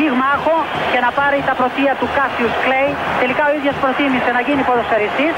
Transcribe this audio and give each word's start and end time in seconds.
πυγμάχο 0.00 0.56
και 0.92 1.00
να 1.06 1.10
πάρει 1.18 1.38
τα 1.48 1.54
πρωτεία 1.60 1.92
του 2.00 2.08
Κάσιους 2.16 2.54
Κλέι. 2.64 2.90
Τελικά 3.22 3.42
ο 3.50 3.52
ίδιος 3.58 3.76
προτίμησε 3.82 4.30
να 4.36 4.40
γίνει 4.46 4.62
ποδοσφαιριστής 4.68 5.34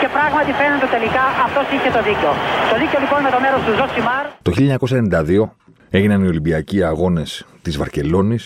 και 0.00 0.08
πράγματι 0.16 0.50
φαίνεται 0.60 0.88
τελικά 0.96 1.24
αυτός 1.46 1.66
είχε 1.74 1.90
το 1.96 2.00
δίκιο. 2.08 2.30
Το 2.70 2.76
δίκιο 2.82 2.98
λοιπόν 3.04 3.18
με 3.26 3.30
το 3.34 3.38
μέρος 3.44 3.60
του 3.66 3.72
Ζωσιμάρ. 3.78 4.24
Το 4.46 4.50
1992 4.58 5.96
έγιναν 5.96 6.18
οι 6.24 6.28
Ολυμπιακοί 6.32 6.78
Αγώνες 6.90 7.30
της 7.64 7.74
Βαρκελόνης. 7.80 8.44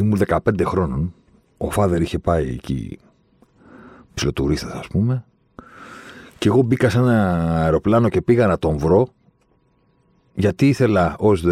Ήμουν 0.00 0.18
15 0.18 0.64
χρόνων. 0.72 1.00
Ο 1.64 1.66
father 1.76 2.00
είχε 2.06 2.18
πάει 2.18 2.46
εκεί 2.58 2.98
ψιλοτουρίστας 4.14 4.72
ας 4.72 4.86
πούμε. 4.86 5.24
Και 6.38 6.48
εγώ 6.48 6.62
μπήκα 6.62 6.88
σε 6.88 6.98
ένα 6.98 7.16
αεροπλάνο 7.62 8.08
και 8.08 8.20
πήγα 8.20 8.46
να 8.46 8.58
τον 8.58 8.78
βρω 8.78 9.08
γιατί 10.34 10.68
ήθελα 10.68 11.14
ως 11.18 11.44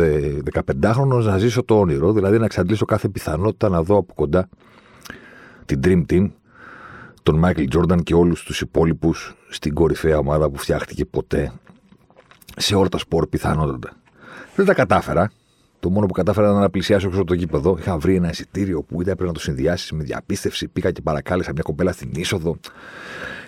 15χρονο 0.54 1.22
να 1.22 1.38
ζήσω 1.38 1.64
το 1.64 1.78
όνειρο, 1.80 2.12
δηλαδή 2.12 2.38
να 2.38 2.44
εξαντλήσω 2.44 2.84
κάθε 2.84 3.08
πιθανότητα 3.08 3.68
να 3.68 3.82
δω 3.82 3.96
από 3.96 4.14
κοντά 4.14 4.48
την 5.64 5.80
Dream 5.84 6.02
Team, 6.12 6.30
τον 7.22 7.38
Μάικλ 7.38 7.64
Τζόρνταν 7.64 8.02
και 8.02 8.14
όλους 8.14 8.42
τους 8.42 8.60
υπόλοιπους 8.60 9.34
στην 9.48 9.74
κορυφαία 9.74 10.18
ομάδα 10.18 10.50
που 10.50 10.58
φτιάχτηκε 10.58 11.04
ποτέ 11.04 11.52
σε 12.56 12.74
όλα 12.74 12.88
τα 12.88 12.98
σπορ 12.98 13.26
πιθανότατα. 13.26 13.92
Δεν 14.54 14.66
τα 14.66 14.74
κατάφερα. 14.74 15.30
Το 15.80 15.90
μόνο 15.90 16.06
που 16.06 16.12
κατάφερα 16.12 16.48
ήταν 16.48 16.60
να 16.60 16.70
πλησιάσω 16.70 17.06
έξω 17.06 17.18
από 17.18 17.28
το 17.28 17.34
γήπεδο. 17.34 17.76
Είχα 17.78 17.98
βρει 17.98 18.14
ένα 18.14 18.28
εισιτήριο 18.30 18.82
που 18.82 19.02
ήταν 19.02 19.14
πρέπει 19.14 19.28
να 19.28 19.34
το 19.34 19.40
συνδυάσεις 19.40 19.92
με 19.92 20.02
διαπίστευση. 20.02 20.68
Πήγα 20.68 20.90
και 20.90 21.00
παρακάλεσα 21.00 21.52
μια 21.52 21.62
κοπέλα 21.62 21.92
στην 21.92 22.10
είσοδο. 22.14 22.56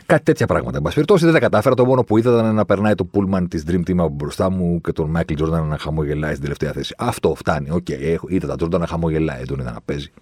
Κάτι 0.06 0.22
τέτοια 0.22 0.46
πράγματα. 0.46 0.76
Εν 0.76 0.82
πάση 0.82 0.94
περιπτώσει 0.94 1.24
δεν 1.24 1.32
τα 1.32 1.40
κατάφερα. 1.40 1.74
Το 1.74 1.84
μόνο 1.84 2.04
που 2.04 2.18
είδα 2.18 2.30
ήταν 2.30 2.54
να 2.54 2.64
περνάει 2.64 2.94
το 2.94 3.04
πούλμαν 3.04 3.48
της 3.48 3.64
Dream 3.66 3.80
Team 3.88 3.96
από 3.98 4.08
μπροστά 4.08 4.50
μου 4.50 4.80
και 4.80 4.92
τον 4.92 5.16
Michael 5.16 5.42
Jordan 5.42 5.64
να 5.68 5.78
χαμογελάει 5.78 6.30
στην 6.30 6.42
τελευταία 6.42 6.72
θέση. 6.72 6.94
Αυτό 6.98 7.34
φτάνει. 7.34 7.70
OK, 7.70 7.86
okay, 7.88 8.16
είδα 8.28 8.56
τον 8.56 8.64
Jordan 8.64 8.78
να 8.78 8.86
χαμογελάει, 8.86 9.36
δεν 9.36 9.46
τον 9.46 9.58
είδα 9.58 9.72
να 9.72 9.80
παίζει. 9.84 10.12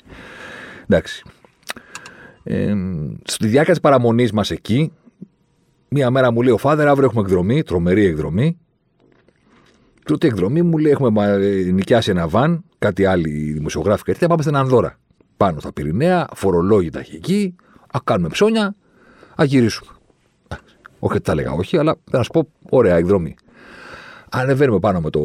Εντάξει. 0.87 1.25
Ε, 2.43 2.75
στη 3.25 3.47
διάρκεια 3.47 3.73
της 3.73 3.83
παραμονής 3.83 4.33
μας 4.33 4.51
εκεί, 4.51 4.93
μία 5.89 6.11
μέρα 6.11 6.33
μου 6.33 6.43
λέει 6.43 6.53
ο 6.53 6.59
Φάδερ, 6.59 6.89
αύριο 6.89 7.07
έχουμε 7.07 7.23
εκδρομή, 7.23 7.63
τρομερή 7.63 8.05
εκδρομή. 8.05 8.59
Τούτη 10.05 10.27
εκδρομή 10.27 10.63
μου 10.63 10.79
λέει: 10.79 10.93
Έχουμε 10.93 11.37
νοικιάσει 11.73 12.11
ένα 12.11 12.29
βαν, 12.29 12.65
κάτι 12.79 13.05
άλλοι 13.05 13.31
δημοσιογράφοι 13.53 14.03
και 14.03 14.13
τέτοια. 14.13 14.29
Πάμε 14.29 14.43
στην 14.43 14.57
Ανδώρα. 14.57 14.99
Πάνω 15.37 15.61
στα 15.61 15.73
Πυρηναία, 15.73 16.29
φορολόγητα 16.35 17.01
εκεί, 17.13 17.55
α 17.87 17.99
κάνουμε 18.05 18.29
ψώνια, 18.29 18.75
Α 19.35 19.45
γυρίσουμε. 19.45 19.91
Όχι 20.99 21.15
ότι 21.15 21.21
τα 21.21 21.33
έλεγα 21.33 21.53
όχι, 21.53 21.77
αλλά 21.77 21.97
να 22.11 22.23
σου 22.23 22.31
πω, 22.31 22.49
ωραία 22.69 22.97
εκδρομή. 22.97 23.35
Ανεβαίνουμε 24.31 24.79
πάνω 24.79 25.01
με 25.01 25.11
το, 25.11 25.21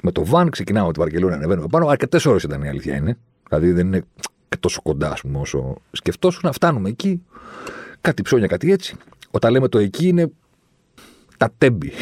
με 0.00 0.12
το 0.12 0.24
βαν, 0.24 0.50
ξεκινάμε 0.50 0.84
από 0.84 0.92
τη 0.92 1.00
Βαρκελόνη, 1.00 1.34
ανεβαίνουμε 1.34 1.66
πάνω. 1.70 1.88
Αρκετές 1.88 2.26
ώρες 2.26 2.42
ήταν 2.42 2.62
η 2.62 2.68
αλήθεια 2.68 2.96
είναι. 2.96 3.18
Δηλαδή 3.48 3.72
δεν 3.72 3.86
είναι 3.86 4.02
τόσο 4.60 4.80
κοντά, 4.82 5.10
ας 5.10 5.20
πούμε, 5.20 5.38
όσο 5.38 5.76
σκεφτόσουν. 5.92 6.40
Να 6.44 6.52
φτάνουμε 6.52 6.88
εκεί. 6.88 7.22
Κάτι 8.00 8.22
ψώνια, 8.22 8.46
κάτι 8.46 8.72
έτσι. 8.72 8.96
Όταν 9.30 9.52
λέμε 9.52 9.68
το 9.68 9.78
εκεί 9.78 10.08
είναι 10.08 10.30
τα 11.36 11.50
τέμπη. 11.58 11.92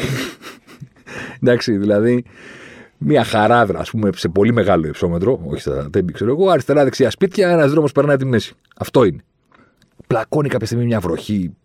Εντάξει, 1.41 1.77
δηλαδή 1.77 2.23
μια 2.97 3.23
χαράδρα, 3.23 3.79
ας 3.79 3.89
πούμε, 3.89 4.09
σε 4.15 4.29
πολύ 4.29 4.53
μεγάλο 4.53 4.87
υψόμετρο, 4.87 5.41
όχι 5.45 5.61
στα 5.61 5.89
τέμπη, 5.89 6.13
ξέρω 6.13 6.31
εγώ, 6.31 6.49
αριστερά-δεξιά 6.49 7.09
σπίτια, 7.09 7.49
ένας 7.49 7.71
δρόμος 7.71 7.91
περνάει 7.91 8.17
τη 8.17 8.25
μέση. 8.25 8.53
Αυτό 8.75 9.03
είναι 9.03 9.23
πλακώνει 10.07 10.49
κάποια 10.49 10.65
στιγμή 10.65 10.85
μια 10.85 10.99
βροχή, 10.99 11.55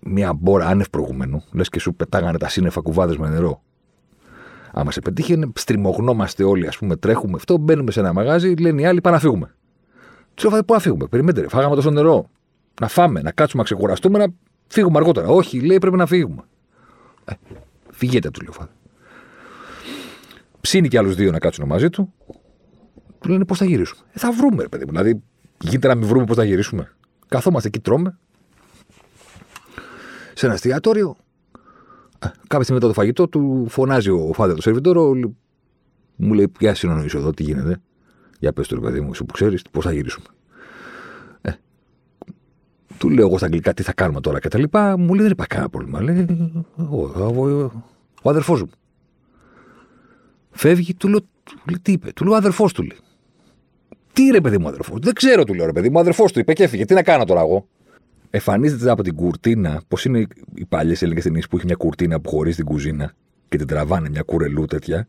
μια 0.00 0.32
μπόρα 0.32 0.66
άνευ 0.66 0.86
προηγουμένου, 0.88 1.44
λες 1.52 1.68
και 1.68 1.80
σου 1.80 1.94
πετάγανε 1.94 2.38
τα 2.38 2.48
σύννεφα 2.48 2.80
κουβάδες 2.80 3.16
με 3.16 3.28
νερό. 3.28 3.62
Άμα 4.72 4.90
σε 4.90 5.00
πετύχει, 5.00 5.52
στριμωγνόμαστε 5.54 6.44
όλοι, 6.44 6.66
ας 6.66 6.78
πούμε, 6.78 6.96
τρέχουμε 6.96 7.32
αυτό, 7.36 7.58
μπαίνουμε 7.58 7.90
σε 7.90 8.00
ένα 8.00 8.12
μαγάζι, 8.12 8.54
λένε 8.54 8.82
οι 8.82 8.86
άλλοι, 8.86 9.00
πάμε 9.00 9.14
να 9.16 9.22
φύγουμε. 9.22 9.54
Τους 10.34 10.52
λέω, 10.52 10.64
πού 10.64 10.72
να 10.72 10.78
φύγουμε, 10.78 11.06
περιμένετε, 11.06 11.48
φάγαμε 11.48 11.74
τόσο 11.74 11.90
νερό. 11.90 12.30
Να 12.80 12.88
φάμε, 12.88 13.22
να 13.22 13.30
κάτσουμε, 13.30 13.62
να 13.62 13.68
ξεκουραστούμε, 13.68 14.18
να 14.18 14.26
φύγουμε 14.66 14.98
αργότερα. 14.98 15.28
Όχι, 15.28 15.60
λέει, 15.60 15.78
πρέπει 15.78 15.96
να 15.96 16.06
φύγουμε. 16.06 16.42
Ε, 17.24 17.32
φυγείτε, 17.90 18.30
του 18.30 18.40
λέω, 18.42 18.68
Ψήνει 20.60 20.88
και 20.88 20.98
άλλους 20.98 21.14
δύο 21.14 21.30
να 21.30 21.38
κάτσουν 21.38 21.66
μαζί 21.66 21.90
του. 21.90 22.12
Του 23.20 23.28
λένε 23.28 23.44
πώς 23.44 23.58
θα 23.58 23.64
γυρίσουμε. 23.64 24.02
Ε, 24.12 24.18
θα 24.18 24.32
βρούμε, 24.32 24.62
ρε 24.62 24.68
παιδί 24.68 24.84
μου. 24.84 24.90
Δηλαδή, 24.90 25.22
γίνεται 25.60 25.88
να 25.88 25.94
μην 25.94 26.08
βρούμε 26.08 26.24
πώς 26.24 26.36
θα 26.36 26.44
γυρίσουμε. 26.44 26.94
Καθόμαστε 27.30 27.68
εκεί, 27.68 27.80
τρώμε. 27.80 28.18
Σε 30.34 30.46
ένα 30.46 30.54
εστιατόριο. 30.54 31.16
Κάποια 32.18 32.62
στιγμή 32.62 32.74
μετά 32.74 32.86
το 32.86 32.92
φαγητό 32.92 33.28
του 33.28 33.66
φωνάζει 33.68 34.10
ο 34.10 34.30
φάδερ 34.34 34.56
του 34.56 34.62
σερβιτόρο. 34.62 35.12
Μου 36.16 36.34
λέει: 36.34 36.48
Ποια 36.48 36.74
συνονοήσω 36.74 37.18
εδώ, 37.18 37.30
τι 37.30 37.42
γίνεται. 37.42 37.80
Για 38.38 38.52
πες 38.52 38.68
το 38.68 38.80
παιδί 38.80 39.00
μου, 39.00 39.10
εσύ 39.10 39.24
που 39.24 39.32
ξέρεις, 39.32 39.62
πώς 39.70 39.84
θα 39.84 39.92
γυρίσουμε. 39.92 40.26
Ε, 41.40 41.50
του 42.98 43.08
λέω 43.10 43.26
εγώ 43.26 43.36
στα 43.36 43.46
αγγλικά 43.46 43.74
τι 43.74 43.82
θα 43.82 43.92
κάνουμε 43.92 44.20
τώρα 44.20 44.40
και 44.40 44.48
τα 44.48 44.58
λοιπά. 44.58 44.96
Μου 44.98 45.14
λέει: 45.14 45.22
Δεν 45.22 45.30
υπάρχει 45.30 45.52
κανένα 45.52 45.70
πρόβλημα. 45.70 46.02
Λέει: 46.02 46.26
Ο, 46.76 47.02
ο, 47.04 47.70
ο 48.22 48.30
αδερφός 48.30 48.60
μου. 48.62 48.70
Φεύγει, 50.50 50.94
του 50.94 51.08
λέω: 51.08 51.20
Τι 51.82 51.92
είπε, 51.92 52.12
του 52.12 52.24
λέω: 52.24 52.34
Αδερφός 52.34 52.72
του 52.72 52.82
λέει. 52.82 52.98
Τι 54.12 54.30
ρε 54.30 54.40
παιδί 54.40 54.58
μου 54.58 54.68
αδερφός; 54.68 54.98
Δεν 55.00 55.12
ξέρω, 55.12 55.44
του 55.44 55.54
λέω 55.54 55.66
ρε 55.66 55.72
παιδί 55.72 55.90
μου. 55.90 55.98
Αδερφός 55.98 56.32
του 56.32 56.38
είπε 56.38 56.52
και 56.52 56.62
έφυγε. 56.62 56.84
Τι 56.84 56.94
να 56.94 57.02
κάνω 57.02 57.24
τώρα 57.24 57.40
εγώ; 57.40 57.66
Εμφανίζεται 58.30 58.90
από 58.90 59.02
την 59.02 59.14
κουρτίνα, 59.14 59.82
πώς 59.88 60.04
είναι 60.04 60.26
οι 60.54 60.64
παλιές 60.64 61.02
ελληνικές 61.02 61.24
ταινίες 61.24 61.48
που 61.48 61.56
έχει 61.56 61.66
μια 61.66 61.74
κουρτίνα 61.74 62.20
που 62.20 62.30
χωρί 62.30 62.54
την 62.54 62.64
κουζίνα 62.64 63.12
και 63.48 63.56
την 63.56 63.66
τραβάνε 63.66 64.08
μια 64.08 64.22
κουρελού 64.22 64.64
τέτοια. 64.64 65.08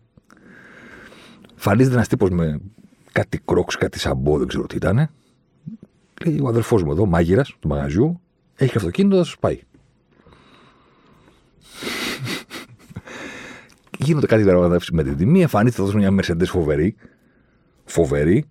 Εμφανίζεται 1.51 1.95
ένας 1.95 2.07
τύπος 2.07 2.29
με 2.29 2.59
κάτι 3.12 3.39
κρόξ, 3.45 3.75
κάτι 3.75 4.00
σαμπό, 4.00 4.38
δεν 4.38 4.47
ξέρω 4.47 4.66
τι 4.66 4.75
ήταν. 4.75 5.09
Λέει 6.25 6.39
ο 6.39 6.47
αδερφός 6.47 6.83
μου 6.83 6.91
εδώ, 6.91 7.06
μάγειρας 7.06 7.56
του 7.59 7.68
μαγαζιού, 7.68 8.22
έχει 8.56 8.78
αυτοκίνητο, 8.78 9.18
θα 9.18 9.23
σα 9.23 9.35
πάει. 9.35 9.59
Γίνονται 14.06 14.25
κάτι 14.25 14.41
διαπραγματεύσεις 14.41 14.91
με 14.91 15.03
την 15.03 15.18
τιμή, 15.18 15.41
εμφανίζεται 15.41 15.81
εδώ 15.81 15.97
μια 15.97 16.09
Mercedes 16.12 16.45
φοβερή. 16.45 16.95
Φοβερή, 17.85 18.45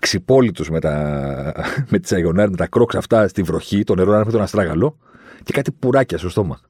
ξυπόλυτου 0.00 0.72
με, 0.72 0.80
τα, 0.80 1.54
με 1.90 1.98
τις 1.98 2.12
αγιονάρε, 2.12 2.50
με 2.50 2.56
τα 2.56 2.66
κρόξ 2.66 2.94
αυτά 2.94 3.28
στη 3.28 3.42
βροχή, 3.42 3.84
το 3.84 3.94
νερό 3.94 4.12
να 4.12 4.24
με 4.24 4.32
τον 4.32 4.40
αστράγαλο 4.40 4.96
και 5.42 5.52
κάτι 5.52 5.72
πουράκια 5.72 6.18
στο 6.18 6.28
στόμα. 6.28 6.60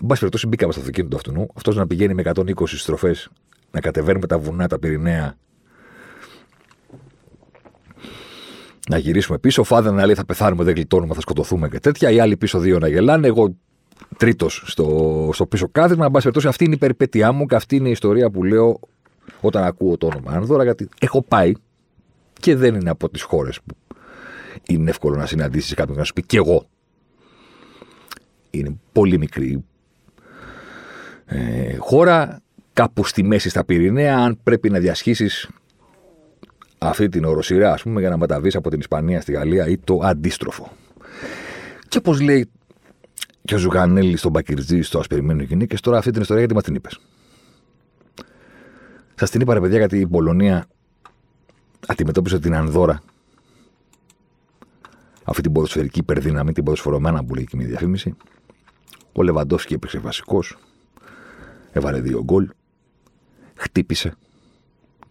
Εν 0.00 0.06
πάση 0.06 0.20
περιπτώσει, 0.20 0.46
μπήκαμε 0.46 0.72
στο 0.72 0.80
αυτοκίνητο 0.80 1.16
αυτού. 1.16 1.46
Αυτός 1.54 1.76
να 1.76 1.86
πηγαίνει 1.86 2.14
με 2.14 2.22
120 2.24 2.52
στροφές, 2.66 3.28
να 3.70 3.80
κατεβαίνει 3.80 4.18
με 4.18 4.26
τα 4.26 4.38
βουνά, 4.38 4.66
τα 4.66 4.78
Πυρηναία. 4.78 5.34
Να 8.88 8.98
γυρίσουμε 8.98 9.38
πίσω. 9.38 9.60
Ο 9.60 9.64
Φάδερ 9.64 9.92
να 9.92 10.06
λέει 10.06 10.14
θα 10.14 10.24
πεθάνουμε, 10.24 10.64
δεν 10.64 10.74
γλιτώνουμε, 10.74 11.14
θα 11.14 11.20
σκοτωθούμε 11.20 11.68
και 11.68 11.80
τέτοια. 11.80 12.10
Οι 12.10 12.20
άλλοι 12.20 12.36
πίσω 12.36 12.58
δύο 12.58 12.78
να 12.78 12.88
γελάνε. 12.88 13.26
Εγώ 13.26 13.56
τρίτος 14.16 14.62
στο, 14.66 15.30
στο 15.32 15.46
πίσω 15.46 15.68
κάθισμα. 15.68 16.04
Εν 16.04 16.10
πάση 16.10 16.22
περιπτώσει, 16.22 16.48
αυτή 16.48 16.64
είναι 16.64 16.74
η 16.74 16.78
περιπέτειά 16.78 17.32
μου 17.32 17.46
και 17.46 17.54
αυτή 17.54 17.76
είναι 17.76 17.88
η 17.88 17.90
ιστορία 17.90 18.30
που 18.30 18.44
λέω 18.44 18.80
όταν 19.40 19.64
ακούω 19.64 19.96
το 19.96 20.06
όνομα 20.06 20.32
Άνδωρα, 20.32 20.62
γιατί 20.62 20.88
έχω 21.00 21.22
πάει 21.22 21.52
και 22.40 22.56
δεν 22.56 22.74
είναι 22.74 22.90
από 22.90 23.08
τις 23.08 23.22
χώρες 23.22 23.60
που 23.60 23.76
είναι 24.66 24.90
εύκολο 24.90 25.16
να 25.16 25.26
συναντήσεις 25.26 25.74
κάποιον 25.74 25.96
να 25.96 26.04
σου 26.04 26.12
πει 26.12 26.22
και 26.22 26.36
εγώ. 26.36 26.66
Είναι 28.50 28.76
πολύ 28.92 29.18
μικρή 29.18 29.64
ε, 31.24 31.76
χώρα, 31.76 32.42
κάπου 32.72 33.04
στη 33.04 33.22
μέση 33.22 33.48
στα 33.48 33.64
Πυρηναία, 33.64 34.18
αν 34.18 34.38
πρέπει 34.42 34.70
να 34.70 34.78
διασχίσεις 34.78 35.48
αυτή 36.78 37.08
την 37.08 37.24
οροσυρά, 37.24 37.72
ας 37.72 37.82
πούμε, 37.82 38.00
για 38.00 38.08
να 38.08 38.16
μεταβείς 38.16 38.56
από 38.56 38.70
την 38.70 38.80
Ισπανία 38.80 39.20
στη 39.20 39.32
Γαλλία 39.32 39.66
ή 39.66 39.78
το 39.78 39.98
αντίστροφο. 40.02 40.72
Και 41.88 41.98
όπως 41.98 42.20
λέει 42.20 42.50
και 43.44 43.54
ο 43.54 43.58
Ζουγανέλη 43.58 44.16
στον 44.16 44.30
Μπακυρτζή 44.30 44.80
στο 44.82 44.98
Ασπεριμένο 44.98 45.42
Γυναίκες, 45.42 45.80
τώρα 45.80 45.98
αυτή 45.98 46.10
την 46.10 46.20
ιστορία 46.20 46.40
γιατί 46.42 46.54
μας 46.54 46.64
την 46.64 46.74
είπες. 46.74 47.00
Σα 49.20 49.28
την 49.28 49.40
είπα, 49.40 49.54
ρε 49.54 49.60
παιδιά, 49.60 49.78
γιατί 49.78 49.98
η 49.98 50.06
Πολωνία 50.06 50.66
αντιμετώπισε 51.86 52.38
την 52.38 52.54
Ανδώρα. 52.54 53.02
Αυτή 55.24 55.42
την 55.42 55.52
ποδοσφαιρική 55.52 55.98
υπερδύναμη, 55.98 56.52
την 56.52 56.64
ποδοσφαιρομένα 56.64 57.24
που 57.24 57.34
λέει 57.34 57.44
και 57.44 57.56
μια 57.56 57.66
διαφήμιση. 57.66 58.16
Ο 59.12 59.22
Λεβαντόφσκι 59.22 59.74
έπαιξε 59.74 59.98
βασικός. 59.98 60.56
Έβαλε 61.72 62.00
δύο 62.00 62.24
γκολ. 62.24 62.50
Χτύπησε. 63.54 64.14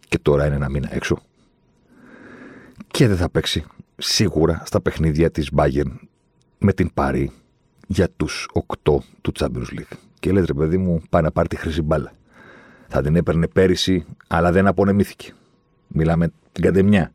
Και 0.07 0.19
τώρα 0.19 0.45
είναι 0.45 0.55
ένα 0.55 0.69
μήνα 0.69 0.95
έξω. 0.95 1.17
Και 2.87 3.07
δεν 3.07 3.17
θα 3.17 3.29
παίξει 3.29 3.65
σίγουρα 3.97 4.61
στα 4.65 4.81
παιχνίδια 4.81 5.31
της 5.31 5.49
Bayern 5.55 5.95
με 6.57 6.73
την 6.73 6.93
Πάρη 6.93 7.31
για 7.87 8.09
τους 8.09 8.49
8 8.53 8.97
του 9.21 9.31
Champions 9.39 9.79
League. 9.79 9.97
Και 10.19 10.31
λέει 10.31 10.43
ρε 10.45 10.53
παιδί 10.53 10.77
μου, 10.77 11.01
πάει 11.09 11.21
να 11.21 11.31
πάρει 11.31 11.47
τη 11.47 11.55
χρυσή 11.55 11.81
μπάλα. 11.81 12.11
Θα 12.87 13.01
την 13.01 13.15
έπαιρνε 13.15 13.47
πέρυσι, 13.47 14.05
αλλά 14.27 14.51
δεν 14.51 14.67
απονεμήθηκε. 14.67 15.33
Μιλάμε 15.87 16.31
την 16.51 16.63
καντεμιά. 16.63 17.11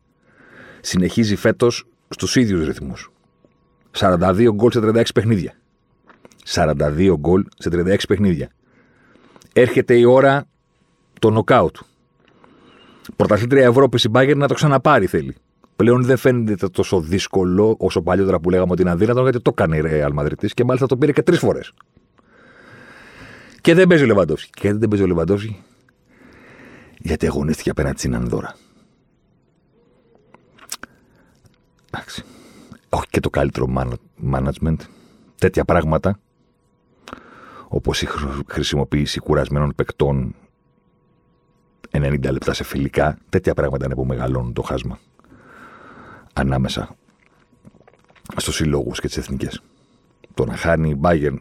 Συνεχίζει 0.81 1.35
φέτος 1.35 1.87
στους 2.09 2.35
ίδιους 2.35 2.65
ρυθμούς. 2.65 3.11
42 3.91 4.49
γκολ 4.53 4.71
σε 4.71 4.79
36 4.79 5.03
παιχνίδια. 5.13 5.53
42 6.45 7.15
γκολ 7.19 7.45
σε 7.57 7.69
36 7.69 7.95
παιχνίδια. 8.07 8.49
Έρχεται 9.53 9.97
η 9.97 10.03
ώρα 10.03 10.45
το 11.19 11.29
νοκάουτ. 11.29 11.75
Πρωταθλήτρια 13.15 13.65
Ευρώπης 13.65 14.03
η 14.03 14.09
Μπάγκερ 14.09 14.35
να 14.35 14.47
το 14.47 14.53
ξαναπάρει 14.53 15.05
θέλει. 15.05 15.35
Πλέον 15.75 16.03
δεν 16.03 16.17
φαίνεται 16.17 16.67
τόσο 16.67 16.99
δύσκολο 17.01 17.75
όσο 17.79 18.01
παλιότερα 18.01 18.39
που 18.39 18.49
λέγαμε 18.49 18.71
ότι 18.71 18.81
είναι 18.81 18.91
αδύνατο, 18.91 19.21
γιατί 19.21 19.41
το 19.41 19.51
έκανε 19.53 19.77
η 19.77 19.81
Ρεάλ 19.81 20.13
Μαδριτή 20.13 20.47
και 20.47 20.63
μάλιστα 20.63 20.87
το 20.87 20.97
πήρε 20.97 21.11
και 21.11 21.21
τρεις 21.21 21.39
φορές. 21.39 21.73
Και 23.63 23.73
δεν 23.73 23.87
παίζει 23.87 24.03
ο 24.03 24.07
Λεβαντόφσκι. 24.07 24.49
Και 24.49 24.73
δεν 24.73 24.89
παίζει 24.89 25.03
ο 25.03 25.07
Λεβαντόφσκι; 25.07 25.63
Γιατί 26.97 27.27
αγωνίστηκε 27.27 27.69
απέναντι 27.69 27.97
στην 27.97 28.15
Ανδώρα. 28.15 28.55
Εντάξει. 31.91 32.23
Όχι 32.89 33.05
και 33.09 33.19
το 33.19 33.29
καλύτερο 33.29 33.67
management. 34.31 34.75
Τέτοια 35.37 35.65
πράγματα 35.65 36.19
όπως 37.67 38.01
η 38.01 38.07
χρησιμοποίηση 38.47 39.19
κουρασμένων 39.19 39.73
παικτών 39.75 40.35
90 41.91 42.31
λεπτά 42.31 42.53
σε 42.53 42.63
φιλικά, 42.63 43.17
τέτοια 43.29 43.53
πράγματα 43.53 43.85
είναι 43.85 43.95
που 43.95 44.05
μεγαλώνουν 44.05 44.53
το 44.53 44.61
χάσμα 44.61 44.99
ανάμεσα 46.33 46.95
στους 48.35 48.55
συλλόγους 48.55 48.99
και 48.99 49.07
τις 49.07 49.17
εθνικές. 49.17 49.61
Το 50.33 50.45
να 50.45 50.55
χάνει 50.55 50.89
η 50.89 50.99
Bayern 51.01 51.37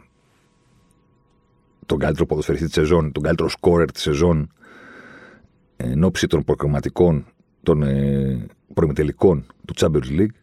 τον 1.86 1.98
καλύτερο 1.98 2.26
ποδοσφαιριστή 2.26 2.66
της 2.66 2.74
σεζόν, 2.74 3.12
τον 3.12 3.22
καλύτερο 3.22 3.48
σκόρερ 3.48 3.92
της 3.92 4.02
σεζόν, 4.02 4.52
εν 5.76 6.04
ώψη 6.04 6.26
των 6.26 6.44
προκριματικών, 6.44 7.26
των 7.62 7.82
ε, 7.82 8.46
προημιτελικών 8.74 9.46
του 9.64 9.74
Champions 9.76 10.20
League 10.20 10.34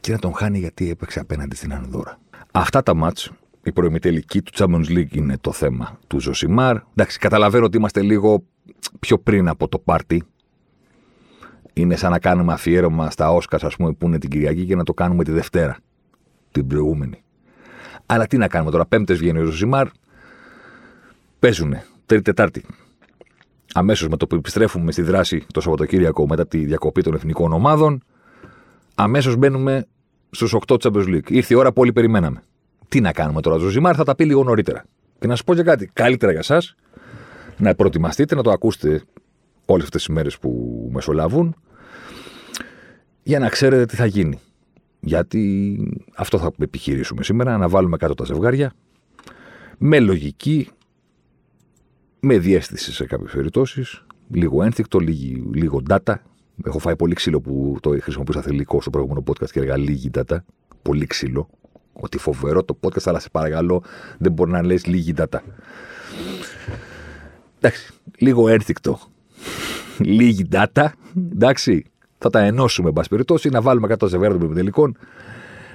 και 0.00 0.12
να 0.12 0.18
τον 0.18 0.34
χάνει 0.34 0.58
γιατί 0.58 0.90
έπαιξε 0.90 1.20
απέναντι 1.20 1.56
στην 1.56 1.72
Ανδώρα. 1.72 2.18
Αυτά 2.52 2.82
τα 2.82 2.94
μάτς, 2.94 3.30
η 3.62 3.72
προημιτελική 3.72 4.42
του 4.42 4.52
Champions 4.54 4.88
League 4.88 5.14
είναι 5.14 5.36
το 5.40 5.52
θέμα 5.52 5.98
του 6.06 6.20
Ζωσιμάρ. 6.20 6.76
Εντάξει, 6.90 7.18
καταλαβαίνω 7.18 7.64
ότι 7.64 7.76
είμαστε 7.76 8.02
λίγο 8.02 8.44
πιο 8.98 9.18
πριν 9.18 9.48
από 9.48 9.68
το 9.68 9.78
πάρτι. 9.78 10.22
Είναι 11.72 11.96
σαν 11.96 12.10
να 12.10 12.18
κάνουμε 12.18 12.52
αφιέρωμα 12.52 13.10
στα 13.10 13.32
Όσκα, 13.32 13.58
ας 13.62 13.76
πούμε, 13.76 13.92
που 13.92 14.06
είναι 14.06 14.18
την 14.18 14.30
Κυριακή 14.30 14.64
και 14.64 14.76
να 14.76 14.84
το 14.84 14.94
κάνουμε 14.94 15.24
τη 15.24 15.30
Δευτέρα. 15.30 15.78
Την 16.50 16.66
προηγούμενη. 16.66 17.22
Αλλά 18.06 18.26
τι 18.26 18.36
να 18.36 18.48
κάνουμε 18.48 18.70
τώρα, 18.70 18.86
Πέμπτες 18.86 19.18
βγαίνει 19.18 19.38
ο 19.38 19.44
Ζωσιμάρ, 19.44 19.88
παίζουνε 21.40 21.84
Τρίτη-Τετάρτη. 22.06 22.64
Αμέσως 23.74 24.08
με 24.08 24.16
το 24.16 24.26
που 24.26 24.34
επιστρέφουμε 24.34 24.92
στη 24.92 25.02
δράση 25.02 25.46
το 25.52 25.60
Σαββατοκύριακο 25.60 26.26
μετά 26.26 26.46
τη 26.46 26.58
διακοπή 26.58 27.02
των 27.02 27.14
εθνικών 27.14 27.52
ομάδων, 27.52 28.02
αμέσως 28.94 29.36
μπαίνουμε 29.36 29.86
στους 30.30 30.54
8 30.66 30.76
Champions 30.80 31.06
League. 31.06 31.30
Ήρθε 31.30 31.54
η 31.54 31.56
ώρα 31.56 31.72
που 31.72 31.80
όλοι 31.80 31.92
περιμέναμε. 31.92 32.42
Τι 32.88 33.00
να 33.00 33.12
κάνουμε 33.12 33.40
τώρα, 33.40 33.56
Ζωσιμάρ 33.56 33.94
θα 33.96 34.04
τα 34.04 34.14
πει 34.14 34.24
λίγο 34.24 34.44
νωρίτερα. 34.44 34.84
Και 35.18 35.26
να 35.26 35.36
σας 35.36 35.42
πω 35.42 35.54
και 35.54 35.62
κάτι. 35.62 35.90
Καλύτερα 35.92 36.32
για 36.32 36.40
εσάς 36.40 36.62
να 37.56 37.74
προετοιμαστείτε, 37.74 38.34
να 38.34 38.42
το 38.42 38.50
ακούσετε 38.50 39.02
όλες 39.64 39.84
αυτές 39.84 40.04
τις 40.04 40.14
μέρες 40.14 40.38
που 40.38 40.88
μεσολαβούν, 40.92 41.56
για 43.22 43.38
να 43.38 43.48
ξέρετε 43.48 43.86
τι 43.86 43.96
θα 43.96 44.06
γίνει. 44.06 44.40
Γιατί 45.00 45.76
αυτό 46.16 46.38
θα 46.38 46.50
επιχειρήσουμε 46.58 47.22
σήμερα, 47.22 47.56
να 47.56 47.68
βάλουμε 47.68 47.96
κάτω 47.96 48.14
τα 48.14 48.24
ζευγάρια 48.24 48.72
με 49.78 50.00
λογική, 50.00 50.68
με 52.20 52.38
διέστηση 52.38 52.92
σε 52.92 53.06
κάποιες 53.06 53.32
περιπτώσεις, 53.32 54.04
λίγο 54.30 54.62
ένθικτο, 54.62 54.98
λίγο, 54.98 55.50
λίγο 55.54 55.82
data. 55.88 56.14
Έχω 56.64 56.78
φάει 56.78 56.96
πολύ 56.96 57.14
ξύλο 57.14 57.40
που 57.40 57.76
το 57.80 57.96
χρησιμοποιούσα 58.00 58.42
θελικό 58.42 58.80
στο 58.80 58.90
προηγούμενο 58.90 59.22
podcast 59.26 59.50
και 59.50 59.58
έλεγα 59.58 59.76
λίγη 59.76 60.10
data. 60.14 60.36
Πολύ 60.82 61.06
ξύλο. 61.06 61.48
Ότι 61.92 62.18
φοβερό 62.18 62.64
το 62.64 62.78
podcast, 62.80 63.02
αλλά 63.04 63.18
σε 63.18 63.28
παρακαλώ 63.30 63.82
δεν 64.18 64.32
μπορεί 64.32 64.50
να 64.50 64.64
λες 64.64 64.86
λίγη 64.86 65.14
data. 65.16 65.38
Εντάξει, 67.58 67.92
λίγο 68.18 68.48
ένθικτο. 68.48 68.98
λίγη 69.98 70.48
data. 70.52 70.86
Εντάξει, 71.32 71.84
θα 72.18 72.30
τα 72.30 72.40
ενώσουμε, 72.40 72.88
εν 72.88 72.94
πάση 72.94 73.08
περιπτώσει, 73.08 73.48
να 73.48 73.60
βάλουμε 73.62 73.86
κάτω 73.86 74.06
ζευγάρια 74.06 74.38
των 74.38 74.54
τελικών, 74.54 74.96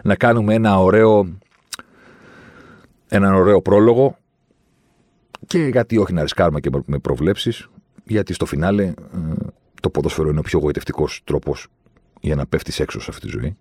να 0.04 0.16
κάνουμε 0.16 0.54
ένα 0.54 0.80
ωραίο, 0.80 1.28
έναν 3.08 3.34
ωραίο 3.34 3.62
πρόλογο 3.62 4.18
και 5.48 5.60
γιατί 5.60 5.98
όχι 5.98 6.14
να 6.14 6.22
ρισκάρουμε 6.22 6.60
και 6.60 6.70
με 6.86 7.00
προβλέψεις, 7.00 7.70
γιατί 8.04 8.34
στο 8.34 8.46
φινάλε 8.46 8.84
ε, 8.84 8.94
το 9.82 9.90
ποδόσφαιρο 9.90 10.30
είναι 10.30 10.40
ο 10.40 10.42
πιο 10.42 10.60
γοητευτικός 10.60 11.22
τρόπος 11.24 11.68
για 12.22 12.36
να 12.36 12.46
πέφτεις 12.46 12.80
έξω 12.80 13.00
σε 13.00 13.08
αυτή 13.10 13.26
τη 13.26 13.38
ζωή. 13.40 13.58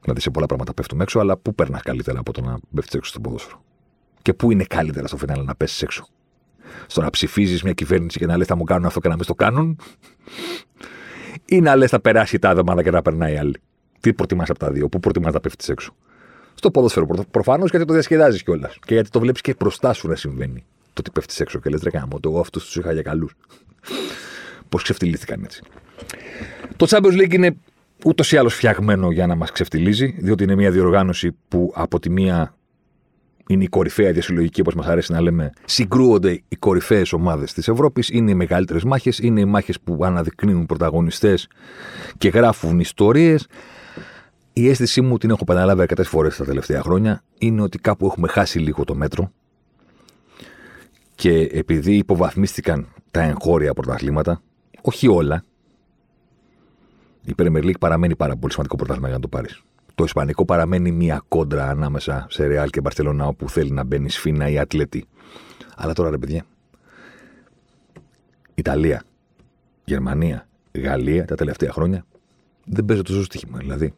Δηλαδή 0.00 0.20
σε 0.20 0.30
πολλά 0.30 0.46
πράγματα 0.46 0.74
πέφτουμε 0.74 1.02
έξω, 1.02 1.18
αλλά 1.18 1.36
πού 1.36 1.54
περνάς 1.54 1.82
καλύτερα 1.82 2.18
από 2.18 2.32
το 2.32 2.40
να 2.40 2.58
πέφτεις 2.74 2.94
έξω 2.94 3.10
στο 3.10 3.20
ποδόσφαιρο; 3.20 3.62
Και 4.22 4.34
πού 4.34 4.50
είναι 4.50 4.64
καλύτερα 4.64 5.06
στο 5.06 5.16
φινάλε 5.16 5.42
να 5.42 5.54
πέσεις 5.54 5.82
έξω; 5.82 6.08
Στο 6.86 7.00
να 7.00 7.10
ψηφίζεις 7.10 7.62
μια 7.62 7.72
κυβέρνηση 7.72 8.18
και 8.18 8.26
να 8.26 8.36
λες 8.36 8.46
θα 8.46 8.56
μου 8.56 8.64
κάνουν 8.64 8.86
αυτό 8.86 9.00
και 9.00 9.08
να 9.08 9.14
μην 9.14 9.26
το 9.26 9.34
κάνουν, 9.34 9.78
ή 11.44 11.60
να 11.60 11.76
λες 11.76 11.90
θα 11.90 12.00
περάσει 12.00 12.38
τα 12.38 12.48
άδεμα 12.48 12.82
και 12.82 12.90
να 12.90 13.02
περνάει 13.02 13.36
άλλη. 13.36 13.56
Τι 14.00 14.14
προτιμάς 14.14 14.50
από 14.50 14.58
τα 14.58 14.70
δύο, 14.70 14.88
πού 14.88 15.00
προτιμάς 15.00 15.32
να 15.32 15.40
πέφτεις 15.40 15.68
έξω; 15.68 15.94
Στο 16.54 16.70
ποδόσφαιρο 16.70 17.06
προφανώς 17.30 17.70
γιατί 17.70 17.86
το 17.86 17.92
διασκεδάζεις 17.92 18.42
κιόλας. 18.42 18.78
Και 18.86 18.94
γιατί 18.94 19.10
το 19.10 19.20
βλέπεις 19.20 19.40
και 19.40 19.54
μπροστά 19.58 19.92
σου 19.92 20.08
να 20.08 20.14
συμβαίνει 20.14 20.64
το 20.96 21.02
ότι 21.06 21.10
πέφτεις 21.10 21.40
έξω 21.40 21.58
και 21.58 21.70
λες: 21.70 21.82
Ρε 21.82 21.90
κάνω, 21.90 22.18
εγώ 22.24 22.40
αυτούς 22.40 22.64
τους 22.64 22.76
είχα 22.76 22.92
για 22.92 23.02
καλούς. 23.02 23.34
Πώς 24.68 24.82
ξεφτυλίστηκαν 24.82 25.44
έτσι. 25.44 25.62
Το 26.76 26.86
Champions 26.88 27.20
League 27.20 27.32
είναι 27.32 27.56
ούτως 28.04 28.32
ή 28.32 28.36
άλλως 28.36 28.54
φτιαγμένο 28.54 29.10
για 29.10 29.26
να 29.26 29.34
μας 29.34 29.50
ξεφτυλίζει, 29.50 30.16
διότι 30.18 30.42
είναι 30.42 30.54
μια 30.54 30.70
διοργάνωση 30.70 31.36
που 31.48 31.72
από 31.74 31.98
τη 31.98 32.10
μία 32.10 32.54
είναι 33.48 33.64
η 33.64 33.66
κορυφαία 33.66 34.12
διασυλλογική, 34.12 34.60
όπως 34.60 34.74
μας 34.74 34.86
αρέσει 34.86 35.12
να 35.12 35.20
λέμε. 35.20 35.52
Συγκρούονται 35.64 36.42
οι 36.48 36.56
κορυφαίες 36.56 37.12
ομάδες 37.12 37.52
της 37.52 37.68
Ευρώπης, 37.68 38.08
είναι 38.08 38.30
οι 38.30 38.34
μεγαλύτερες 38.34 38.84
μάχες, 38.84 39.18
είναι 39.18 39.40
οι 39.40 39.44
μάχες 39.44 39.80
που 39.80 39.98
αναδεικνύουν 40.04 40.66
πρωταγωνιστές 40.66 41.48
και 42.18 42.28
γράφουν 42.28 42.80
ιστορίες. 42.80 43.46
Η 44.52 44.68
αίσθησή 44.68 45.00
μου, 45.00 45.18
την 45.18 45.30
έχω 45.30 45.40
επαναλάβει 45.42 45.80
αρκετές 45.80 46.08
φορές 46.08 46.36
τα 46.36 46.44
τελευταία 46.44 46.82
χρόνια, 46.82 47.22
είναι 47.38 47.62
ότι 47.62 47.78
κάπου 47.78 48.06
έχουμε 48.06 48.28
χάσει 48.28 48.58
λίγο 48.58 48.84
το 48.84 48.94
μέτρο 48.94 49.32
και 51.16 51.48
επειδή 51.52 51.96
υποβαθμίστηκαν 51.96 52.88
τα 53.10 53.22
εγχώρια 53.22 53.74
πρωταθλήματα, 53.74 54.42
όχι 54.80 55.08
όλα, 55.08 55.44
η 57.24 57.34
Premier 57.38 57.64
League 57.64 57.78
παραμένει 57.80 58.16
πάρα 58.16 58.36
πολύ 58.36 58.52
σημαντικό 58.52 58.76
πρωτάθλημα 58.76 59.08
για 59.08 59.16
να 59.16 59.22
το 59.22 59.28
πάρεις. 59.28 59.62
Το 59.94 60.04
Ισπανικό 60.04 60.44
παραμένει 60.44 60.92
μια 60.92 61.24
κόντρα 61.28 61.68
ανάμεσα 61.68 62.26
σε 62.30 62.46
Ρεάλ 62.46 62.70
και 62.70 62.80
Μπαρσελόνα 62.80 63.26
όπου 63.26 63.48
θέλει 63.48 63.70
να 63.70 63.84
μπαίνει 63.84 64.10
σφήνα 64.10 64.48
η 64.48 64.58
Ατλέτι. 64.58 65.06
Αλλά 65.76 65.92
τώρα 65.92 66.10
ρε 66.10 66.18
παιδιά, 66.18 66.44
Ιταλία, 68.54 69.02
Γερμανία, 69.84 70.48
Γαλλία 70.72 71.24
τα 71.24 71.34
τελευταία 71.34 71.72
χρόνια 71.72 72.04
δεν 72.64 72.84
παίζει 72.84 73.02
τόσο 73.02 73.22
στοίχημα. 73.24 73.58
Δηλαδή, 73.58 73.94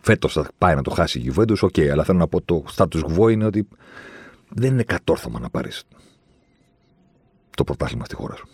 φέτος 0.00 0.32
θα 0.32 0.48
πάει 0.58 0.74
να 0.74 0.82
το 0.82 0.90
χάσει 0.90 1.18
η 1.18 1.32
Juventus, 1.34 1.58
OK, 1.60 1.70
okay, 1.76 1.88
αλλά 1.88 2.04
θέλω 2.04 2.18
να 2.18 2.28
πω 2.28 2.40
το 2.40 2.64
status 2.76 3.02
quo 3.16 3.30
είναι 3.30 3.44
ότι 3.44 3.68
δεν 4.50 4.72
είναι 4.72 4.82
κατόρθωμα 4.82 5.40
να 5.40 5.50
πάρεις 5.50 5.84
το 7.56 7.64
πρωτάθλημα 7.64 8.04
στη 8.04 8.14
χώρα 8.14 8.36
σου. 8.36 8.48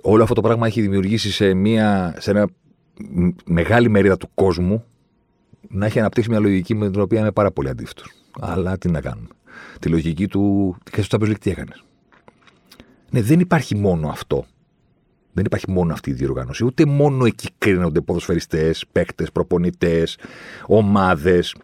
Όλο 0.00 0.22
αυτό 0.22 0.34
το 0.34 0.40
πράγμα 0.40 0.66
έχει 0.66 0.80
δημιουργήσει 0.80 1.32
σε, 1.32 1.54
μια, 1.54 2.14
σε 2.18 2.30
ένα 2.30 2.48
μεγάλη 3.44 3.88
μερίδα 3.88 4.16
του 4.16 4.30
κόσμου 4.34 4.84
να 5.68 5.86
έχει 5.86 5.98
αναπτύξει 5.98 6.30
μια 6.30 6.40
λογική 6.40 6.74
με 6.74 6.90
την 6.90 7.00
οποία 7.00 7.20
είμαι 7.20 7.32
πάρα 7.32 7.50
πολύ 7.50 7.68
αντίθετος. 7.68 8.12
Αλλά 8.40 8.78
τι 8.78 8.88
να 8.88 9.00
κάνουμε. 9.00 9.28
Τη 9.80 9.88
λογική 9.88 10.28
του. 10.28 10.76
Και 10.90 11.02
στο 11.02 11.18
Champions 11.20 11.38
τι 11.40 11.50
έκανες. 11.50 11.84
Ναι, 13.10 13.22
δεν 13.22 13.40
υπάρχει 13.40 13.76
μόνο 13.76 14.08
αυτό. 14.08 14.44
Δεν 15.32 15.44
υπάρχει 15.44 15.70
μόνο 15.70 15.92
αυτή 15.92 16.10
η 16.10 16.12
διοργάνωση. 16.12 16.64
Ούτε 16.64 16.84
μόνο 16.84 17.24
εκεί 17.24 17.48
κρίνονται 17.58 18.00
ποδοσφαιριστές, 18.00 18.84
παίκτες, 18.92 19.32
προπονητές, 19.32 20.18
ομάδες. 20.66 21.54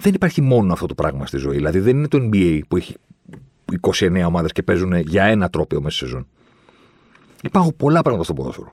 Δεν 0.00 0.14
υπάρχει 0.14 0.40
μόνο 0.40 0.72
αυτό 0.72 0.86
το 0.86 0.94
πράγμα 0.94 1.26
στη 1.26 1.36
ζωή. 1.36 1.56
Δηλαδή 1.56 1.78
δεν 1.78 1.96
είναι 1.96 2.08
το 2.08 2.18
NBA 2.32 2.60
που 2.68 2.76
έχει 2.76 2.94
29 3.80 4.22
ομάδες 4.26 4.52
και 4.52 4.62
παίζουν 4.62 4.96
για 4.96 5.24
ένα 5.24 5.48
τρόπαιο 5.50 5.80
μέσα 5.80 5.96
στη 5.96 6.04
σεζόν. 6.04 6.26
Υπάρχουν 7.42 7.76
πολλά 7.76 8.00
πράγματα 8.02 8.24
στο 8.24 8.34
ποδόσφαιρο. 8.34 8.72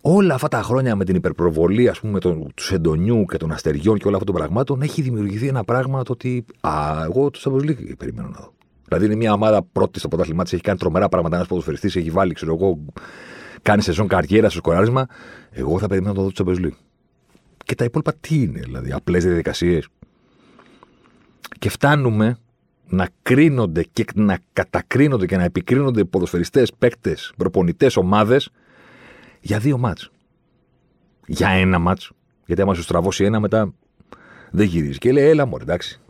Όλα 0.00 0.34
αυτά 0.34 0.48
τα 0.48 0.62
χρόνια 0.62 0.96
με 0.96 1.04
την 1.04 1.14
υπερπροβολή 1.14 1.88
ας 1.88 2.00
πούμε, 2.00 2.20
τους 2.54 2.66
Σεντονιού 2.66 3.24
και 3.24 3.36
των 3.36 3.52
αστεριών 3.52 3.98
και 3.98 4.06
όλα 4.06 4.16
αυτών 4.16 4.34
των 4.34 4.42
πραγμάτων 4.42 4.82
έχει 4.82 5.02
δημιουργηθεί 5.02 5.48
ένα 5.48 5.64
πράγμα 5.64 6.02
το 6.02 6.12
ότι. 6.12 6.44
Α, 6.60 7.02
εγώ 7.04 7.30
τους 7.30 7.46
Champions 7.48 7.64
League 7.64 7.96
περιμένω 7.98 8.28
να 8.28 8.38
δω. 8.38 8.52
Δηλαδή 8.88 9.04
είναι 9.04 9.14
μια 9.14 9.32
ομάδα 9.32 9.62
πρώτη 9.62 9.98
στο 9.98 10.08
πρωτάθλημά 10.08 10.42
της, 10.42 10.52
έχει 10.52 10.62
κάνει 10.62 10.78
τρομερά 10.78 11.08
πράγματα. 11.08 11.36
Ένας 11.36 11.48
ποδοσφαιριστής 11.48 11.96
έχει 11.96 12.10
βάλει, 12.10 12.32
ξέρω 12.32 12.54
εγώ, 12.54 12.78
κάνει 13.62 13.82
σεζόν 13.82 14.08
καριέρα 14.08 14.48
στο 14.48 14.58
σκοράρισμα. 14.58 15.06
Εγώ 15.50 15.78
θα 15.78 15.86
περιμένω 15.86 16.12
να 16.12 16.18
το 16.18 16.24
δω 16.24 16.32
τους 16.32 16.44
Champions 16.44 16.66
League. 16.66 16.78
Και 17.64 17.74
τα 17.74 17.84
υπόλοιπα 17.84 18.12
τι 18.20 18.42
είναι, 18.42 18.60
δηλαδή, 18.60 18.92
απλές 18.92 19.24
διαδικασίες. 19.24 19.88
Και 21.58 21.68
φτάνουμε 21.68 22.38
να 22.88 23.08
κρίνονται 23.22 23.82
και 23.92 24.04
να 24.14 24.38
κατακρίνονται 24.52 25.26
και 25.26 25.36
να 25.36 25.44
επικρίνονται 25.44 26.04
ποδοσφαιριστές, 26.04 26.72
παίκτες, 26.78 27.32
προπονητές, 27.36 27.96
ομάδες 27.96 28.50
για 29.40 29.58
δύο 29.58 29.78
μάτς. 29.78 30.10
Για 31.26 31.48
ένα 31.48 31.78
μάτς. 31.78 32.10
Γιατί 32.46 32.62
άμα 32.62 32.74
σου 32.74 32.82
στραβώσει 32.82 33.24
ένα, 33.24 33.40
μετά 33.40 33.72
δεν 34.50 34.66
γυρίζεις. 34.66 34.98
Και 34.98 35.12
λέει, 35.12 35.28
έλα 35.28 35.46
μου, 35.46 35.56
εντάξει. 35.60 36.00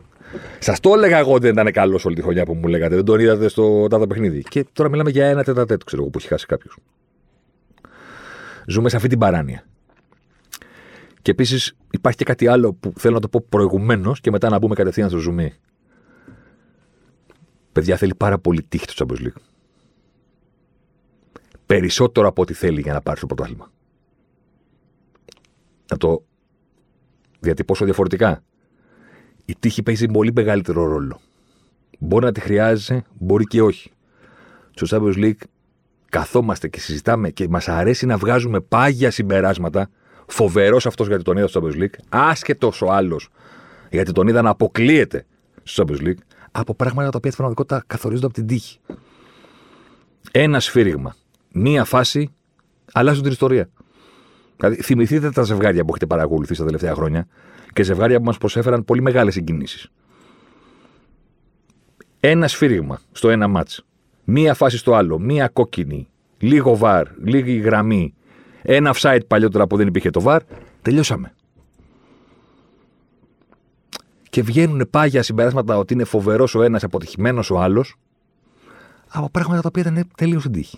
Σας 0.59 0.79
το 0.79 0.93
έλεγα 0.93 1.17
εγώ 1.17 1.33
ότι 1.33 1.41
δεν 1.41 1.51
ήταν 1.51 1.71
καλός 1.71 2.05
όλη 2.05 2.15
τη 2.15 2.21
χρονιά 2.21 2.45
που 2.45 2.53
μου 2.53 2.67
λέγατε. 2.67 2.95
Δεν 2.95 3.05
τον 3.05 3.19
είδατε 3.19 3.47
στο 3.47 3.87
τάδε 3.87 4.07
παιχνίδι. 4.07 4.43
Και 4.43 4.65
τώρα 4.73 4.89
μιλάμε 4.89 5.09
για 5.09 5.25
ένα 5.25 5.43
τέταρτο, 5.43 5.77
ξέρω 5.85 6.01
εγώ, 6.01 6.11
που 6.11 6.17
έχει 6.17 6.27
χάσει 6.27 6.45
κάποιος. 6.45 6.77
Ζούμε 8.65 8.89
σε 8.89 8.95
αυτή 8.95 9.07
την 9.07 9.19
παράνοια. 9.19 9.63
Και 11.27 11.33
επίσης 11.33 11.73
υπάρχει 11.91 12.17
και 12.17 12.23
κάτι 12.23 12.47
άλλο 12.47 12.73
που 12.73 12.93
θέλω 12.97 13.13
να 13.13 13.19
το 13.19 13.29
πω 13.29 13.45
προηγουμένως 13.49 14.19
και 14.19 14.31
μετά 14.31 14.49
να 14.49 14.57
μπούμε 14.57 14.75
κατευθείαν 14.75 15.09
στο 15.09 15.17
ζουμί. 15.17 15.53
Παιδιά 17.71 17.97
θέλει 17.97 18.15
πάρα 18.15 18.39
πολύ 18.39 18.63
τύχη 18.63 18.85
το 18.85 18.93
Champions 18.97 19.21
League. 19.21 19.41
Περισσότερο 21.65 22.27
από 22.27 22.41
ό,τι 22.41 22.53
θέλει 22.53 22.81
για 22.81 22.93
να 22.93 23.01
πάρει 23.01 23.19
το 23.19 23.25
πρωτάθλημα. 23.25 23.71
Να 25.91 25.97
το 25.97 26.23
διατυπώσω 27.39 27.85
διαφορετικά. 27.85 28.43
Η 29.45 29.55
τύχη 29.59 29.83
παίζει 29.83 30.05
πολύ 30.05 30.31
μεγαλύτερο 30.35 30.85
ρόλο. 30.85 31.19
Μπορεί 31.99 32.25
να 32.25 32.31
τη 32.31 32.39
χρειάζεσαι, 32.39 33.05
μπορεί 33.19 33.43
και 33.43 33.61
όχι. 33.61 33.91
Στο 34.71 34.87
Champions 34.89 35.17
League 35.17 35.45
καθόμαστε 36.09 36.67
και 36.67 36.79
συζητάμε 36.79 37.29
και 37.29 37.47
μας 37.49 37.67
αρέσει 37.67 38.05
να 38.05 38.17
βγάζουμε 38.17 38.61
πάγια 38.61 39.11
συμπεράσματα. 39.11 39.89
Φοβερός 40.27 40.85
αυτός 40.85 41.07
γιατί 41.07 41.23
τον 41.23 41.37
είδα 41.37 41.47
στο 41.47 41.61
Champions 41.63 41.81
League, 41.81 41.95
άσχετο 42.09 42.71
ο 42.81 42.91
άλλος 42.91 43.29
γιατί 43.89 44.11
τον 44.11 44.27
είδα 44.27 44.41
να 44.41 44.49
αποκλείεται 44.49 45.25
στο 45.63 45.83
Champions 45.87 46.01
League, 46.01 46.21
από 46.51 46.75
πράγματα 46.75 47.09
τα 47.09 47.17
οποία 47.17 47.31
στην 47.31 47.43
πραγματικότητα 47.43 47.83
καθορίζονται 47.87 48.25
από 48.25 48.35
την 48.35 48.47
τύχη. 48.47 48.79
Ένα 50.31 50.59
σφύριγμα, 50.59 51.15
μία 51.51 51.83
φάση 51.83 52.33
αλλάζουν 52.91 53.23
την 53.23 53.31
ιστορία. 53.31 53.69
Δηλαδή, 54.57 54.81
θυμηθείτε 54.81 55.31
τα 55.31 55.41
ζευγάρια 55.41 55.81
που 55.81 55.89
έχετε 55.89 56.05
παρακολουθήσει 56.05 56.59
τα 56.59 56.65
τελευταία 56.65 56.93
χρόνια 56.93 57.27
και 57.73 57.83
ζευγάρια 57.83 58.17
που 58.17 58.23
μας 58.23 58.37
προσέφεραν 58.37 58.85
πολύ 58.85 59.01
μεγάλες 59.01 59.33
συγκινήσεις. 59.33 59.91
Ένα 62.19 62.47
σφύριγμα 62.47 62.99
στο 63.11 63.29
ένα 63.29 63.47
μάτς, 63.47 63.85
μία 64.23 64.53
φάση 64.53 64.77
στο 64.77 64.93
άλλο, 64.93 65.19
μία 65.19 65.47
κόκκινη, 65.47 66.07
λίγο 66.37 66.77
βαρ, 66.77 67.07
λίγη 67.23 67.57
γραμμή, 67.57 68.13
ένα 68.69 68.95
offside 68.95 69.19
παλιότερα 69.27 69.67
που 69.67 69.77
δεν 69.77 69.87
υπήρχε 69.87 70.09
το 70.09 70.21
βαρ, 70.21 70.41
τελειώσαμε. 70.81 71.33
Και 74.29 74.41
βγαίνουν 74.41 74.87
πάγια 74.89 75.23
συμπεράσματα 75.23 75.77
ότι 75.77 75.93
είναι 75.93 76.03
φοβερός 76.03 76.55
ο 76.55 76.61
ένας, 76.61 76.83
αποτυχημένος 76.83 77.51
ο 77.51 77.59
άλλος, 77.59 77.95
από 79.07 79.29
πράγματα 79.29 79.61
τα 79.61 79.67
οποία 79.67 79.81
ήταν 79.81 80.07
τελείως 80.17 80.41
στην 80.41 80.53
τύχη. 80.53 80.77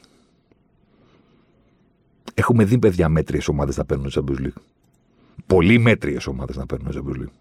Έχουμε 2.34 2.64
δει 2.64 2.80
παιδιά 2.80 3.10
μέτριες 3.10 3.48
ομάδες 3.48 3.78
να 3.78 3.86
παίρνουν 3.86 4.12
Champions 4.14 4.42
League. 4.42 4.62
Πολύ 5.46 5.80
μέτριες 5.80 6.28
ομάδες 6.28 6.56
να 6.56 6.66
παίρνουν 6.66 6.92
Champions 6.94 7.22
League. 7.22 7.34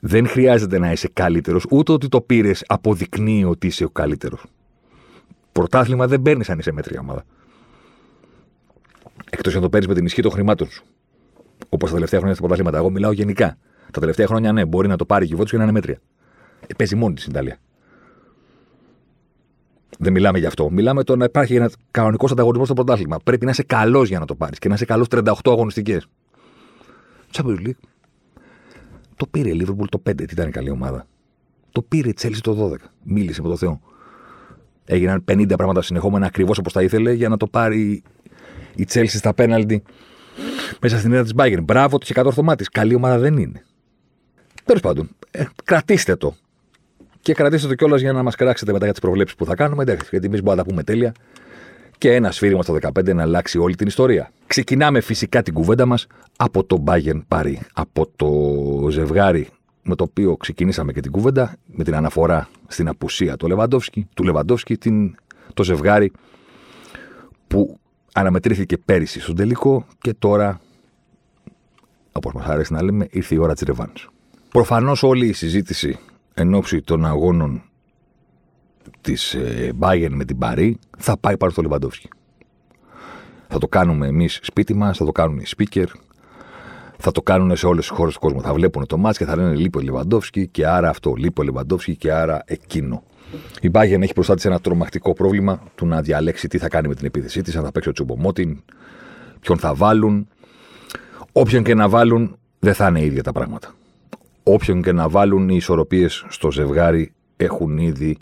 Δεν 0.00 0.28
χρειάζεται 0.28 0.78
να 0.78 0.92
είσαι 0.92 1.08
καλύτερος, 1.12 1.66
ούτε 1.70 1.92
ότι 1.92 2.08
το 2.08 2.20
πήρες 2.20 2.64
αποδεικνύει 2.66 3.44
ότι 3.44 3.66
είσαι 3.66 3.84
ο 3.84 3.90
καλύτερος. 3.90 4.44
Πρωτάθλημα 5.52 6.06
δεν 6.06 6.22
παίρνεις 6.22 6.50
αν 6.50 6.58
είσαι 6.58 6.72
μέτρια 6.72 7.00
ομάδα. 7.00 7.24
Εκτός 9.34 9.54
αν 9.54 9.60
το 9.60 9.68
παίρνεις 9.68 9.88
με 9.88 9.94
την 9.94 10.04
ισχύ 10.04 10.22
των 10.22 10.30
χρημάτων 10.30 10.68
σου. 10.70 10.84
Όπως 11.68 11.88
τα 11.88 11.94
τελευταία 11.94 12.18
χρόνια 12.18 12.36
στα 12.36 12.46
πρωτάθληματα. 12.46 12.78
Εγώ 12.78 12.90
μιλάω 12.90 13.12
γενικά. 13.12 13.58
Τα 13.90 14.00
τελευταία 14.00 14.26
χρόνια, 14.26 14.52
ναι, 14.52 14.64
μπορεί 14.64 14.88
να 14.88 14.96
το 14.96 15.04
πάρει 15.04 15.24
η 15.24 15.26
Γιουβέντου 15.26 15.50
και 15.50 15.56
να 15.56 15.62
είναι 15.62 15.72
μέτρια. 15.72 16.00
Ε, 16.66 16.74
παίζει 16.74 16.96
μόνη 16.96 17.14
της 17.14 17.22
στην 17.22 17.34
Ιταλία. 17.34 17.58
Δεν 19.98 20.12
μιλάμε 20.12 20.38
γι' 20.38 20.46
αυτό. 20.46 20.70
Μιλάμε 20.70 21.04
το 21.04 21.16
να 21.16 21.24
υπάρχει 21.24 21.54
ένας 21.54 21.74
κανονικός 21.90 22.30
ανταγωνισμός 22.30 22.66
στο 22.66 22.74
πρωτάθλημα. 22.74 23.18
Πρέπει 23.24 23.44
να 23.44 23.50
είσαι 23.50 23.62
καλός 23.62 24.08
για 24.08 24.18
να 24.18 24.26
το 24.26 24.34
πάρεις 24.34 24.58
και 24.58 24.68
να 24.68 24.74
είσαι 24.74 24.84
καλός 24.84 25.06
38 25.10 25.32
αγωνιστικές. 25.44 26.06
Champions 27.32 27.66
League. 27.66 27.86
Το 29.16 29.26
πήρε 29.26 29.48
η 29.48 29.60
Liverpool 29.60 29.88
το 29.88 30.02
5, 30.10 30.14
τι 30.14 30.22
ήταν 30.22 30.48
η 30.48 30.50
καλή 30.50 30.70
ομάδα. 30.70 31.06
Το 31.72 31.82
πήρε 31.82 32.08
η 32.08 32.14
Chelsea 32.22 32.40
το 32.40 32.70
12. 32.72 32.76
Μίλησε 33.02 33.42
με 33.42 33.48
τον 33.48 33.58
Θεό. 33.58 33.80
Έγιναν 34.84 35.24
50 35.30 35.52
πράγματα 35.56 35.82
συνεχόμενα 35.82 36.26
ακριβώς 36.26 36.58
όπως 36.58 36.72
τα 36.72 36.82
ήθελε 36.82 37.12
για 37.12 37.28
να 37.28 37.36
το 37.36 37.46
πάρει 37.46 38.02
η 38.74 38.86
Chelsea 38.92 39.06
στα 39.06 39.34
πέναλτι 39.34 39.82
μέσα 40.80 40.98
στην 40.98 41.12
έδρα 41.12 41.22
της 41.22 41.32
Bayern. 41.36 41.62
Μπράβο, 41.64 41.90
το 41.90 42.00
είχε 42.02 42.12
κατορθωμάτη. 42.12 42.64
Καλή 42.64 42.94
ομάδα 42.94 43.18
δεν 43.18 43.36
είναι. 43.36 43.64
Τέλος 44.64 44.80
πάντων, 44.80 45.08
ε, 45.30 45.44
κρατήστε 45.64 46.16
το. 46.16 46.34
Και 47.20 47.34
κρατήστε 47.34 47.68
το 47.68 47.74
κιόλας 47.74 48.00
για 48.00 48.12
να 48.12 48.22
μας 48.22 48.34
κράξετε 48.34 48.72
μετά 48.72 48.84
για 48.84 48.92
τις 48.92 49.02
προβλέψεις 49.02 49.36
που 49.36 49.44
θα 49.44 49.54
κάνουμε. 49.54 49.82
Εντάξει, 49.82 50.08
γιατί 50.10 50.26
εμείς 50.26 50.42
μπορούμε 50.42 50.56
να 50.56 50.62
τα 50.62 50.68
πούμε 50.68 50.82
τέλεια. 50.82 51.12
Και 51.98 52.14
ένα 52.14 52.30
σφύριγμα 52.30 52.62
στο 52.62 52.72
15 52.72 53.14
να 53.14 53.22
αλλάξει 53.22 53.58
όλη 53.58 53.74
την 53.74 53.86
ιστορία. 53.86 54.32
Ξεκινάμε 54.46 55.00
φυσικά 55.00 55.42
την 55.42 55.54
κουβέντα 55.54 55.86
μας 55.86 56.06
από 56.36 56.64
το 56.64 56.84
Bayern 56.86 57.20
Paris. 57.28 57.56
Από 57.72 58.10
το 58.16 58.90
ζευγάρι 58.90 59.48
με 59.82 59.94
το 59.94 60.04
οποίο 60.04 60.36
ξεκινήσαμε 60.36 60.92
και 60.92 61.00
την 61.00 61.10
κουβέντα, 61.10 61.56
με 61.66 61.84
την 61.84 61.94
αναφορά 61.94 62.48
στην 62.66 62.88
απουσία 62.88 63.36
του 63.36 63.46
Λεβαντόφσκι, 63.46 64.08
του 64.14 64.24
Λεβαντόφσκι 64.24 64.76
την, 64.76 65.14
το 65.54 65.64
ζευγάρι 65.64 66.12
που 67.46 67.80
αναμετρήθηκε 68.12 68.78
πέρυσι 68.78 69.20
στον 69.20 69.36
τελικό 69.36 69.86
και 70.00 70.14
τώρα, 70.14 70.60
όπως 72.12 72.32
μας 72.32 72.46
αρέσει 72.46 72.72
να 72.72 72.82
λέμε, 72.82 73.06
ήρθε 73.10 73.34
η 73.34 73.38
ώρα 73.38 73.52
της 73.52 73.62
Ρεβάν. 73.62 73.92
Προφανώς 74.48 75.02
όλη 75.02 75.26
η 75.26 75.32
συζήτηση 75.32 75.98
εν 76.34 76.54
ώψη 76.54 76.80
των 76.80 77.04
αγώνων 77.04 77.62
της 79.00 79.34
ε, 79.34 79.72
Bayern 79.80 80.10
με 80.10 80.24
την 80.24 80.38
Παρή 80.38 80.78
θα 80.98 81.16
πάει 81.16 81.36
πάνω 81.36 81.52
στο 81.52 81.62
Λεβαντόφσκι. 81.62 82.08
Θα 83.48 83.58
το 83.58 83.68
κάνουμε 83.68 84.06
εμείς 84.06 84.38
σπίτι 84.42 84.74
μας, 84.74 84.96
θα 84.96 85.04
το 85.04 85.12
κάνουν 85.12 85.38
οι 85.38 85.44
speaker, 85.56 85.86
θα 86.98 87.12
το 87.12 87.22
κάνουν 87.22 87.56
σε 87.56 87.66
όλες 87.66 87.86
τις 87.86 87.96
χώρες 87.96 88.14
του 88.14 88.20
κόσμου. 88.20 88.40
Θα 88.40 88.52
βλέπουν 88.52 88.86
το 88.86 88.96
μάτς 88.98 89.18
και 89.18 89.24
θα 89.24 89.36
λένε 89.36 89.54
Λίπο 89.54 89.80
Λεβαντόφσκι 89.80 90.46
και 90.46 90.66
άρα 90.66 90.88
αυτό, 90.88 91.14
Λίπο 91.14 91.42
Λεβαντόφσκι 91.42 91.96
και 91.96 92.12
άρα 92.12 92.42
εκείνο. 92.44 93.02
Η 93.60 93.70
Bayern 93.72 94.02
έχει 94.02 94.12
μπροστά 94.14 94.34
τη 94.34 94.48
ένα 94.48 94.60
τρομακτικό 94.60 95.12
πρόβλημα 95.12 95.62
του 95.74 95.86
να 95.86 96.02
διαλέξει 96.02 96.48
τι 96.48 96.58
θα 96.58 96.68
κάνει 96.68 96.88
με 96.88 96.94
την 96.94 97.06
επίθεσή 97.06 97.42
της, 97.42 97.56
αν 97.56 97.64
θα 97.64 97.72
παίξει 97.72 97.88
ο 97.88 97.92
Τσουμπομότιν, 97.92 98.62
ποιον 99.40 99.58
θα 99.58 99.74
βάλουν. 99.74 100.28
Όποιον 101.32 101.62
και 101.62 101.74
να 101.74 101.88
βάλουν, 101.88 102.36
δεν 102.58 102.74
θα 102.74 102.86
είναι 102.86 103.04
ίδια 103.04 103.22
τα 103.22 103.32
πράγματα. 103.32 103.74
Όποιον 104.42 104.82
και 104.82 104.92
να 104.92 105.08
βάλουν, 105.08 105.48
οι 105.48 105.56
ισορροπίες 105.56 106.24
στο 106.28 106.50
ζευγάρι 106.50 107.12
έχουν 107.36 107.78
ήδη 107.78 108.18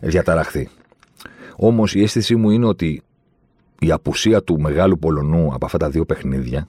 διαταραχθεί. 0.00 0.68
Όμως 1.56 1.94
η 1.94 2.02
αίσθησή 2.02 2.36
μου 2.36 2.50
είναι 2.50 2.66
ότι 2.66 3.02
η 3.78 3.90
απουσία 3.90 4.42
του 4.42 4.60
μεγάλου 4.60 4.98
Πολωνού 4.98 5.54
από 5.54 5.66
αυτά 5.66 5.78
τα 5.78 5.90
δύο 5.90 6.04
παιχνίδια 6.04 6.68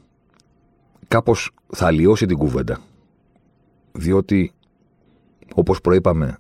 κάπως 1.08 1.52
θα 1.68 1.86
αλλοιώσει 1.86 2.26
την 2.26 2.38
κουβέντα. 2.38 2.80
Διότι, 3.92 4.54
όπως 5.56 5.82
προείπαμε, 5.82 6.38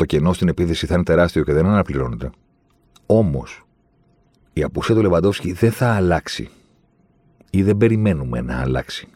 το 0.00 0.06
κενό 0.06 0.32
στην 0.32 0.48
επίθεση 0.48 0.86
θα 0.86 0.94
είναι 0.94 1.02
τεράστιο 1.02 1.44
και 1.44 1.52
δεν 1.52 1.66
αναπληρώνεται. 1.66 2.30
Όμως, 3.06 3.64
η 4.52 4.62
απουσία 4.62 4.94
του 4.94 5.02
Λεβαντόφσκι 5.02 5.52
δεν 5.52 5.72
θα 5.72 5.94
αλλάξει 5.94 6.48
ή 7.50 7.62
δεν 7.62 7.76
περιμένουμε 7.76 8.40
να 8.40 8.60
αλλάξει 8.60 9.08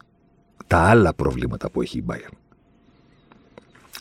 τα 0.67 0.79
άλλα 0.79 1.15
προβλήματα 1.15 1.71
που 1.71 1.83
έχει 1.83 1.99
η 1.99 2.05
Bayern. 2.07 2.37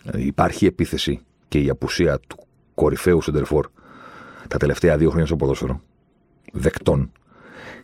Δηλαδή, 0.04 0.24
υπάρχει 0.24 0.66
επίθεση 0.66 1.20
και 1.48 1.60
η 1.60 1.70
απουσία 1.70 2.20
του 2.20 2.38
κορυφαίου 2.74 3.22
σεντερφόρ 3.22 3.68
τα 4.48 4.58
τελευταία 4.58 4.98
δύο 4.98 5.10
χρόνια 5.10 5.28
στο 5.28 5.36
ποδόσφαιρο, 5.36 5.82
δεκτών, 6.54 7.12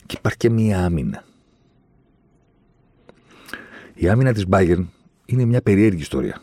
και 0.06 0.16
υπάρχει 0.18 0.38
και 0.38 0.50
μία 0.50 0.86
άμυνα. 0.86 1.24
Η 3.94 4.10
άμυνα 4.10 4.34
της 4.34 4.46
Bayern 4.50 4.86
είναι 5.26 5.46
μια 5.46 5.62
περίεργη 5.62 6.02
ιστορία 6.02 6.42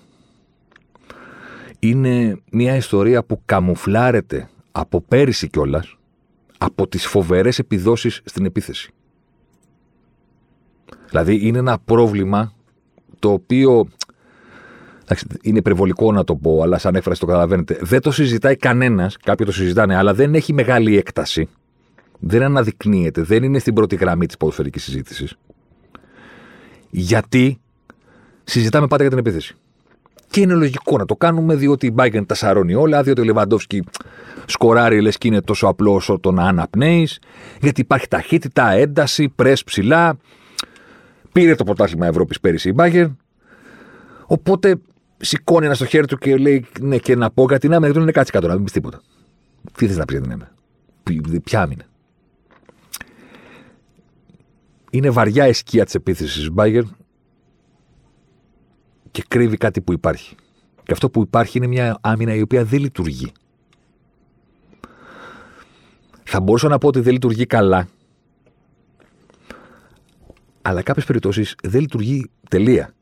είναι 1.78 2.38
μια 2.50 2.76
ιστορία 2.76 3.24
που 3.24 3.40
καμουφλάρεται 3.44 4.48
από 4.72 5.00
πέρυσι 5.00 5.48
κιόλας 5.48 5.96
από 6.58 6.88
τις 6.88 7.06
φοβερές 7.06 7.58
επιδόσεις 7.58 8.20
στην 8.24 8.44
επίθεση. 8.44 8.90
Δηλαδή 11.08 11.46
είναι 11.46 11.58
ένα 11.58 11.78
πρόβλημα 11.78 12.52
το 13.18 13.32
οποίο 13.32 13.88
είναι 15.42 15.58
υπερβολικό 15.58 16.12
να 16.12 16.24
το 16.24 16.36
πω, 16.36 16.62
αλλά 16.62 16.78
σαν 16.78 16.94
έφραση 16.94 17.20
το 17.20 17.26
καταλαβαίνετε. 17.26 17.78
Δεν 17.80 18.00
το 18.00 18.10
συζητάει 18.10 18.56
κανένας, 18.56 19.16
κάποιοι 19.16 19.46
το 19.46 19.52
συζητάνε, 19.52 19.96
αλλά 19.96 20.14
δεν 20.14 20.34
έχει 20.34 20.52
μεγάλη 20.52 20.96
έκταση. 20.96 21.48
Δεν 22.18 22.42
αναδεικνύεται, 22.42 23.22
δεν 23.22 23.42
είναι 23.42 23.58
στην 23.58 23.74
πρώτη 23.74 23.96
γραμμή 23.96 24.26
της 24.26 24.36
ποδοσφαιρικής 24.36 24.82
συζήτησης. 24.82 25.36
Γιατί 26.90 27.60
συζητάμε 28.44 28.86
πάντα 28.86 29.02
για 29.02 29.10
την 29.10 29.20
επίθεση. 29.20 29.56
Και 30.30 30.40
είναι 30.40 30.54
λογικό 30.54 30.96
να 30.96 31.04
το 31.04 31.16
κάνουμε, 31.16 31.54
διότι 31.54 31.86
η 31.86 31.94
Bayern 31.96 32.26
τα 32.26 32.34
σαρώνει 32.34 32.74
όλα, 32.74 33.02
διότι 33.02 33.20
ο 33.20 33.24
Λεβαντόφσκι 33.24 33.84
σκοράρει 34.46 35.00
λες 35.00 35.18
και 35.18 35.28
είναι 35.28 35.40
τόσο 35.40 35.66
απλό 35.66 35.94
όσο 35.94 36.18
το 36.18 36.32
να 36.32 36.42
αναπνέεις, 36.42 37.18
γιατί 37.60 37.80
υπάρχει 37.80 38.08
ταχύτητα, 38.08 38.70
ένταση, 38.70 39.28
πρες 39.28 39.64
ψηλά. 39.64 40.16
Πήρε 41.32 41.54
το 41.54 41.64
πρωτάθλημα 41.64 42.06
Ευρώπης 42.06 42.40
πέρυσι 42.40 42.68
η 42.68 42.72
Μπάγκερ. 42.74 43.06
Οπότε 44.26 44.80
σηκώνει 45.16 45.66
ένα 45.66 45.74
στο 45.74 45.84
χέρι 45.84 46.06
του 46.06 46.18
και 46.18 46.36
λέει: 46.36 46.66
Ναι, 46.80 46.98
και 46.98 47.16
να 47.16 47.30
πω 47.30 47.44
κάτι. 47.44 47.68
Να 47.68 47.80
μην 47.80 47.92
είναι 47.94 48.12
κάτσε 48.12 48.32
κάτω, 48.32 48.46
να 48.46 48.54
μην 48.54 48.62
πεις 48.64 48.72
τίποτα. 48.72 49.00
Τι 49.76 49.86
θες 49.86 49.96
να 49.96 50.04
πεις 50.04 50.18
για 50.18 50.22
την 50.22 50.32
έμενα. 50.32 50.50
Ποια 51.44 51.62
άμυνα; 51.62 51.84
Είναι 54.90 55.10
βαριά 55.10 55.48
η 55.48 55.52
σκιά 55.52 55.84
της 55.84 55.94
επίθεσης 55.94 56.34
της 56.34 56.50
Μπάγκερ 56.50 56.82
και 59.16 59.24
κρύβει 59.28 59.56
κάτι 59.56 59.80
που 59.80 59.92
υπάρχει. 59.92 60.34
Και 60.82 60.92
αυτό 60.92 61.10
που 61.10 61.22
υπάρχει 61.22 61.58
είναι 61.58 61.66
μια 61.66 61.98
άμυνα 62.00 62.34
η 62.34 62.40
οποία 62.40 62.64
δεν 62.64 62.80
λειτουργεί. 62.80 63.32
Θα 66.24 66.40
μπορούσα 66.40 66.68
να 66.68 66.78
πω 66.78 66.88
ότι 66.88 67.00
δεν 67.00 67.12
λειτουργεί 67.12 67.46
καλά. 67.46 67.88
Αλλά 70.62 70.82
κάποιες 70.82 71.04
περιπτώσεις 71.04 71.54
δεν 71.62 71.80
λειτουργεί 71.80 72.30
τελεία. 72.48 72.94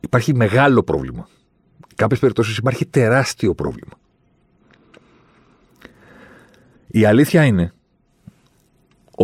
Υπάρχει 0.00 0.34
μεγάλο 0.34 0.82
πρόβλημα. 0.82 1.28
Κάποιες 1.94 2.20
περιπτώσεις 2.20 2.56
υπάρχει 2.56 2.86
τεράστιο 2.86 3.54
πρόβλημα. 3.54 3.92
Η 6.86 7.04
αλήθεια 7.04 7.44
είναι 7.44 7.72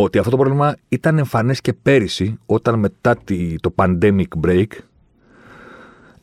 ότι 0.03 0.17
αυτό 0.17 0.29
το 0.31 0.37
πρόβλημα 0.37 0.75
ήταν 0.89 1.17
εμφανές 1.17 1.61
και 1.61 1.73
πέρυσι, 1.73 2.39
όταν 2.45 2.79
μετά 2.79 3.17
το 3.61 3.73
pandemic 3.75 4.27
break 4.45 4.67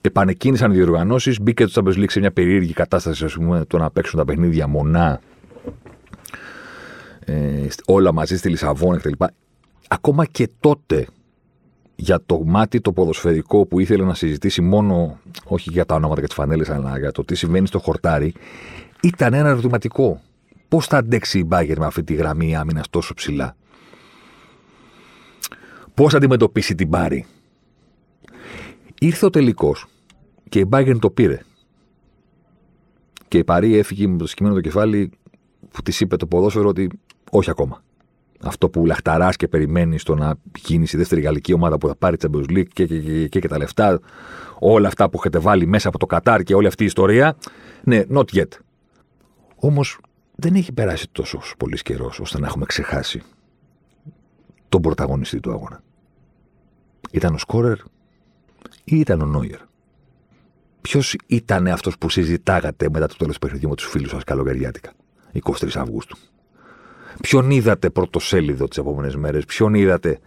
επανεκκίνησαν 0.01 0.73
οι 0.73 0.75
διοργανώσεις, 0.75 1.41
μπήκε 1.41 1.67
το 1.67 1.73
Champions 1.75 1.99
League 1.99 2.11
σε 2.11 2.21
μια 2.21 2.33
περίεργη 2.33 2.73
κατάσταση, 2.73 3.25
ας 3.25 3.33
πούμε, 3.33 3.65
το 3.65 3.79
να 3.79 3.91
παίξουν 3.91 4.19
τα 4.19 4.25
παιχνίδια 4.25 4.67
μονά, 4.67 5.21
ε, 7.25 7.67
όλα 7.87 8.13
μαζί 8.13 8.37
στη 8.37 8.49
Λισαβόνα 8.49 8.99
κτλ. 8.99 9.25
Ακόμα 9.89 10.25
και 10.25 10.49
τότε 10.61 11.07
για 11.97 12.23
το 12.27 12.43
μάτι 12.45 12.81
το 12.81 12.93
ποδοσφαιρικό 12.93 13.67
που 13.67 13.81
ήθελε 13.81 14.05
να 14.05 14.15
συζητήσει 14.15 14.63
μόνο, 14.63 15.19
όχι 15.45 15.71
για 15.71 15.85
τα 15.85 15.95
ονόματα 15.95 16.21
και 16.21 16.27
τις 16.27 16.37
φανέλες, 16.37 16.71
αλλά 16.71 16.99
για 16.99 17.13
το 17.13 17.25
τι 17.25 17.35
συμβαίνει 17.35 17.67
στο 17.67 17.79
χορτάρι, 17.79 18.35
ήταν 19.03 19.35
ένα 19.35 19.49
ερωτηματικό. 19.49 20.21
Πώς 20.69 20.87
θα 20.87 20.97
αντέξει 20.97 21.39
η 21.39 21.45
Μπάγκερ 21.47 21.79
με 21.79 21.87
αυτή 21.87 22.03
τη 22.03 22.15
γραμμή 22.15 22.57
άμυνας 22.57 22.91
τόσο 22.91 23.15
ψηλά; 23.15 23.57
Πώς 25.97 26.11
θα 26.11 26.17
αντιμετωπίσει 26.17 26.75
την 26.75 26.91
Πάρη. 26.91 27.27
Ήρθε 29.01 29.27
ο 29.27 29.31
τελικός 29.31 29.87
και 30.49 30.59
η 30.59 30.65
Μπάγκερ 30.69 30.99
το 30.99 31.11
πήρε. 31.11 31.41
Και 33.29 33.39
η 33.39 33.45
Παρή 33.45 33.77
έφυγε 33.77 34.07
με 34.07 34.17
το 34.17 34.27
σκημένο 34.27 34.55
το 34.55 34.61
κεφάλι 34.61 35.11
που 35.71 35.83
της 35.83 36.01
είπε 36.01 36.17
το 36.17 36.27
ποδόσφαιρο 36.27 36.69
ότι 36.69 36.89
όχι 37.31 37.51
ακόμα. 37.51 37.83
Αυτό 38.41 38.69
που 38.69 38.87
λαχταράς 38.87 39.37
και 39.37 39.49
περιμένεις 39.49 40.03
στο 40.03 40.15
να 40.15 40.35
γίνεις 40.67 40.93
η 40.93 40.97
δεύτερη 40.97 41.21
γαλλική 41.21 41.53
ομάδα 41.53 41.79
που 41.79 41.89
θα 41.89 41.97
πάρει 41.97 42.17
Champions 42.21 42.51
League 42.51 42.69
και, 42.73 42.87
και, 42.87 43.01
και, 43.01 43.29
και, 43.29 43.41
και 43.41 43.49
τα 43.49 43.59
λεφτά, 43.59 44.01
όλα 44.59 44.89
αυτά 44.89 45.11
που 45.11 45.19
έχετε 45.19 45.39
βάλει 45.39 45.67
μέσα 45.67 45.89
από 45.89 45.99
το 45.99 46.07
Κατάρ 46.07 46.43
και 46.43 46.55
όλη 46.55 46.67
αυτή 46.67 46.83
η 46.83 46.87
ιστορία. 46.87 47.37
Ναι, 47.85 48.03
not 48.15 48.25
yet. 48.35 48.49
Όμως 49.57 49.99
δεν 50.35 50.55
έχει 50.55 50.73
περάσει 50.73 51.09
τόσο 51.13 51.41
πολύς 51.59 51.83
καιρός 51.83 52.21
ώστε 52.21 52.39
να 52.39 52.47
έχουμε 52.47 52.65
ξεχάσει 52.65 53.23
τον 54.69 54.81
πρωταγωνιστή 54.81 55.41
του 55.41 55.53
αγώνα. 55.53 55.85
Ήταν 57.11 57.35
ο 57.35 57.39
Σκόρερ 57.39 57.79
ή 58.85 58.99
ήταν 58.99 59.21
ο 59.21 59.25
Νόιερ; 59.25 59.61
Ποιος 60.81 61.17
ήταν 61.27 61.67
αυτός 61.67 61.99
που 61.99 62.09
συζητάγατε 62.09 62.89
μετά 62.91 63.07
το 63.07 63.17
τέλος 63.17 63.35
του 63.35 63.41
παιχνιδιού 63.41 63.69
με 63.69 63.75
τους 63.75 63.87
φίλους 63.87 64.11
σας 64.11 64.25
καλοκαιριάτικα, 64.25 64.93
23 65.33 65.69
Αυγούστου; 65.75 66.17
Ποιον 67.21 67.51
είδατε 67.51 67.91
πρωτοσέλιδο 67.91 68.69
τις 68.69 68.79
επόμενες 68.79 69.17
μέρες, 69.17 69.45
ποιον 69.45 69.75
είδατε 69.75 70.19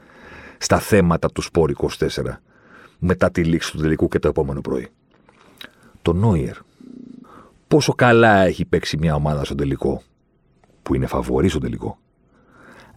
στα 0.57 0.79
θέματα 0.79 1.31
του 1.31 1.41
Σπόρ 1.41 1.71
24 1.71 2.41
μετά 2.99 3.31
τη 3.31 3.43
λήξη 3.43 3.71
του 3.71 3.77
τελικού 3.77 4.07
και 4.07 4.19
το 4.19 4.27
επόμενο 4.27 4.61
πρωί; 4.61 4.87
Το 6.01 6.13
Νόιερ. 6.13 6.55
Πόσο 7.67 7.93
καλά 7.93 8.45
έχει 8.45 8.65
παίξει 8.65 8.97
μια 8.97 9.15
ομάδα 9.15 9.43
στο 9.43 9.55
τελικό, 9.55 10.01
που 10.83 10.95
είναι 10.95 11.05
φαβορή 11.05 11.49
στο 11.49 11.59
τελικό, 11.59 11.99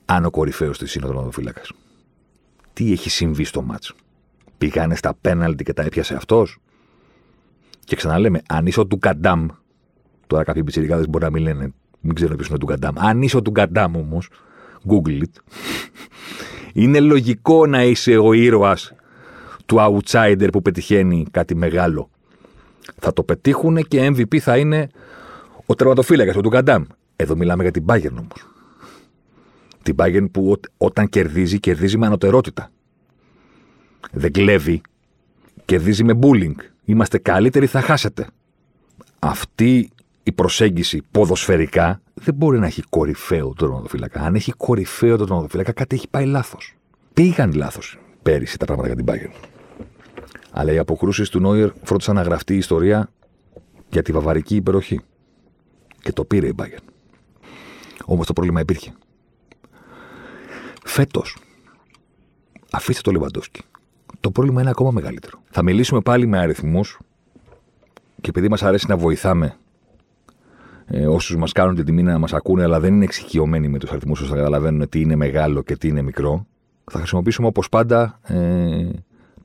αν 0.05 0.25
ο 0.25 0.31
κορυφαίος 0.31 0.79
της 0.79 0.95
είναι 0.95 1.05
ο 1.05 1.09
τερματοφύλακα. 1.09 1.62
Τι 2.72 2.92
έχει 2.92 3.11
συμβεί 3.11 3.44
στο 3.44 3.62
μάτσο. 3.62 3.94
Πήγανε 4.58 4.94
στα 4.94 5.14
πέναλτι 5.20 5.64
και 5.64 5.72
τα 5.72 5.82
έπιασε 5.82 6.14
αυτός. 6.14 6.58
Και 7.85 7.96
ξαναλέμε, 7.96 8.42
αν 8.48 8.66
είσαι 8.66 8.80
ο 8.80 8.87
Ντουκαντάμ, 8.87 9.46
τώρα 10.26 10.44
κάποιοι 10.44 10.64
πιτσιρικάδε 10.64 11.06
μπορεί 11.08 11.24
να 11.24 11.30
μην 11.30 11.42
λένε, 11.42 11.72
μην 12.00 12.14
ξέρω 12.14 12.35
ποιος 12.35 12.46
είναι 12.46 12.56
ο 12.56 12.58
Ντουκαντάμ. 12.58 12.94
Αν 12.98 13.22
είσαι 13.22 13.37
ο 13.37 13.42
Ντουκαντάμ 13.42 13.96
όμως, 13.96 14.28
Google 14.88 15.20
it. 15.20 15.40
είναι 16.72 17.00
λογικό 17.00 17.66
να 17.66 17.85
είσαι 17.85 18.16
ο 18.16 18.32
ήρωας 18.32 18.92
του 19.66 19.76
outsider 19.78 20.48
που 20.52 20.62
πετυχαίνει 20.62 21.26
κάτι 21.30 21.54
μεγάλο. 21.54 22.11
Θα 22.98 23.12
το 23.12 23.22
πετύχουν 23.22 23.76
και 23.88 24.06
MVP 24.06 24.38
θα 24.38 24.56
είναι 24.56 24.88
ο 25.66 25.74
τερματοφύλακας, 25.74 26.37
ο 26.37 26.40
Ντουκαντάμ. 26.40 26.85
Εδώ 27.16 27.37
μιλάμε 27.37 27.62
για 27.62 27.72
την 27.72 27.85
Bayern 27.87 28.16
όμως. 28.18 28.52
Την 29.83 29.95
Bayern 29.99 30.27
που 30.33 30.61
όταν 30.77 31.09
κερδίζει, 31.09 31.61
κερδίζει 31.61 31.99
με 31.99 32.07
ανωτερότητα. 32.07 32.71
Δεν 34.12 34.33
κλέβει. 34.33 34.81
Κερδίζει 35.64 36.05
με 36.05 36.18
bullying. 36.23 36.55
Είμαστε 36.85 37.18
καλύτεροι, 37.18 37.66
θα 37.66 37.81
χάσετε. 37.81 38.27
Αυτή 39.18 39.90
η 40.23 40.33
προσέγγιση 40.33 41.03
ποδοσφαιρικά 41.11 42.01
δεν 42.14 42.35
μπορεί 42.35 42.59
να 42.59 42.66
έχει 42.66 42.83
κορυφαίο 42.88 43.45
τον 43.45 43.57
τερματοφύλακα. 43.57 44.21
Αν 44.21 44.35
έχει 44.35 44.53
κορυφαίο 44.53 45.16
τον 45.16 45.27
τερματοφύλακα, 45.27 45.73
κάτι 45.73 45.97
έχει 45.97 46.09
πάει 46.09 46.27
λάθος. 46.27 46.75
Πήγαν 47.14 47.53
λάθος 47.53 47.99
πέρυσι 48.23 48.59
τα 48.59 48.64
πράγματα 48.64 48.95
για 48.95 48.97
την 48.97 49.07
Bayern. 49.09 49.49
Αλλά 50.51 50.73
οι 50.73 50.79
αποκρούσεις 50.79 51.29
του 51.29 51.40
Νόιερ 51.40 51.71
φρόντισαν 51.83 52.14
να 52.14 52.23
γραφτεί 52.23 52.55
η 52.55 52.57
ιστορία 52.57 53.11
για 53.90 54.03
τη 54.03 54.12
βαβαρική 54.12 54.57
υπεροχή. 54.57 55.01
Και 56.01 56.12
το 56.12 56.25
πήρε 56.25 56.47
η 56.47 56.55
Bayern. 56.57 56.85
Όμως 58.05 58.27
το 58.27 58.33
πρόβλημα 58.33 58.61
υπήρχε. 58.61 58.92
Φέτος, 60.92 61.37
αφήστε 62.70 63.02
το 63.02 63.11
Λεβαντόσκι. 63.11 63.61
Το 64.20 64.31
πρόβλημα 64.31 64.61
είναι 64.61 64.70
ακόμα 64.70 64.90
μεγαλύτερο. 64.90 65.42
Θα 65.50 65.62
μιλήσουμε 65.62 66.00
πάλι 66.00 66.26
με 66.26 66.38
αριθμούς 66.38 66.98
και 68.20 68.28
επειδή 68.28 68.48
μας 68.48 68.62
αρέσει 68.62 68.87
να 68.88 68.96
βοηθάμε 68.96 69.57
ε, 70.87 71.07
όσους 71.07 71.37
μας 71.37 71.52
κάνουν 71.52 71.74
την 71.74 71.85
τιμή 71.85 72.02
να 72.02 72.18
μας 72.18 72.33
ακούνε, 72.33 72.62
αλλά 72.62 72.81
δεν 72.81 72.94
είναι 72.94 73.05
εξοικειωμένοι 73.05 73.68
με 73.68 73.78
τους 73.78 73.90
αριθμούς 73.90 74.20
ώστε 74.20 74.33
να 74.33 74.38
καταλαβαίνουν 74.38 74.88
τι 74.88 75.00
είναι 75.00 75.16
μεγάλο 75.16 75.62
και 75.62 75.76
τι 75.76 75.88
είναι 75.88 76.02
μικρό, 76.02 76.46
θα 76.90 76.98
χρησιμοποιήσουμε 76.98 77.46
όπως 77.46 77.68
πάντα 77.68 78.20
ε, 78.22 78.88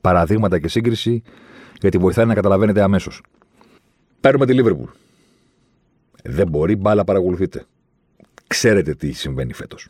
παραδείγματα 0.00 0.58
και 0.58 0.68
σύγκριση 0.68 1.22
γιατί 1.80 1.98
βοηθάει 1.98 2.26
να 2.26 2.34
καταλαβαίνετε 2.34 2.82
αμέσως. 2.82 3.22
Παίρνουμε 4.20 4.46
τη 4.46 4.54
Λίβερπουλ. 4.54 4.90
Δεν 6.24 6.48
μπορεί, 6.48 6.76
μπάλα 6.76 7.04
παρακολουθείτε. 7.04 7.64
Ξέρετε 8.46 8.94
τι 8.94 9.12
συμβαίνει 9.12 9.52
φέτος. 9.52 9.88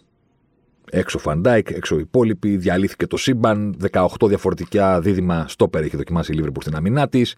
Έξω 0.90 1.18
Φαν 1.18 1.39
Ντάικ, 1.39 1.70
έξω 1.70 1.96
οι 1.96 2.00
υπόλοιποι, 2.00 2.56
διαλύθηκε 2.56 3.06
το 3.06 3.16
σύμπαν. 3.16 3.76
18 3.90 4.06
διαφορετικά 4.28 5.00
δίδυμα 5.00 5.44
στόπερ 5.48 5.82
έχει 5.82 5.96
δοκιμάσει 5.96 6.32
η 6.32 6.34
Λίβερπουλ 6.34 6.62
στην 6.62 6.76
άμυνά 6.76 7.08
της. 7.08 7.34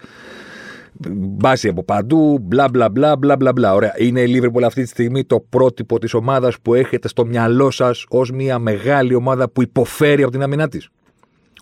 Μπάζει 1.12 1.68
από 1.68 1.84
παντού, 1.84 2.38
μπλα 2.38 2.68
μπλα 2.68 2.90
μπλα 2.90 3.16
μπλα 3.16 3.36
μπλα 3.36 3.52
μπλα. 3.52 3.74
Ωραία. 3.74 3.94
Είναι 3.98 4.20
η 4.20 4.26
Λίβερπουλ 4.26 4.64
αυτή 4.64 4.82
τη 4.82 4.88
στιγμή 4.88 5.24
το 5.24 5.40
πρότυπο 5.40 5.98
της 5.98 6.14
ομάδας 6.14 6.60
που 6.60 6.74
έχετε 6.74 7.08
στο 7.08 7.26
μυαλό 7.26 7.70
σας 7.70 8.04
ως 8.08 8.30
μια 8.30 8.58
μεγάλη 8.58 9.14
ομάδα 9.14 9.48
που 9.48 9.62
υποφέρει 9.62 10.22
από 10.22 10.32
την 10.32 10.42
άμυνά 10.42 10.68
της. 10.68 10.88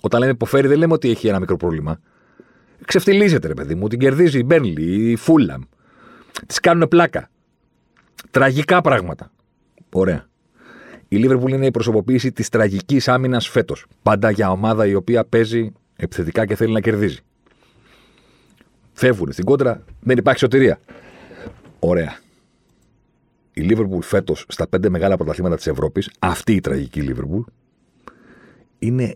Όταν 0.00 0.20
λέμε 0.20 0.32
υποφέρει, 0.32 0.68
δεν 0.68 0.78
λέμε 0.78 0.92
ότι 0.92 1.10
έχει 1.10 1.28
ένα 1.28 1.38
μικρό 1.38 1.56
πρόβλημα. 1.56 2.00
Ξεφτιλίζεται, 2.84 3.48
ρε 3.48 3.54
παιδί 3.54 3.74
μου, 3.74 3.88
την 3.88 3.98
κερδίζει 3.98 4.38
η 4.38 4.42
Μπέρνλι, 4.46 5.10
η 5.10 5.16
Φούλαμ. 5.16 5.62
Της 6.46 6.60
κάνουν 6.60 6.88
πλάκα. 6.88 7.30
Τραγικά 8.30 8.80
πράγματα. 8.80 9.30
Ωραία. 9.92 10.27
Η 11.08 11.16
Λίβερπουλ 11.16 11.52
είναι 11.52 11.66
η 11.66 11.70
προσωποποίηση 11.70 12.32
της 12.32 12.48
τραγικής 12.48 13.08
άμυνας 13.08 13.48
φέτος. 13.48 13.86
Πάντα 14.02 14.30
για 14.30 14.50
ομάδα 14.50 14.86
η 14.86 14.94
οποία 14.94 15.24
παίζει 15.24 15.72
επιθετικά 15.96 16.46
και 16.46 16.56
θέλει 16.56 16.72
να 16.72 16.80
κερδίζει. 16.80 17.18
Φεύγουν 18.92 19.32
στην 19.32 19.44
κόντρα, 19.44 19.84
δεν 20.00 20.18
υπάρχει 20.18 20.38
σωτηρία. 20.38 20.80
Ωραία. 21.78 22.18
Η 23.52 23.60
Λίβερπουλ 23.60 24.00
φέτος 24.00 24.44
στα 24.48 24.68
πέντε 24.68 24.88
μεγάλα 24.88 25.16
πρωταθλήματα 25.16 25.56
της 25.56 25.66
Ευρώπης, 25.66 26.10
αυτή 26.18 26.52
η 26.52 26.60
τραγική 26.60 27.00
Λίβερπουλ, 27.00 27.40
είναι 28.78 29.14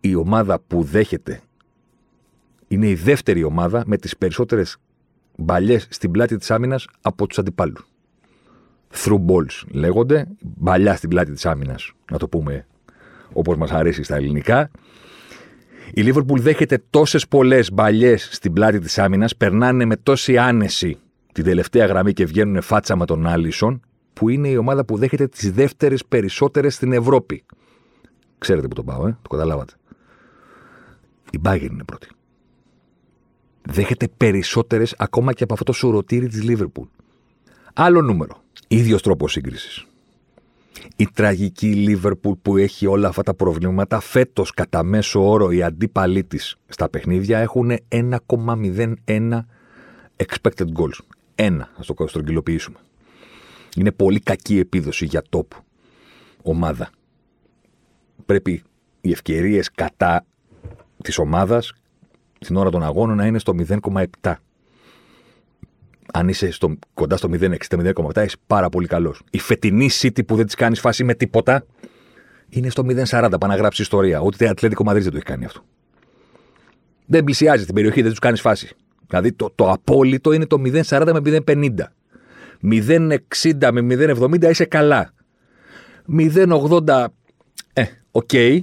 η 0.00 0.14
ομάδα 0.14 0.58
που 0.58 0.82
δέχεται. 0.82 1.40
Είναι 2.68 2.88
η 2.88 2.94
δεύτερη 2.94 3.44
ομάδα 3.44 3.82
με 3.86 3.96
τις 3.96 4.16
περισσότερες 4.16 4.76
μπαλιές 5.36 5.86
στην 5.90 6.10
πλάτη 6.10 6.36
της 6.36 6.50
άμυνας 6.50 6.86
από 7.00 7.26
τους 7.26 7.38
αντιπάλους. 7.38 7.88
Through 8.94 9.24
balls 9.26 9.66
λέγονται, 9.70 10.26
μπαλιά 10.40 10.96
στην 10.96 11.08
πλάτη 11.08 11.32
της 11.32 11.46
άμυνας, 11.46 11.92
να 12.10 12.18
το 12.18 12.28
πούμε 12.28 12.66
όπως 13.32 13.56
μας 13.56 13.70
αρέσει 13.70 14.02
στα 14.02 14.16
ελληνικά. 14.16 14.70
Η 15.94 16.02
Λίβερπουλ 16.02 16.40
δέχεται 16.40 16.82
τόσες 16.90 17.28
πολλές 17.28 17.72
μπαλιές 17.72 18.28
στην 18.32 18.52
πλάτη 18.52 18.78
της 18.78 18.98
άμυνας, 18.98 19.36
περνάνε 19.36 19.84
με 19.84 19.96
τόση 19.96 20.38
άνεση 20.38 20.98
την 21.32 21.44
τελευταία 21.44 21.86
γραμμή 21.86 22.12
και 22.12 22.24
βγαίνουν 22.24 22.62
φάτσα 22.62 22.96
με 22.96 23.04
τον 23.04 23.26
Άλισον, 23.26 23.80
που 24.12 24.28
είναι 24.28 24.48
η 24.48 24.56
ομάδα 24.56 24.84
που 24.84 24.96
δέχεται 24.96 25.26
τις 25.26 25.52
δεύτερες 25.52 26.04
περισσότερες 26.04 26.74
στην 26.74 26.92
Ευρώπη. 26.92 27.44
Ξέρετε 28.38 28.68
που 28.68 28.74
το 28.74 28.82
πάω, 28.82 29.06
ε; 29.06 29.18
το 29.22 29.28
καταλάβατε. 29.28 29.72
Η 31.30 31.40
Bayern 31.44 31.70
είναι 31.70 31.84
πρώτη. 31.84 32.08
Δέχεται 33.62 34.08
περισσότερες 34.16 34.94
ακόμα 34.98 35.32
και 35.32 35.42
από 35.42 35.52
αυτό 35.52 35.64
το 35.64 35.72
σουρωτήρι 35.72 36.28
της 36.28 36.42
Λίβερπουλ. 36.42 36.86
Άλλο 37.74 38.00
νούμερο. 38.00 38.43
Ίδιος 38.68 39.02
τρόπος 39.02 39.32
σύγκρισης. 39.32 39.86
Η 40.96 41.08
τραγική 41.14 41.74
Λίβερπουλ 41.74 42.34
που 42.42 42.56
έχει 42.56 42.86
όλα 42.86 43.08
αυτά 43.08 43.22
τα 43.22 43.34
προβλήματα, 43.34 44.00
φέτος 44.00 44.50
κατά 44.50 44.82
μέσο 44.82 45.30
όρο 45.30 45.50
οι 45.50 45.62
αντίπαλοι 45.62 46.24
της 46.24 46.56
στα 46.68 46.88
παιχνίδια 46.88 47.38
έχουν 47.38 47.70
1,01 47.88 49.40
expected 50.16 50.66
goals. 50.76 50.98
Ένα, 51.34 51.68
ας 51.76 51.86
το 51.86 52.06
στρογγυλοποιήσουμε. 52.06 52.76
Είναι 53.76 53.92
πολύ 53.92 54.20
κακή 54.20 54.58
επίδοση 54.58 55.04
για 55.04 55.22
top 55.30 55.46
ομάδα. 56.42 56.90
Πρέπει 58.26 58.62
οι 59.00 59.10
ευκαιρίες 59.10 59.70
κατά 59.70 60.26
της 61.02 61.18
ομάδας 61.18 61.72
την 62.38 62.56
ώρα 62.56 62.70
των 62.70 62.82
αγώνων 62.82 63.16
να 63.16 63.26
είναι 63.26 63.38
στο 63.38 63.54
0,7. 63.68 64.34
Αν 66.12 66.28
είσαι 66.28 66.50
στο, 66.50 66.74
κοντά 66.94 67.16
στο 67.16 67.28
0,60-0,7, 67.32 68.24
είσαι 68.24 68.36
πάρα 68.46 68.68
πολύ 68.68 68.86
καλός. 68.86 69.22
Η 69.30 69.38
φετινή 69.38 69.90
City 70.00 70.26
που 70.26 70.36
δεν 70.36 70.46
της 70.46 70.54
κάνεις 70.54 70.80
φάση 70.80 71.04
με 71.04 71.14
τίποτα 71.14 71.66
είναι 72.48 72.68
στο 72.68 72.82
0,40. 72.86 73.04
Πάει 73.40 73.50
να 73.50 73.56
γράψεις 73.56 73.84
ιστορία. 73.84 74.20
Ούτε 74.20 74.48
Ατλέτικο 74.48 74.84
Μαδρίτη 74.84 75.04
δεν 75.04 75.12
το 75.12 75.18
έχει 75.24 75.32
κάνει 75.32 75.44
αυτό. 75.44 75.64
Δεν 77.06 77.24
πλησιάζει 77.24 77.64
την 77.64 77.74
περιοχή, 77.74 78.00
δεν 78.00 78.10
τους 78.10 78.18
κάνεις 78.18 78.40
φάση. 78.40 78.68
Δηλαδή 79.06 79.32
το, 79.32 79.52
το 79.54 79.70
απόλυτο 79.70 80.32
είναι 80.32 80.46
το 80.46 80.56
0,40 80.64 81.20
με 81.22 81.42
0,50. 81.46 81.70
0,60 82.62 83.70
με 83.72 83.96
0,70 84.18 84.50
είσαι 84.50 84.64
καλά. 84.64 85.12
0,80 86.18 87.06
ε, 87.72 87.84
OK. 88.10 88.28
Okay. 88.32 88.58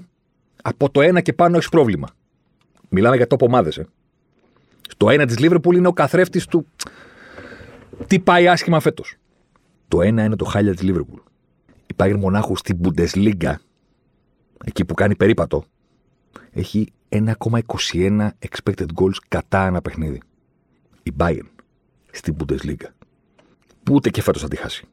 Από 0.64 0.90
το 0.90 1.02
ένα 1.02 1.22
και 1.22 1.34
πάνω 1.34 1.56
έχεις 1.56 1.70
πρόβλημα. 1.70 2.08
Μιλάμε 2.90 3.16
για 3.16 3.28
top 3.28 3.46
ομάδες. 3.46 3.78
Ε. 3.78 3.88
Το 4.98 5.10
ένα 5.10 5.26
της 5.26 5.40
Λίβερπουλ 5.40 5.76
είναι 5.76 5.88
ο 5.88 5.94
καθρέφτης 5.94 6.46
του. 6.46 6.68
Τι 8.08 8.20
πάει 8.20 8.48
άσχημα 8.48 8.80
φέτος. 8.80 9.16
Το 9.88 10.02
ένα 10.02 10.24
είναι 10.24 10.36
το 10.36 10.46
χάλια 10.46 10.74
της 10.74 10.82
Λίβερπουλ. 10.82 11.20
Η 11.86 11.90
Μπάγερν 11.90 12.16
Μονάχου 12.18 12.56
στην 12.56 12.80
Bundesliga, 12.84 13.54
εκεί 14.66 14.86
που 14.86 14.94
κάνει 14.94 15.16
περίπατο, 15.16 15.64
έχει 16.52 16.88
1,21 17.10 18.30
expected 18.40 18.86
goals 18.96 19.16
κατά 19.28 19.66
ένα 19.66 19.82
παιχνίδι. 19.82 20.22
Η 21.04 21.12
Bayern 21.18 21.50
στην 22.12 22.36
Bundesliga. 22.40 22.88
Που 23.84 23.94
ούτε 23.94 24.10
και 24.10 24.22
φέτος 24.22 24.42
θα 24.42 24.48
τη 24.48 24.56
χάσει. 24.56 24.86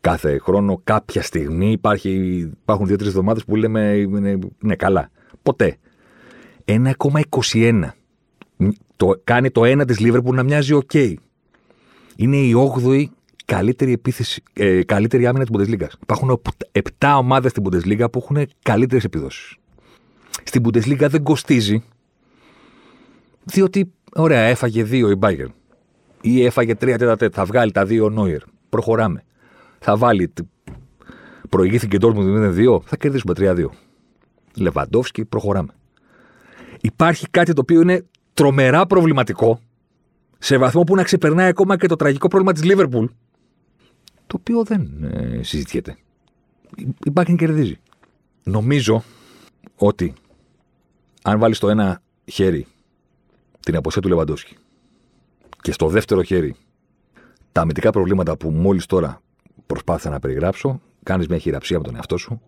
Κάθε 0.00 0.38
χρόνο, 0.38 0.80
κάποια 0.84 1.22
στιγμή 1.22 1.70
υπάρχει, 1.70 2.10
υπάρχουν 2.62 2.86
δύο-τρεις 2.86 3.08
εβδομάδες 3.08 3.44
που 3.44 3.56
λέμε 3.56 3.96
είναι, 3.96 4.38
είναι 4.62 4.76
καλά. 4.76 5.10
Ποτέ. 5.42 5.76
1,21. 6.64 7.88
Το, 8.96 9.20
κάνει 9.24 9.50
το 9.50 9.64
ένα 9.64 9.84
της 9.84 9.98
Λίβερπουλ 9.98 10.36
να 10.36 10.42
μοιάζει 10.42 10.72
οκ. 10.72 10.90
Είναι 12.20 12.36
η 12.36 12.54
8η 12.54 13.04
καλύτερη, 13.44 13.92
επίθεση, 13.92 14.42
ε, 14.52 14.84
καλύτερη 14.84 15.26
άμυνα 15.26 15.44
της 15.44 15.56
Bundesliga. 15.56 15.86
Υπάρχουν 16.02 16.40
7 16.72 17.16
ομάδες 17.18 17.50
στην 17.50 17.62
Bundesliga 17.66 18.06
που 18.12 18.18
έχουν 18.18 18.48
καλύτερες 18.62 19.04
επιδόσεις. 19.04 19.56
Στην 20.44 20.62
Bundesliga 20.64 21.06
δεν 21.08 21.22
κοστίζει, 21.22 21.82
διότι, 23.44 23.92
ωραία, 24.14 24.40
έφαγε 24.40 24.82
δύο 24.82 25.10
η 25.10 25.18
Bayern. 25.20 25.52
Ή 26.20 26.44
έφαγε 26.44 26.74
τρία 26.74 26.98
τέταρτα 26.98 27.30
θα 27.32 27.44
βγάλει 27.44 27.72
τα 27.72 27.84
δύο 27.84 28.04
ο 28.04 28.10
Νόιερ. 28.10 28.42
Προχωράμε. 28.68 29.24
Θα 29.78 29.96
βάλει. 29.96 30.32
Προηγήθηκε 31.48 31.96
η 31.96 31.98
Dortmund 32.02 32.52
0-2, 32.54 32.80
θα 32.84 32.96
κερδίσουμε 32.96 33.32
3-2. 33.36 33.70
Λεβαντόφσκι, 34.54 35.24
προχωράμε 35.24 35.72
υπάρχει 36.80 37.26
κάτι 37.30 37.52
το 37.52 37.60
οποίο 37.60 37.80
είναι 37.80 38.06
τρομερά 38.34 38.86
προβληματικό 38.86 39.60
σε 40.38 40.56
βαθμό 40.56 40.82
που 40.82 40.94
να 40.94 41.02
ξεπερνάει 41.02 41.48
ακόμα 41.48 41.76
και 41.76 41.86
το 41.86 41.96
τραγικό 41.96 42.28
πρόβλημα 42.28 42.52
της 42.52 42.64
Λίβερπουλ. 42.64 43.06
Το 44.26 44.36
οποίο 44.38 44.64
δεν 44.64 45.04
ε, 45.04 45.42
συζητιέται. 45.42 45.96
Υπάρχει 47.04 47.30
και 47.30 47.44
κερδίζει. 47.46 47.78
Νομίζω 48.42 49.02
ότι 49.76 50.12
αν 51.22 51.38
βάλεις 51.38 51.56
στο 51.56 51.68
ένα 51.68 52.02
χέρι 52.24 52.66
την 53.60 53.76
αποσία 53.76 54.02
του 54.02 54.08
Λεβαντόσκη 54.08 54.56
και 55.60 55.72
στο 55.72 55.88
δεύτερο 55.88 56.22
χέρι 56.22 56.56
τα 57.52 57.60
αμυντικά 57.60 57.90
προβλήματα 57.90 58.36
που 58.36 58.50
μόλις 58.50 58.86
τώρα 58.86 59.20
προσπάθησα 59.66 60.10
να 60.10 60.18
περιγράψω, 60.18 60.80
κάνεις 61.02 61.26
μια 61.26 61.38
χειραψία 61.38 61.78
με 61.78 61.84
τον 61.84 61.96
εαυτό 61.96 62.16
σου 62.16 62.40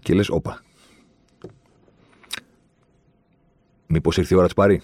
και 0.00 0.14
λες: 0.14 0.28
Όπα, 0.28 0.62
Μήπως 3.86 4.16
ήρθε 4.16 4.34
η 4.34 4.36
ώρα 4.36 4.46
της 4.46 4.54
πάρει. 4.54 4.82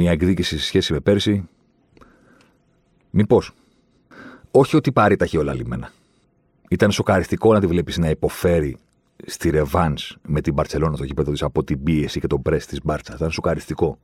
Μια 0.00 0.10
εκδίκηση 0.10 0.58
σε 0.58 0.64
σχέση 0.64 0.92
με 0.92 1.00
πέρσι. 1.00 1.48
Μήπως. 3.10 3.52
Όχι 4.50 4.76
ότι 4.76 4.92
πάρει 4.92 5.16
τα 5.16 5.26
χείλα 5.26 5.54
λιμένα. 5.54 5.90
Ήταν 6.68 6.90
σοκαριστικό 6.90 7.52
να 7.52 7.60
τη 7.60 7.66
βλέπεις 7.66 7.98
να 7.98 8.10
υποφέρει 8.10 8.76
στη 9.26 9.50
ρεβάν 9.50 9.96
με 10.22 10.40
την 10.40 10.52
Μπαρσελόνα 10.52 10.96
το 10.96 11.04
γήπεδο 11.04 11.32
της 11.32 11.42
από 11.42 11.64
την 11.64 11.82
πίεση 11.82 12.20
και 12.20 12.26
τον 12.26 12.42
πρέσ 12.42 12.66
της 12.66 12.80
Μπάρτσα. 12.84 13.14
Ήταν 13.14 13.30
σοκαριστικό. 13.30 13.98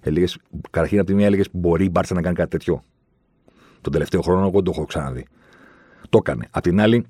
Έλεγες, 0.00 0.38
καταρχήν 0.70 0.98
από 0.98 1.06
τη 1.06 1.14
μία 1.14 1.26
έλεγες 1.26 1.48
μπορεί 1.52 1.84
η 1.84 1.88
Μπάρτσα 1.92 2.14
να 2.14 2.22
κάνει 2.22 2.34
κάτι 2.34 2.50
τέτοιο. 2.50 2.84
Τον 3.80 3.92
τελευταίο 3.92 4.20
χρόνο 4.20 4.40
εγώ 4.40 4.50
δεν 4.50 4.64
το 4.64 4.70
έχω 4.74 4.84
ξαναδεί. 4.84 5.26
Το 6.08 6.18
έκανε. 6.18 6.48
Απ' 6.50 6.62
την 6.62 6.80
άλλη, 6.80 7.06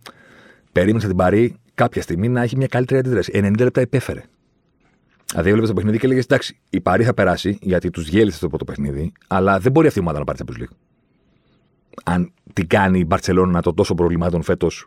περίμενε 0.73 1.07
την 1.07 1.17
Παρή 1.17 1.57
κάποια 1.75 2.03
στιγμή 2.03 2.29
να 2.29 2.43
έχει 2.43 2.57
μια 2.57 2.67
καλύτερη 2.67 3.01
αντίδραση. 3.01 3.33
90 3.35 3.59
λεπτά 3.59 3.81
υπέφερε. 3.81 4.23
Δηλαδή, 5.35 5.53
έβλεπες 5.53 5.71
το 5.71 5.75
παιχνίδι 5.75 5.99
και 5.99 6.07
έλεγες: 6.07 6.25
Εντάξει, 6.25 6.59
η 6.71 6.81
Παρή 6.81 7.05
θα 7.05 7.15
περάσει 7.15 7.59
γιατί 7.61 7.91
τους 7.91 8.09
γέλισε 8.09 8.41
το 8.41 8.49
πρώτο 8.49 8.65
παιχνίδι, 8.65 9.13
αλλά 9.27 9.59
δεν 9.59 9.73
μπορεί 9.73 9.87
αυτή 9.87 9.99
η 9.99 10.03
ομάδα 10.03 10.19
να 10.19 10.25
πάρει 10.25 10.39
Champions 10.43 10.63
League. 10.63 10.77
Αν 12.05 12.33
την 12.53 12.67
κάνει 12.67 12.99
η 12.99 13.05
Μπαρσελόνα 13.07 13.63
το 13.63 13.75
τόσο 13.75 13.95
προβλημάτων 13.95 14.43
φέτος 14.43 14.87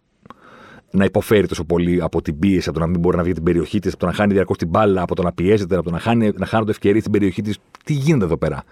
να 0.91 1.05
υποφέρει 1.05 1.47
τόσο 1.47 1.63
πολύ 1.63 2.01
από 2.01 2.21
την 2.21 2.39
πίεση, 2.39 2.69
από 2.69 2.79
το 2.79 2.85
να 2.85 2.91
μην 2.91 2.99
μπορεί 2.99 3.17
να 3.17 3.23
βγει 3.23 3.33
την 3.33 3.43
περιοχή 3.43 3.79
της, 3.79 3.91
από 3.91 3.99
το 3.99 4.05
να 4.05 4.13
χάνει 4.13 4.33
διαρκώς 4.33 4.57
την 4.57 4.67
μπάλα, 4.67 5.01
από 5.01 5.15
το 5.15 5.23
να 5.23 5.33
πιέζεται, 5.33 5.75
από 5.75 5.83
το 5.83 5.91
να, 5.91 5.99
χάνει, 5.99 6.31
να 6.35 6.45
χάνονται 6.45 6.71
ευκαιρίες 6.71 7.01
στην 7.01 7.11
περιοχή 7.11 7.41
της. 7.41 7.57
Τι 7.83 7.93
γίνεται 7.93 8.25
εδώ 8.25 8.37
πέρα; 8.37 8.63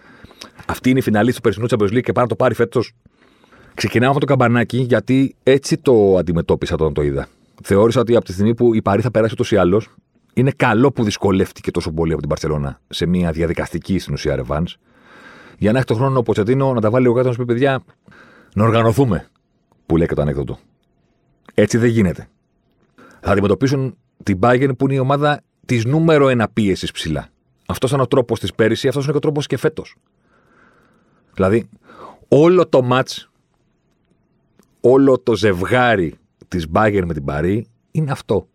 Αυτή 0.66 0.90
είναι 0.90 1.00
η 1.00 1.02
φιναλή 1.02 1.34
του 1.34 1.42
περσινού 1.42 1.66
Champions 1.70 1.94
League 1.94 2.02
και 2.02 2.12
πάνω 2.12 2.28
το 2.28 2.36
πάρει 2.36 2.54
φέτος. 2.54 2.94
Ξεκινάω 3.74 4.08
αυτό 4.08 4.20
το 4.20 4.26
καμπανάκι 4.26 4.78
γιατί 4.78 5.36
έτσι 5.44 5.78
το 5.78 6.18
αντιμετώπισα 6.18 6.74
όταν 6.74 6.94
το 6.94 7.02
είδα. 7.02 7.28
Θεώρησα 7.64 8.00
ότι 8.00 8.16
από 8.16 8.26
τη 8.26 8.32
στιγμή 8.32 8.56
που 8.56 8.74
η 8.74 8.82
Παρή 8.82 9.02
θα 9.02 9.12
περάσει 9.12 9.34
ούτως 9.34 9.52
ή 9.52 9.56
άλλως, 9.56 9.96
είναι 10.36 10.52
καλό 10.52 10.92
που 10.92 11.04
δυσκολεύτηκε 11.04 11.72
τόσο 11.72 11.92
πολύ 11.92 12.12
από 12.12 12.20
την 12.20 12.30
Παρσελώνα 12.30 12.82
σε 12.88 13.06
μια 13.06 13.32
διαδικαστική 13.32 14.00
στην 14.00 14.14
ουσία 14.14 14.36
ρεβάν. 14.36 14.68
Για 15.58 15.72
να 15.72 15.78
έχει 15.78 15.88
τον 15.88 15.98
χρόνο 15.98 16.20
ο 16.20 16.24
Ποτσετίνο 16.24 16.74
να 16.74 16.82
τα 16.82 16.90
βάλει 16.90 17.08
ο 17.08 17.14
κάτω 17.14 17.28
να 17.28 17.34
σου 17.34 17.40
πει: 17.40 17.46
Παιδιά, 17.46 17.84
να 18.56 18.64
οργανωθούμε. 18.64 19.28
Που 19.86 19.98
λέει 19.98 20.08
και 20.08 20.14
το 20.14 20.22
ανέκδοτο. 20.22 20.60
Έτσι 21.54 21.78
δεν 21.78 21.90
γίνεται. 21.90 22.28
Θα 23.20 23.32
αντιμετωπίσουν 23.32 23.98
την 24.24 24.40
Bayern 24.42 24.72
που 24.78 24.86
είναι 24.86 24.94
η 24.94 25.00
ομάδα 25.00 25.42
της 25.66 25.86
νούμερο 25.86 26.30
ένα 26.30 26.50
πίεσης 26.54 26.92
ψηλά. 26.92 27.28
Αυτός 27.66 27.90
ήταν 27.90 28.02
ο 28.02 28.08
τρόπος 28.08 28.40
της 28.40 28.54
πέρυσι, 28.54 28.88
αυτός 28.88 29.04
είναι 29.04 29.12
και 29.12 29.18
ο 29.18 29.22
τρόπος 29.22 29.48
και 29.48 29.58
φέτος. 29.58 29.96
Δηλαδή, 31.34 31.70
όλο 32.28 32.68
το 32.68 32.82
ματ, 32.82 33.10
όλο 34.82 35.20
το 35.20 35.36
ζευγάρι 35.36 36.16
της 36.48 36.68
Bayern 36.74 37.04
με 37.06 37.14
την 37.14 37.26
Παρή 37.26 37.68
είναι 37.92 38.12
αυτό. 38.12 38.48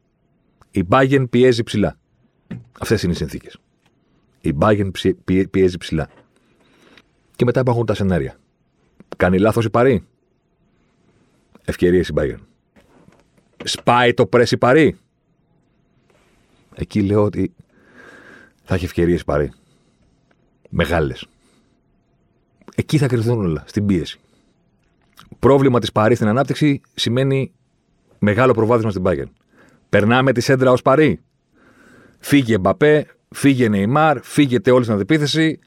Η 0.70 0.86
Bayern 0.90 1.24
πιέζει 1.30 1.62
ψηλά. 1.62 1.98
Αυτές 2.80 3.02
είναι 3.02 3.12
οι 3.12 3.16
συνθήκες. 3.16 3.58
Η 4.40 4.56
Bayern 4.60 4.90
πιέζει 5.50 5.78
ψηλά. 5.78 6.08
Και 7.36 7.44
μετά 7.44 7.60
υπάρχουν 7.60 7.86
τα 7.86 7.94
σενάρια. 7.94 8.36
Κάνει 9.16 9.38
λάθος 9.38 9.64
η 9.64 9.70
Παρή. 9.70 10.04
Ευκαιρίες 11.64 12.08
η 12.08 12.12
Bayern. 12.16 12.38
Σπάει 13.64 14.14
το 14.14 14.26
πρέσι 14.26 14.56
Παρή. 14.56 14.98
Εκεί 16.74 17.02
λέω 17.02 17.22
ότι 17.24 17.54
θα 18.62 18.74
έχει 18.74 18.84
ευκαιρίες 18.84 19.20
η 19.20 19.24
Παρή. 19.24 19.52
Μεγάλες. 20.68 21.26
Εκεί 22.74 22.98
θα 22.98 23.06
κρυφθούν 23.06 23.44
όλα, 23.44 23.64
στην 23.66 23.86
πίεση. 23.86 24.20
Πρόβλημα 25.38 25.78
της 25.78 25.92
Παρή 25.92 26.14
στην 26.14 26.28
ανάπτυξη 26.28 26.80
σημαίνει 26.94 27.52
μεγάλο 28.18 28.52
προβάδισμα 28.52 28.90
στην 28.90 29.02
Bayern. 29.06 29.30
Περνάμε 29.90 30.32
τη 30.32 30.40
σέντρα 30.40 30.70
ως 30.70 30.82
παρή. 30.82 31.20
Φύγε 32.18 32.58
Μπαπέ, 32.58 33.06
φύγε 33.28 33.68
Νεϊμάρ, 33.68 34.20
φύγετε 34.22 34.70
όλοι 34.70 34.82
στην 34.82 34.94
αντιπίθεση, 34.94 35.58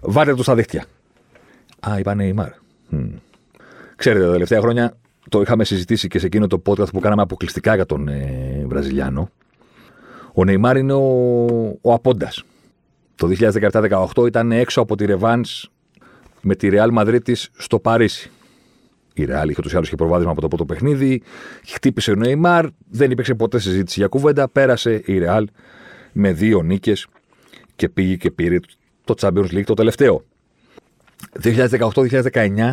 βάλτε 0.00 0.34
τους 0.34 0.44
στα 0.44 0.54
δίχτυα. 0.54 0.84
Α, 1.88 1.98
είπα 1.98 2.14
Νεϊμάρ. 2.14 2.50
Ξέρετε, 3.96 4.24
τα 4.24 4.32
τελευταία 4.32 4.60
χρόνια 4.60 4.96
το 5.28 5.40
είχαμε 5.40 5.64
συζητήσει 5.64 6.08
και 6.08 6.18
σε 6.18 6.26
εκείνο 6.26 6.46
το 6.46 6.62
podcast 6.66 6.92
που 6.92 7.00
κάναμε 7.00 7.22
αποκλειστικά 7.22 7.74
για 7.74 7.86
τον 7.86 8.08
ε, 8.08 8.64
Βραζιλιάνο. 8.66 9.30
Ο 10.34 10.44
Νεϊμάρ 10.44 10.76
είναι 10.76 10.92
ο, 10.92 11.16
ο 11.80 11.92
Απόντας. 11.92 12.44
Το 13.14 13.28
2017-18 14.14 14.26
ήταν 14.26 14.52
έξω 14.52 14.80
από 14.80 14.96
τη 14.96 15.04
Ρεβάνς 15.04 15.70
με 16.40 16.54
τη 16.54 16.68
Real 16.72 16.98
Madrid 16.98 17.32
στο 17.56 17.78
Παρίσι. 17.78 18.30
Η 19.18 19.24
Ρεάλ 19.24 19.48
είχε 19.48 19.56
ούτως 19.58 19.72
ή 19.72 19.76
άλλως 19.76 19.88
και 19.88 19.96
προβάδισμα 19.96 20.30
από 20.30 20.40
το 20.40 20.48
πρώτο 20.48 20.64
παιχνίδι. 20.64 21.22
Χτύπησε 21.66 22.10
ο 22.10 22.14
Νεϊμάρ. 22.14 22.66
Δεν 22.90 23.10
υπήρξε 23.10 23.34
ποτέ 23.34 23.58
συζήτηση 23.58 23.98
για 23.98 24.08
κουβέντα. 24.08 24.48
Πέρασε 24.48 25.02
η 25.04 25.18
Ρεάλ 25.18 25.48
με 26.12 26.32
δύο 26.32 26.62
νίκες 26.62 27.06
και 27.76 27.88
πήγε 27.88 28.16
και 28.16 28.30
πήρε 28.30 28.58
το 29.04 29.14
Champions 29.20 29.50
League 29.52 29.64
το 29.64 29.74
τελευταίο. 29.74 30.24
2018-2019 31.42 32.72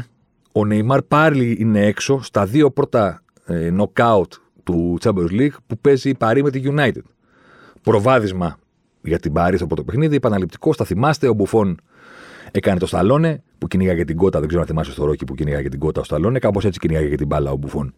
ο 0.51 0.65
Νεϊμάρ 0.65 1.01
πάλι 1.01 1.57
είναι 1.59 1.85
έξω 1.85 2.23
στα 2.23 2.45
δύο 2.45 2.71
πρώτα 2.71 3.23
ε, 3.45 3.71
knockout 3.77 4.29
του 4.63 4.97
Champions 5.01 5.31
League 5.31 5.55
που 5.67 5.77
παίζει 5.77 6.09
η 6.09 6.15
Παρί 6.15 6.43
με 6.43 6.51
τη 6.51 6.61
United. 6.65 7.03
Προβάδισμα 7.81 8.57
για 9.01 9.19
την 9.19 9.33
Παρί 9.33 9.57
στο 9.57 9.67
πρώτο 9.67 9.83
παιχνίδι, 9.83 10.15
επαναληπτικό, 10.15 10.73
θα 10.73 10.85
θυμάστε, 10.85 11.27
ο 11.27 11.33
Μπουφόν 11.33 11.79
έκανε 12.51 12.79
το 12.79 12.85
Σταλόνε 12.85 13.43
που 13.57 13.67
κυνήγαγε 13.67 14.03
την 14.03 14.17
κότα, 14.17 14.39
δεν 14.39 14.47
ξέρω 14.47 14.61
αν 14.61 14.67
θυμάσαι 14.67 14.91
στο 14.91 15.05
Ρόκι 15.05 15.25
που 15.25 15.35
κυνήγαγε 15.35 15.69
την 15.69 15.79
κότα 15.79 16.01
ο 16.01 16.03
Σταλόνε, 16.03 16.39
κάπως 16.39 16.65
έτσι 16.65 16.79
κυνήγαγε 16.79 17.15
την 17.15 17.27
μπάλα 17.27 17.51
ο 17.51 17.55
Μπουφόν 17.55 17.93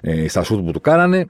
ε, 0.00 0.28
στα 0.28 0.42
σούτ 0.42 0.64
που 0.64 0.70
του 0.70 0.80
κάνανε. 0.80 1.26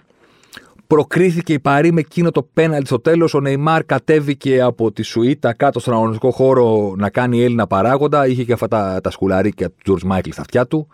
Προκρίθηκε 0.86 1.52
η 1.52 1.58
Παρί 1.58 1.92
με 1.92 2.00
εκείνο 2.00 2.30
το 2.30 2.42
πέναλτι 2.52 2.86
στο 2.86 3.00
τέλος. 3.00 3.34
Ο 3.34 3.40
Νεϊμάρ 3.40 3.84
κατέβηκε 3.84 4.60
από 4.60 4.92
τη 4.92 5.02
σουίτα 5.02 5.52
κάτω 5.52 5.80
στον 5.80 5.94
αγωνιστικό 5.94 6.30
χώρο 6.30 6.94
να 6.96 7.10
κάνει 7.10 7.42
Έλληνα 7.42 7.66
παράγοντα. 7.66 8.26
Είχε 8.26 8.44
και 8.44 8.52
αυτά 8.52 8.68
τα, 8.68 9.00
τα 9.02 9.10
σκουλαρίκια 9.10 9.68
του 9.68 9.76
Τζορτ 9.84 10.02
Μάικλ 10.02 10.30
στα 10.30 10.40
αυτιά 10.40 10.66
του. 10.66 10.88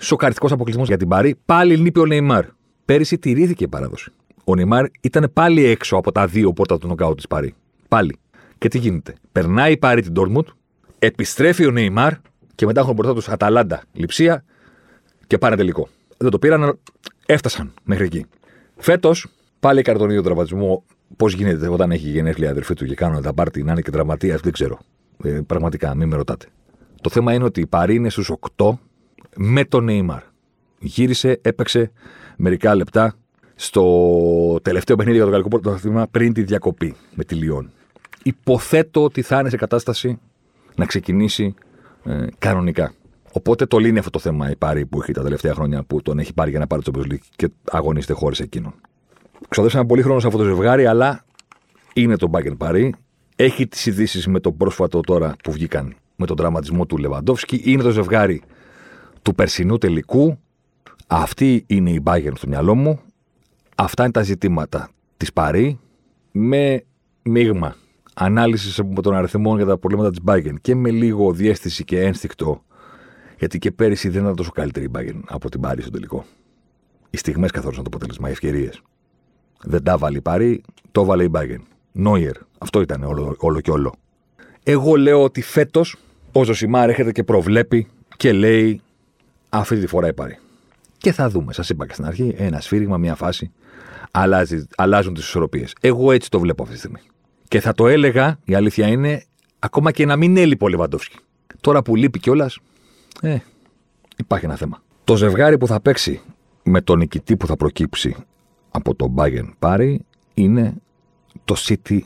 Σοκαριστικός 0.00 0.52
αποκλεισμός 0.52 0.88
για 0.88 0.96
την 0.96 1.08
Παρή. 1.08 1.34
Πάλι 1.44 1.76
λείπει 1.76 2.00
ο 2.00 2.06
Νεϊμάρ. 2.06 2.44
Πέρυσι 2.84 3.18
τηρήθηκε 3.18 3.64
η 3.64 3.68
παράδοση. 3.68 4.12
Ο 4.44 4.54
Νεϊμάρ 4.54 4.86
ήταν 5.00 5.30
πάλι 5.32 5.64
έξω 5.64 5.96
από 5.96 6.12
τα 6.12 6.26
δύο 6.26 6.52
πόρτα 6.52 6.78
του 6.78 6.86
νοκάου 6.86 7.14
της 7.14 7.26
Παρή. 7.26 7.54
Πάλι. 7.88 8.16
Και 8.58 8.68
τι 8.68 8.78
γίνεται. 8.78 9.14
Περνάει 9.32 9.72
η 9.72 9.76
Παρή 9.76 10.02
την 10.02 10.12
Ντόρμουντ, 10.12 10.46
επιστρέφει 10.98 11.66
ο 11.66 11.70
Νεϊμάρ 11.70 12.12
και 12.54 12.66
μετά 12.66 12.80
έχουν 12.80 12.94
μπροστά 12.94 13.14
τους 13.14 13.28
Αταλάντα, 13.28 13.82
λειψία 13.92 14.44
και 15.26 15.38
πάνε 15.38 15.56
τελικό. 15.56 15.88
Δεν 16.16 16.30
το 16.30 16.38
πήραν, 16.38 16.78
έφτασαν 17.26 17.74
μέχρι 17.82 18.04
εκεί. 18.04 18.26
Φέτος, 18.76 19.26
πάλι 19.60 19.78
έκανε 19.78 19.98
τον 19.98 20.08
ίδιο 20.08 20.22
τραυματισμό. 20.22 20.84
Πώς 21.16 21.32
γίνεται 21.32 21.68
όταν 21.68 21.90
έχει 21.90 22.08
γενέθλια 22.08 22.50
αδερφή 22.50 22.74
του 22.74 22.86
και 22.86 22.94
κάνουν 22.94 23.22
τα 23.22 23.34
πάρτι 23.34 23.62
να 23.62 23.72
είναι 23.72 23.80
και 23.80 23.90
τραυματίας, 23.90 24.40
δεν 24.40 24.52
ξέρω. 24.52 24.78
Ε, 25.24 25.40
πραγματικά, 25.46 25.94
μην 25.94 26.08
με 26.08 26.16
ρωτάτε. 26.16 26.46
Το 27.00 27.10
θέμα 27.10 27.32
είναι 27.32 27.44
ότι 27.44 27.60
η 27.60 27.66
Παρή 27.66 27.94
είναι 27.94 28.10
στους 28.10 28.32
8 28.56 28.78
με 29.36 29.64
τον 29.64 29.84
Νεϊμάρ. 29.84 30.22
Γύρισε, 30.78 31.38
έπαιξε 31.42 31.90
μερικά 32.36 32.74
λεπτά 32.74 33.14
στο 33.54 33.84
τελευταίο 34.62 34.96
παιχνίδι 34.96 35.16
για 35.16 35.26
το 35.26 35.32
γαλλικό 35.32 35.48
πρωτάθλημα 35.48 36.06
πριν 36.10 36.32
τη 36.32 36.42
διακοπή 36.42 36.94
με 37.14 37.24
τη 37.24 37.34
Λιόν. 37.34 37.70
Υποθέτω 38.22 39.02
ότι 39.02 39.22
θα 39.22 39.38
είναι 39.38 39.48
σε 39.48 39.56
κατάσταση 39.56 40.18
να 40.76 40.84
ξεκινήσει 40.84 41.54
ε, 42.04 42.26
κανονικά. 42.38 42.92
Οπότε 43.32 43.66
το 43.66 43.78
λύνει 43.78 43.98
αυτό 43.98 44.10
το 44.10 44.18
θέμα 44.18 44.50
η 44.50 44.56
Πάρη 44.56 44.86
που 44.86 45.02
έχει 45.02 45.12
τα 45.12 45.22
τελευταία 45.22 45.54
χρόνια 45.54 45.82
που 45.82 46.02
τον 46.02 46.18
έχει 46.18 46.34
πάρει 46.34 46.50
για 46.50 46.58
να 46.58 46.66
πάρει 46.66 46.82
το 46.82 46.92
Champions 46.94 47.16
και 47.36 47.48
αγωνίζεται 47.70 48.12
χώρε 48.12 48.34
εκείνον. 48.38 48.74
Ξοδέψαμε 49.48 49.86
πολύ 49.86 50.02
χρόνο 50.02 50.20
σε 50.20 50.26
αυτό 50.26 50.38
το 50.38 50.44
ζευγάρι, 50.44 50.86
αλλά 50.86 51.24
είναι 51.94 52.16
το 52.16 52.28
Μπάγκερ 52.28 52.54
Πάρη. 52.54 52.94
Έχει 53.36 53.66
τις 53.66 53.86
ειδήσεις 53.86 54.26
με 54.26 54.40
το 54.40 54.52
πρόσφατο 54.52 55.00
τώρα 55.00 55.36
που 55.42 55.52
βγήκαν 55.52 55.96
με 56.16 56.26
τον 56.26 56.36
τραυματισμό 56.36 56.86
του 56.86 56.96
Λεβαντόφσκι. 56.96 57.60
Είναι 57.64 57.82
το 57.82 57.90
ζευγάρι 57.90 58.42
του 59.22 59.34
περσινού 59.34 59.78
τελικού. 59.78 60.38
Αυτή 61.06 61.64
είναι 61.66 61.90
η 61.90 62.02
Bayern 62.04 62.32
στο 62.34 62.48
μυαλό 62.48 62.74
μου. 62.74 63.00
Αυτά 63.74 64.02
είναι 64.02 64.12
τα 64.12 64.22
ζητήματα 64.22 64.88
της 65.16 65.32
Παρή 65.32 65.78
με 66.32 66.84
μείγμα 67.22 67.76
ανάλυσης 68.18 68.80
των 69.02 69.14
αριθμών 69.14 69.56
για 69.56 69.66
τα 69.66 69.78
προβλήματα 69.78 70.10
της 70.10 70.20
Bayern 70.26 70.54
και 70.60 70.74
με 70.74 70.90
λίγο 70.90 71.32
διέστηση 71.32 71.84
και 71.84 72.00
ένστικτο 72.00 72.62
γιατί 73.38 73.58
και 73.58 73.70
πέρυσι 73.70 74.08
δεν 74.08 74.22
ήταν 74.22 74.36
τόσο 74.36 74.50
καλύτερη 74.50 74.86
η 74.86 74.90
Bayern 74.94 75.20
από 75.26 75.50
την 75.50 75.60
Πάρη 75.60 75.82
στο 75.82 75.90
τελικό. 75.90 76.24
Οι 77.10 77.16
στιγμές 77.16 77.50
καθόρισαν 77.50 77.84
το 77.84 77.90
αποτέλεσμα, 77.92 78.28
οι 78.28 78.32
ευκαιρίες. 78.32 78.82
Δεν 79.62 79.82
τα 79.82 79.98
βάλει 79.98 80.16
η 80.16 80.20
Πάρη, 80.20 80.62
το 80.92 81.04
βάλε 81.04 81.24
η 81.24 81.30
Bayern. 81.34 81.60
Νόιερ. 81.92 82.36
Αυτό 82.58 82.80
ήταν 82.80 83.02
όλο, 83.02 83.36
όλο 83.38 83.60
και 83.60 83.70
όλο. 83.70 83.94
Εγώ 84.62 84.96
λέω 84.96 85.22
ότι 85.22 85.42
φέτος 85.42 85.96
ο 86.32 86.44
Ζωσιμάρ 86.44 86.88
έρχεται 86.88 87.12
και 87.12 87.24
προβλέπει 87.24 87.88
και 88.16 88.32
λέει 88.32 88.80
αυτή 89.48 89.78
τη 89.78 89.86
φορά 89.86 90.08
η 90.08 90.14
Πάρη. 90.14 90.38
Και 90.98 91.12
θα 91.12 91.28
δούμε. 91.28 91.52
Σας 91.52 91.68
είπα 91.68 91.86
και 91.86 91.92
στην 91.92 92.04
αρχή, 92.04 92.34
ένα 92.36 92.60
σφύριγμα, 92.60 92.96
μια 92.96 93.14
φάση. 93.14 93.52
Αλλάζει, 94.10 94.66
αλλάζουν 94.76 95.14
τις 95.14 95.24
ισορροπίες. 95.24 95.74
Εγώ 95.80 96.12
έτσι 96.12 96.30
το 96.30 96.40
βλέπω 96.40 96.62
αυτή 96.62 96.74
τη 96.74 96.80
στιγμή. 96.80 97.00
Και 97.48 97.60
θα 97.60 97.72
το 97.72 97.86
έλεγα, 97.86 98.38
η 98.44 98.54
αλήθεια 98.54 98.86
είναι, 98.86 99.24
ακόμα 99.58 99.92
και 99.92 100.06
να 100.06 100.16
μην 100.16 100.36
έλειπε 100.36 100.64
ο 100.64 100.68
Λεβαντόφσκι. 100.68 101.16
Τώρα 101.60 101.82
που 101.82 101.96
λείπει 101.96 102.18
κιόλας, 102.18 102.58
ε, 103.20 103.38
υπάρχει 104.16 104.44
ένα 104.44 104.56
θέμα. 104.56 104.82
Το 105.04 105.16
ζευγάρι 105.16 105.58
που 105.58 105.66
θα 105.66 105.80
παίξει 105.80 106.20
με 106.62 106.80
τον 106.80 106.98
νικητή 106.98 107.36
που 107.36 107.46
θα 107.46 107.56
προκύψει 107.56 108.16
από 108.70 108.94
το 108.94 109.14
Bayern 109.16 109.50
Πάρη 109.58 110.04
είναι 110.34 110.74
το 111.44 111.54
City 111.58 112.00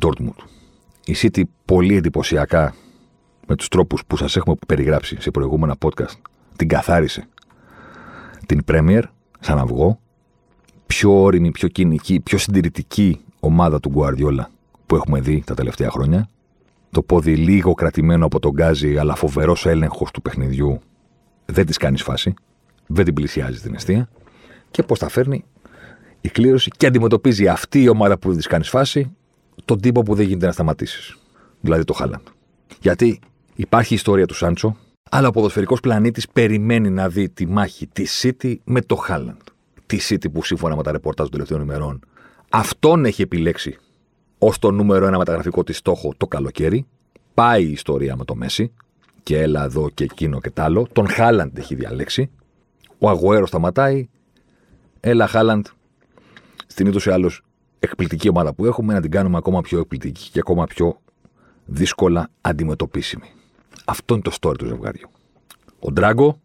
Dortmund. 0.00 0.44
Η 1.04 1.14
City 1.22 1.42
πολύ 1.64 1.96
εντυπωσιακά 1.96 2.74
με 3.46 3.56
τους 3.56 3.68
τρόπους 3.68 4.04
που 4.06 4.16
σας 4.16 4.36
έχουμε 4.36 4.56
περιγράψει 4.66 5.16
σε 5.20 5.30
προηγούμενα 5.30 5.76
podcast 5.84 6.14
την 6.56 6.68
καθάρισε 6.68 7.28
την 8.46 8.62
Premier 8.66 9.02
σαν 9.40 9.58
αυγό 9.58 9.98
πιο 10.86 11.22
όρημη, 11.22 11.50
πιο 11.50 11.68
κοινική, 11.68 12.20
πιο 12.20 12.38
συντηρητική 12.38 13.20
ομάδα 13.40 13.80
του 13.80 13.92
Guardiola 13.96 14.44
που 14.86 14.94
έχουμε 14.94 15.20
δει 15.20 15.42
τα 15.46 15.54
τελευταία 15.54 15.90
χρόνια 15.90 16.28
το 16.90 17.02
πόδι 17.02 17.36
λίγο 17.36 17.74
κρατημένο 17.74 18.24
από 18.24 18.40
τον 18.40 18.50
γκάζι, 18.50 18.96
αλλά 18.96 19.14
φοβερός 19.14 19.66
έλεγχος 19.66 20.10
του 20.10 20.22
παιχνιδιού, 20.22 20.80
δεν 21.44 21.66
της 21.66 21.76
κάνεις 21.76 22.02
φάση. 22.02 22.34
Δεν 22.86 23.04
την 23.04 23.14
πλησιάζει 23.14 23.60
την 23.60 23.74
αιστεία. 23.74 24.08
Και 24.70 24.82
πώς 24.82 24.98
τα 24.98 25.08
φέρνει 25.08 25.44
η 26.20 26.28
κλήρωση 26.28 26.70
και 26.76 26.86
αντιμετωπίζει 26.86 27.48
αυτή 27.48 27.82
η 27.82 27.88
ομάδα 27.88 28.18
που 28.18 28.28
δεν 28.28 28.36
της 28.36 28.46
κάνεις 28.46 28.68
φάση 28.68 29.16
τον 29.64 29.80
τύπο 29.80 30.02
που 30.02 30.14
δεν 30.14 30.26
γίνεται 30.26 30.46
να 30.46 30.52
σταματήσεις. 30.52 31.16
Δηλαδή 31.60 31.84
το 31.84 31.92
Χάλαντ. 31.92 32.26
Γιατί 32.80 33.20
υπάρχει 33.54 33.92
η 33.92 33.96
ιστορία 33.96 34.26
του 34.26 34.34
Σάντσο, 34.34 34.76
αλλά 35.10 35.28
ο 35.28 35.30
ποδοσφαιρικός 35.30 35.80
πλανήτης 35.80 36.28
περιμένει 36.28 36.90
να 36.90 37.08
δει 37.08 37.28
τη 37.28 37.46
μάχη 37.46 37.86
της 37.86 38.24
City 38.24 38.54
με 38.64 38.80
το 38.80 38.94
Χάλαντ. 38.94 39.40
Τη 39.86 39.98
City 40.08 40.32
που 40.32 40.44
σύμφωνα 40.44 40.76
με 40.76 40.82
τα 40.82 40.92
ρεπορτάζ 40.92 41.26
των 41.26 41.32
τελευταίων 41.32 41.60
ημερών 41.60 42.00
αυτόν 42.50 43.04
έχει 43.04 43.22
επιλέξει 43.22 43.78
ως 44.38 44.58
το 44.58 44.70
νούμερο 44.70 45.06
ένα 45.06 45.18
μεταγραφικό 45.18 45.64
της 45.64 45.76
στόχο 45.76 46.14
το 46.16 46.26
καλοκαίρι. 46.26 46.86
Πάει 47.34 47.64
η 47.64 47.70
ιστορία 47.70 48.16
με 48.16 48.24
το 48.24 48.34
Μέση 48.34 48.72
και 49.22 49.40
έλα 49.40 49.64
εδώ 49.64 49.90
και 49.90 50.04
εκείνο 50.04 50.40
και 50.40 50.50
τ' 50.50 50.60
άλλο. 50.60 50.86
Τον 50.92 51.08
Χάλαντ 51.08 51.58
έχει 51.58 51.74
διαλέξει. 51.74 52.30
Ο 52.98 53.08
Αγουέρος 53.08 53.48
σταματάει. 53.48 54.08
Έλα 55.00 55.26
Χάλαντ 55.26 55.66
στην 56.66 56.88
ούτως 56.88 57.06
ή 57.06 57.10
άλλως 57.10 57.42
εκπληκτική 57.78 58.28
ομάδα 58.28 58.54
που 58.54 58.66
έχουμε 58.66 58.94
να 58.94 59.00
την 59.00 59.10
κάνουμε 59.10 59.36
ακόμα 59.36 59.60
πιο 59.60 59.78
εκπληκτική 59.78 60.30
και 60.30 60.38
ακόμα 60.38 60.64
πιο 60.64 61.00
δύσκολα 61.64 62.30
αντιμετωπίσιμη. 62.40 63.30
Αυτό 63.84 64.14
είναι 64.14 64.22
το 64.22 64.36
story 64.40 64.58
του 64.58 64.66
ζευγάριου. 64.66 65.10
Ο 65.78 65.92
Ντράγκο, 65.92 66.40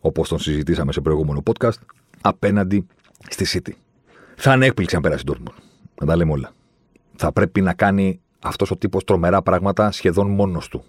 όπως 0.00 0.28
τον 0.28 0.38
συζητήσαμε 0.38 0.92
σε 0.92 1.00
προηγούμενο 1.00 1.42
podcast, 1.44 1.78
απέναντι 2.20 2.86
στη 3.28 3.46
City. 3.48 3.72
Θα 4.36 4.54
είναι 4.54 4.66
έκπληξη 4.66 4.96
αν 4.96 5.02
πέρασε 5.02 5.24
τον 5.24 5.42
Να 6.00 6.06
τα 6.06 6.16
λέμε 6.16 6.32
όλα 6.32 6.52
θα 7.22 7.32
πρέπει 7.32 7.60
να 7.60 7.74
κάνει 7.74 8.20
αυτός 8.38 8.70
ο 8.70 8.76
τύπος 8.76 9.04
τρομερά 9.04 9.42
πράγματα 9.42 9.90
σχεδόν 9.90 10.30
μόνος 10.30 10.68
του 10.68 10.84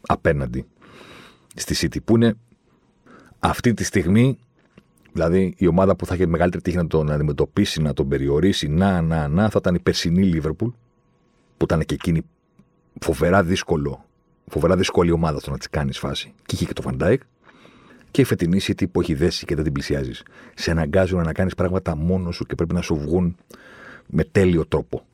απέναντι 0.00 0.66
στη 1.54 1.74
City 1.80 1.96
που 2.04 2.16
είναι 2.16 2.34
αυτή 3.38 3.74
τη 3.74 3.84
στιγμή 3.84 4.38
δηλαδή 5.12 5.54
η 5.56 5.66
ομάδα 5.66 5.96
που 5.96 6.06
θα 6.06 6.14
έχει 6.14 6.26
μεγαλύτερη 6.26 6.62
τύχη 6.62 6.76
να 6.76 6.86
τον 6.86 7.10
αντιμετωπίσει, 7.10 7.82
να 7.82 7.92
τον 7.92 8.08
περιορίσει 8.08 8.68
να, 8.68 9.00
να, 9.00 9.28
να 9.28 9.48
θα 9.48 9.58
ήταν 9.58 9.74
η 9.74 9.78
περσινή 9.78 10.22
Λίβερπουλ 10.22 10.68
που 11.56 11.64
ήταν 11.64 11.80
και 11.84 11.94
εκείνη 11.94 12.22
φοβερά 13.00 13.42
δύσκολο 13.42 14.04
φοβερά 14.46 14.76
δύσκολη 14.76 15.10
ομάδα 15.10 15.38
στο 15.38 15.50
να 15.50 15.58
τη 15.58 15.68
κάνεις 15.68 15.98
φάση. 15.98 16.32
Και 16.46 16.54
είχε 16.54 16.64
και 16.64 16.72
το 16.72 16.82
Van 16.86 17.16
και 18.10 18.20
η 18.20 18.24
φετινή 18.24 18.60
City 18.62 18.84
που 18.92 19.00
έχει 19.00 19.14
δέσει 19.14 19.44
και 19.44 19.54
δεν 19.54 19.64
την 19.64 19.72
πλησιάζεις. 19.72 20.22
Σε 20.54 20.70
αναγκάζουν 20.70 21.22
να 21.22 21.32
κάνεις 21.32 21.54
πράγματα 21.54 21.96
μόνος 21.96 22.34
σου 22.36 22.44
και 22.44 22.54
πρέπει 22.54 22.74
να 22.74 22.80
σου 22.80 22.96
βγουν 22.96 23.36
με 24.06 24.24
τέλειο 24.24 24.66
τρόπο 24.66 25.04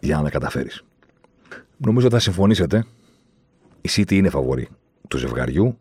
για 0.00 0.16
να 0.16 0.22
τα 0.22 0.30
καταφέρεις. 0.30 0.84
Νομίζω 1.76 2.06
ότι 2.06 2.14
θα 2.14 2.20
συμφωνήσετε. 2.20 2.84
Η 3.80 3.88
City 3.92 4.12
είναι 4.12 4.28
φαβορή 4.28 4.68
του 5.08 5.18
ζευγαριού. 5.18 5.78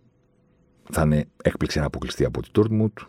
Θα 0.92 1.02
είναι 1.02 1.26
έκπληξη 1.44 1.80
να 1.80 1.86
αποκλειστεί 1.86 2.26
από 2.26 2.42
τη 2.42 2.50
Dortmund. 2.56 3.06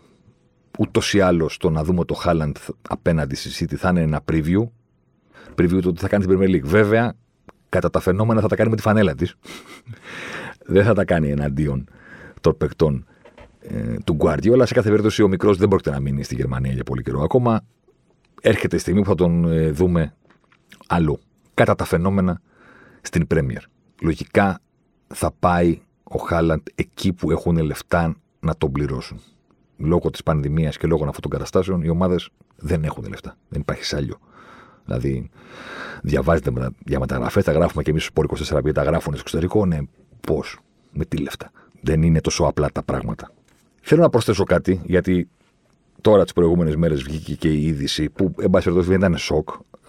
Ούτως 0.79 1.14
ή 1.14 1.20
άλλως 1.20 1.57
το 1.57 1.70
να 1.70 1.85
δούμε 1.85 2.05
το 2.05 2.14
Χάλαντ 2.14 2.57
απέναντι 2.88 3.35
στη 3.35 3.64
City 3.64 3.75
θα 3.75 3.88
είναι 3.88 4.01
ένα 4.01 4.20
preview. 4.33 4.68
Preview 5.55 5.79
του 5.81 5.88
ότι 5.88 6.01
θα 6.01 6.09
κάνει 6.09 6.27
την 6.27 6.38
Premier 6.38 6.49
League. 6.49 6.64
Βέβαια, 6.64 7.14
κατά 7.68 7.90
τα 7.90 8.01
φαινόμενα 8.01 8.40
θα 8.40 8.49
τα 8.49 8.57
κάνει 8.57 8.70
με 8.70 8.77
τη 8.77 8.83
φανέλα 8.83 9.14
της. 9.14 9.35
δεν 10.75 10.85
θα 10.85 10.94
τα 10.94 11.05
κάνει 11.05 11.31
εναντίον 11.31 11.88
των 12.40 12.57
παικτών 12.57 13.07
ε, 13.61 13.96
του 14.05 14.16
Guardiola. 14.20 14.62
Σε 14.64 14.75
κάθε 14.75 14.88
περίπτωση 14.88 15.23
ο 15.23 15.29
μικρός 15.29 15.57
δεν 15.57 15.68
πρόκειται 15.68 15.90
να 15.90 16.01
μείνει 16.01 16.23
στη 16.23 16.35
Γερμανία 16.35 16.73
για 16.73 16.85
πολύ 16.85 17.03
καιρό 17.03 17.20
ακόμα. 17.23 17.61
Έρχεται 18.40 18.77
η 18.77 18.79
στιγμή 18.79 19.01
που 19.01 19.09
θα 19.09 19.14
τον 19.14 19.53
ε, 19.53 19.70
δούμε 19.70 20.14
αλλού. 20.90 21.20
Κατά 21.55 21.74
τα 21.74 21.85
φαινόμενα 21.85 22.40
στην 23.00 23.26
Πρέμιερ. 23.26 23.62
Λογικά 24.00 24.61
θα 25.07 25.33
πάει 25.38 25.81
ο 26.03 26.18
Χάλαντ 26.18 26.66
εκεί 26.74 27.12
που 27.12 27.31
έχουν 27.31 27.59
λεφτά 27.59 28.16
να 28.40 28.57
τον 28.57 28.72
πληρώσουν. 28.72 29.20
Λόγω 29.76 30.11
της 30.11 30.22
πανδημίας 30.22 30.76
και 30.76 30.87
λόγω 30.87 31.05
αυτών 31.05 31.20
των 31.20 31.31
καταστάσεων, 31.31 31.83
οι 31.83 31.88
ομάδες 31.88 32.29
δεν 32.57 32.85
έχουν 32.85 33.05
λεφτά. 33.09 33.37
Δεν 33.48 33.61
υπάρχει 33.61 33.85
σάλιο. 33.85 34.18
Δηλαδή, 34.85 35.31
διαβάζετε 36.03 36.53
για 36.87 36.98
μεταγραφές, 36.98 37.44
τα 37.44 37.53
γράφουμε 37.53 37.83
και 37.83 37.90
εμείς 37.90 38.05
στους 38.05 38.48
24 38.50 38.72
τα 38.72 38.83
γράφουν 38.83 39.12
στο 39.12 39.20
εξωτερικό. 39.20 39.66
Ναι, 39.66 39.79
πώς, 40.20 40.59
με 40.92 41.05
τι 41.05 41.16
λεφτά; 41.16 41.50
Δεν 41.81 42.03
είναι 42.03 42.20
τόσο 42.20 42.44
απλά 42.44 42.68
τα 42.72 42.83
πράγματα. 42.83 43.33
Θέλω 43.83 44.03
να 44.03 44.09
προσθέσω 44.09 44.44
κάτι, 44.44 44.81
γιατί 44.85 45.29
τώρα 46.00 46.22
τις 46.22 46.33
προηγούμενες 46.33 46.76
μέρες 46.76 47.03
βγήκε 47.03 47.35
και 47.35 47.48
η 47.48 47.66
είδηση 47.66 48.11
που, 48.11 48.35
εν 48.38 48.50
πάση 48.50 48.64
περιπτώσει, 48.64 48.88
δεν 48.88 48.98
ήταν 48.98 49.16
σοκ. 49.16 49.48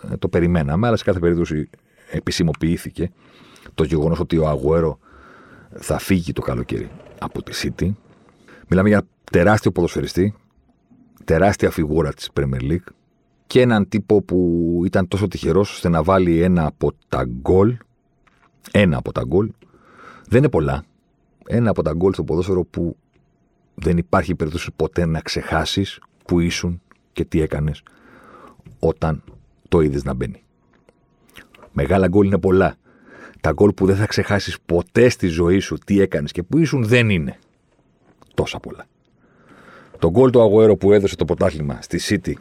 Ε, 0.10 0.18
το 0.18 0.28
περιμέναμε, 0.28 0.88
αλλά 0.88 0.96
σε 0.96 1.04
κάθε 1.04 1.20
περίπτωση 1.20 1.70
επισημοποιήθηκε 2.12 3.12
το 3.76 3.84
γεγονός 3.84 4.20
ότι 4.20 4.38
ο 4.38 4.48
Αγουέρο 4.48 5.00
θα 5.76 5.98
φύγει 5.98 6.34
το 6.34 6.42
καλοκαίρι 6.42 6.92
από 7.20 7.44
τη 7.44 7.52
City. 7.64 7.92
Μιλάμε 8.68 8.90
για 8.90 9.04
τεράστιο 9.32 9.72
ποδοσφαιριστή, 9.72 10.34
τεράστια 11.24 11.72
φιγούρα 11.72 12.14
της 12.14 12.30
Premier 12.34 12.62
League 12.62 12.94
και 13.48 13.62
έναν 13.62 13.88
τύπο 13.90 14.22
που 14.22 14.82
ήταν 14.86 15.08
τόσο 15.08 15.28
τυχερός 15.28 15.74
ώστε 15.74 15.90
να 15.90 16.04
βάλει 16.04 16.42
ένα 16.42 16.66
από 16.66 16.92
τα 17.08 17.24
γκολ, 17.24 17.78
ένα 18.72 18.98
από 18.98 19.12
τα 19.12 19.24
γκολ, 19.28 19.52
δεν 20.28 20.40
είναι 20.40 20.50
πολλά, 20.50 20.84
ένα 21.48 21.70
από 21.70 21.82
τα 21.82 21.94
γκολ 21.94 22.14
στο 22.14 22.24
ποδόσφαιρο 22.24 22.64
που 22.64 22.98
δεν 23.76 23.98
υπάρχει 23.98 24.36
περίπτωση 24.36 24.72
ποτέ 24.76 25.06
να 25.06 25.20
ξεχάσεις 25.20 26.00
που 26.26 26.40
ήσουν 26.40 26.82
και 27.14 27.26
τι 27.26 27.42
έκανες 27.42 27.84
όταν 28.80 29.24
το 29.72 29.82
είδες 29.82 30.04
να 30.04 30.14
μπαίνει. 30.14 30.44
Μεγάλα 31.72 32.08
γκολ 32.08 32.26
είναι 32.26 32.38
πολλά. 32.38 32.76
Τα 33.42 33.52
γκολ 33.52 33.72
που 33.72 33.86
δεν 33.86 33.96
θα 33.96 34.06
ξεχάσεις 34.06 34.58
ποτέ 34.66 35.10
στη 35.10 35.28
ζωή 35.28 35.60
σου 35.60 35.78
τι 35.86 36.02
έκανες 36.02 36.32
και 36.32 36.44
που 36.44 36.58
ήσουν 36.58 36.84
δεν 36.84 37.10
είναι 37.10 37.38
τόσα 38.34 38.60
πολλά. 38.60 38.88
Το 40.00 40.10
γκολ 40.10 40.30
του 40.30 40.42
Αγουέρο 40.42 40.76
που 40.76 40.92
έδωσε 40.94 41.16
το 41.16 41.26
πρωτάθλημα 41.26 41.82
στη 41.82 42.00
City 42.02 42.34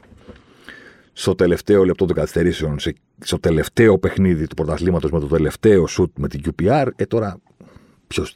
στο 1.13 1.35
τελευταίο 1.35 1.85
λεπτό 1.85 2.07
των 2.07 2.17
καθυστερήσεων, 2.17 2.77
στο 3.19 3.39
τελευταίο 3.39 3.99
παιχνίδι 3.99 4.47
του 4.47 4.55
πρωταθλήματος 4.55 5.11
με 5.11 5.21
το 5.21 5.27
τελευταίο 5.27 5.87
σουτ 5.87 6.19
με 6.19 6.29
την 6.29 6.41
QPR, 6.45 6.87
ε 6.97 7.07
τώρα 7.07 7.37
ποιος 8.07 8.35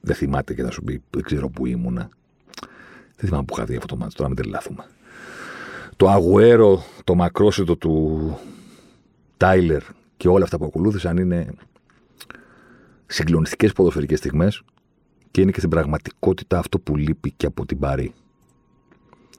δεν 0.00 0.16
θυμάται 0.16 0.54
και 0.54 0.62
θα 0.62 0.70
σου 0.70 0.82
πει, 0.82 1.02
δεν 1.10 1.22
ξέρω 1.22 1.48
που 1.48 1.66
ήμουνα. 1.66 2.08
Δεν 3.16 3.26
θυμάμαι 3.26 3.44
που 3.44 3.54
είχα 3.56 3.64
δει 3.64 3.74
αυτό 3.74 3.86
το 3.86 3.96
μάτι, 3.96 4.14
τώρα 4.14 4.28
μην 4.28 4.38
τρελάθουμε. 4.38 4.84
Το 5.96 6.08
Αγουέρο, 6.08 6.82
το 7.04 7.14
μακρόσιτο 7.14 7.76
του 7.76 8.38
Τάιλερ 9.36 9.82
και 10.16 10.28
όλα 10.28 10.44
αυτά 10.44 10.58
που 10.58 10.64
ακολούθησαν 10.64 11.16
είναι 11.16 11.46
συγκλονιστικές 13.06 13.72
ποδοσφαιρικές 13.72 14.18
στιγμές 14.18 14.62
και 15.30 15.40
είναι 15.40 15.50
και 15.50 15.58
στην 15.58 15.70
πραγματικότητα 15.70 16.58
αυτό 16.58 16.78
που 16.78 16.96
λείπει 16.96 17.32
και 17.32 17.46
από 17.46 17.66
την 17.66 17.78
Παρί. 17.78 18.12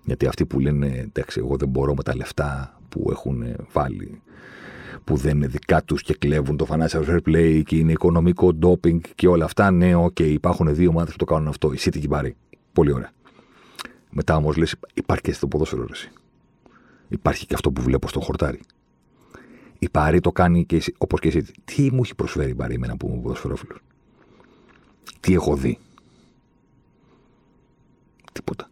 Γιατί 0.06 0.28
αυτοί 0.28 0.46
που 0.46 0.60
λένε, 0.60 0.88
εντάξει, 0.88 1.40
εγώ 1.40 1.56
δεν 1.58 1.68
μπορώ 1.68 1.96
με 1.96 2.04
τα 2.04 2.16
λεφτά 2.16 2.80
που 2.90 3.08
έχουν 3.12 3.44
βάλει, 3.72 4.22
που 5.04 5.16
δεν 5.16 5.36
είναι 5.36 5.48
δικά 5.48 5.84
τους 5.84 6.02
και 6.02 6.14
κλέβουν 6.14 6.58
το 6.58 6.68
financial 6.70 7.06
fair 7.06 7.20
play 7.26 7.62
και 7.66 7.76
είναι 7.76 7.92
οικονομικό 7.92 8.58
doping 8.62 9.00
και 9.16 9.28
όλα 9.28 9.46
αυτά. 9.46 9.72
Ναι, 9.72 9.96
OK, 9.96 10.16
okay, 10.20 10.24
υπάρχουν 10.24 10.76
δύο 10.76 10.90
ομάδες 10.90 11.12
που 11.12 11.18
το 11.18 11.26
κάνουν 11.26 11.48
αυτό. 11.48 11.74
Η 11.74 11.78
City 11.80 11.92
και 11.92 12.00
η 12.00 12.08
Παρί. 12.08 12.36
Πολύ 12.74 12.94
ωραία. 12.94 13.12
Μετά 14.10 14.36
όμως 14.36 14.58
λες, 14.58 14.76
υπάρχει 14.94 15.24
και 15.24 15.34
στο 15.34 15.48
ποδόσφαιρο 15.48 15.86
ρε. 15.86 16.10
Υπάρχει 17.08 17.46
και 17.46 17.54
αυτό 17.54 17.72
που 17.72 17.82
βλέπω 17.82 18.08
στο 18.08 18.20
χορτάρι. 18.20 18.60
Η 19.80 19.90
Πάρη 19.90 20.20
το 20.20 20.32
κάνει 20.32 20.66
και 20.66 20.94
όπως 20.98 21.20
και 21.20 21.28
εσύ. 21.28 21.46
Τι 21.66 21.92
μου 21.92 22.02
έχει 22.04 22.16
προσφέρει 22.16 22.52
η 22.52 22.56
Πάρη 22.56 22.74
εμένα 22.74 22.98
που 22.98 23.08
είμαι 23.08 23.22
ποδοσφαιρόφιλο. 23.22 23.78
Τι 25.20 25.34
έχω 25.34 25.56
δει; 25.56 25.80
Τίποτα. 28.34 28.70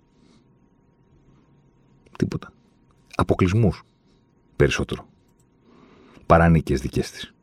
Τίποτα. 2.17 2.53
Αποκλεισμούς. 3.15 3.83
Περισσότερο. 4.55 5.07
Παρανίκε 6.25 6.75
δικές 6.75 7.11
της. 7.11 7.33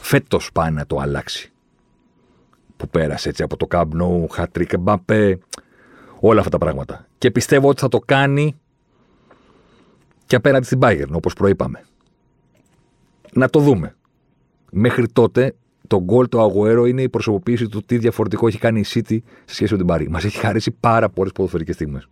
Φέτος 0.00 0.52
πάει 0.52 0.70
να 0.70 0.86
το 0.86 0.96
αλλάξει. 0.96 1.52
Που 2.76 2.88
πέρασε 2.88 3.28
έτσι 3.28 3.42
από 3.42 3.56
το 3.56 3.66
κάμπνο, 3.66 4.26
χατρίκ, 4.30 4.78
μπαπέ, 4.78 5.38
όλα 6.20 6.38
αυτά 6.38 6.50
τα 6.50 6.58
πράγματα. 6.58 7.06
Και 7.18 7.30
πιστεύω 7.30 7.68
ότι 7.68 7.80
θα 7.80 7.88
το 7.88 7.98
κάνει 7.98 8.59
και 10.30 10.36
απέναντι 10.36 10.64
στην 10.64 10.78
Bayern, 10.82 11.08
όπως 11.12 11.32
προείπαμε. 11.32 11.84
Να 13.32 13.48
το 13.48 13.60
δούμε. 13.60 13.96
Μέχρι 14.70 15.08
τότε 15.08 15.54
το 15.86 16.02
γκολ 16.02 16.28
του 16.28 16.40
Αγουέρο 16.40 16.86
είναι 16.86 17.02
η 17.02 17.08
προσωποποίηση 17.08 17.68
του 17.68 17.82
τι 17.82 17.98
διαφορετικό 17.98 18.46
έχει 18.46 18.58
κάνει 18.58 18.80
η 18.80 18.84
City 18.88 19.18
σε 19.44 19.54
σχέση 19.54 19.72
με 19.72 19.78
την 19.78 19.86
Παρή. 19.86 20.08
Μας 20.08 20.24
έχει 20.24 20.38
χαρίσει 20.38 20.70
πάρα 20.70 21.08
πολλές 21.08 21.32
ποδοσφαιρικές 21.32 21.74
στιγμές. 21.74 22.08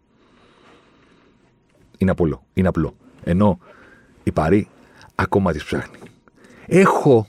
Είναι 1.98 2.10
απλό. 2.10 2.44
Είναι 2.52 2.68
απλό. 2.68 2.96
Ενώ 3.22 3.58
η 4.22 4.32
Παρή 4.32 4.68
ακόμα 5.14 5.52
τη 5.52 5.58
ψάχνει. 5.58 5.98
Έχω 6.66 7.26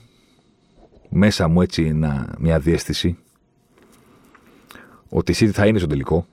μέσα 1.08 1.48
μου 1.48 1.62
έτσι 1.62 2.00
μια 2.38 2.58
διέστηση 2.58 3.18
ότι 5.08 5.32
η 5.32 5.34
City 5.38 5.52
θα 5.52 5.66
είναι 5.66 5.78
στο 5.78 5.86
τελικό. 5.86 6.26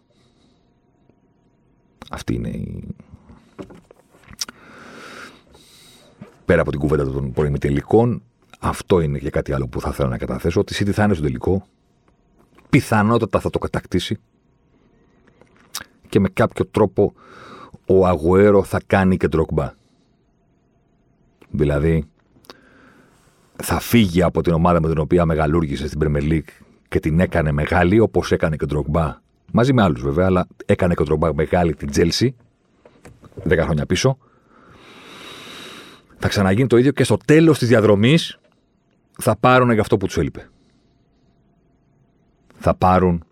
Αυτή 2.10 2.34
είναι 2.34 2.50
η... 2.50 2.96
Πέρα 6.48 6.62
από 6.62 6.72
την 6.72 6.80
κουβέντα 6.80 7.12
των 7.12 7.34
προημιτελικών, 7.34 8.24
αυτό 8.60 9.00
είναι 9.00 9.18
και 9.18 9.30
κάτι 9.30 9.54
άλλο 9.54 9.68
που 9.68 9.82
θα 9.82 9.92
θέλω 9.92 10.10
να 10.10 10.18
καταθέσω. 10.18 10.60
Ότι 10.60 10.74
η 10.74 10.78
City 10.80 10.92
θα 10.92 11.04
είναι 11.04 11.14
στο 11.14 11.24
τελικό. 11.24 11.68
Πιθανότατα 12.70 13.40
θα 13.40 13.50
το 13.50 13.60
κατακτήσει. 13.60 14.18
Και 16.10 16.20
με 16.20 16.30
κάποιο 16.30 16.66
τρόπο 16.66 17.14
ο 17.86 18.08
Αγουέρο 18.08 18.64
θα 18.64 18.82
κάνει 18.88 19.18
και 19.18 19.28
ντροκμπά. 19.28 19.74
Δηλαδή, 21.50 22.06
θα 23.56 23.80
φύγει 23.80 24.22
από 24.24 24.42
την 24.42 24.54
ομάδα 24.54 24.82
με 24.82 24.88
την 24.88 24.98
οποία 24.98 25.26
μεγαλούργησε 25.26 25.88
στην 25.88 26.00
Premier 26.04 26.32
League 26.32 26.52
και 26.88 27.00
την 27.00 27.20
έκανε 27.20 27.52
μεγάλη, 27.52 28.00
όπως 28.00 28.32
έκανε 28.32 28.56
και 28.56 28.64
ο 28.64 28.68
Ντροκμπά. 28.68 29.16
Μαζί 29.52 29.74
με 29.74 29.82
άλλους 29.82 30.02
βέβαια, 30.02 30.26
αλλά 30.26 30.48
έκανε 30.66 30.94
και 30.94 31.02
ο 31.02 31.06
Ντροκμπά 31.06 31.34
μεγάλη 31.34 31.76
την 31.76 31.90
Τζέλση. 31.90 32.36
10 33.50 33.58
χρόνια 33.58 33.86
πίσω. 33.86 34.18
Θα 36.18 36.28
ξαναγίνει 36.28 36.68
το 36.68 36.78
ίδιο 36.78 36.92
και 36.92 37.04
στο 37.04 37.18
τέλος 37.26 37.58
της 37.58 37.68
διαδρομής 37.68 38.40
θα 39.20 39.36
πάρουν 39.36 39.72
για 39.72 39.82
αυτό 39.82 39.98
που 39.98 40.06
τους 40.06 40.18
έλειπε. 40.18 40.50
Θα 42.60 42.74
πάρουν 42.76 43.24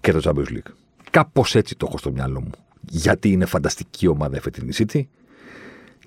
και 0.00 0.12
το 0.12 0.20
Champions 0.24 0.52
League. 0.52 0.72
Κάπως 1.10 1.54
έτσι 1.54 1.76
το 1.76 1.86
έχω 1.88 1.98
στο 1.98 2.12
μυαλό 2.12 2.40
μου 2.40 2.50
γιατί 2.88 3.30
είναι 3.30 3.44
φανταστική 3.44 4.06
ομάδα 4.06 4.36
η 4.36 4.40
φετινή 4.40 4.72
City 4.74 5.02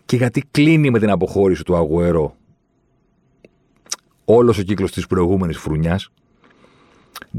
και 0.05 0.15
γιατί 0.15 0.43
κλείνει 0.51 0.89
με 0.89 0.99
την 0.99 1.09
αποχώρηση 1.09 1.63
του 1.63 1.75
Αγουέρο 1.75 2.35
όλος 4.25 4.57
ο 4.57 4.61
κύκλος 4.61 4.91
της 4.91 5.07
προηγούμενης 5.07 5.57
φρουνιάς 5.57 6.09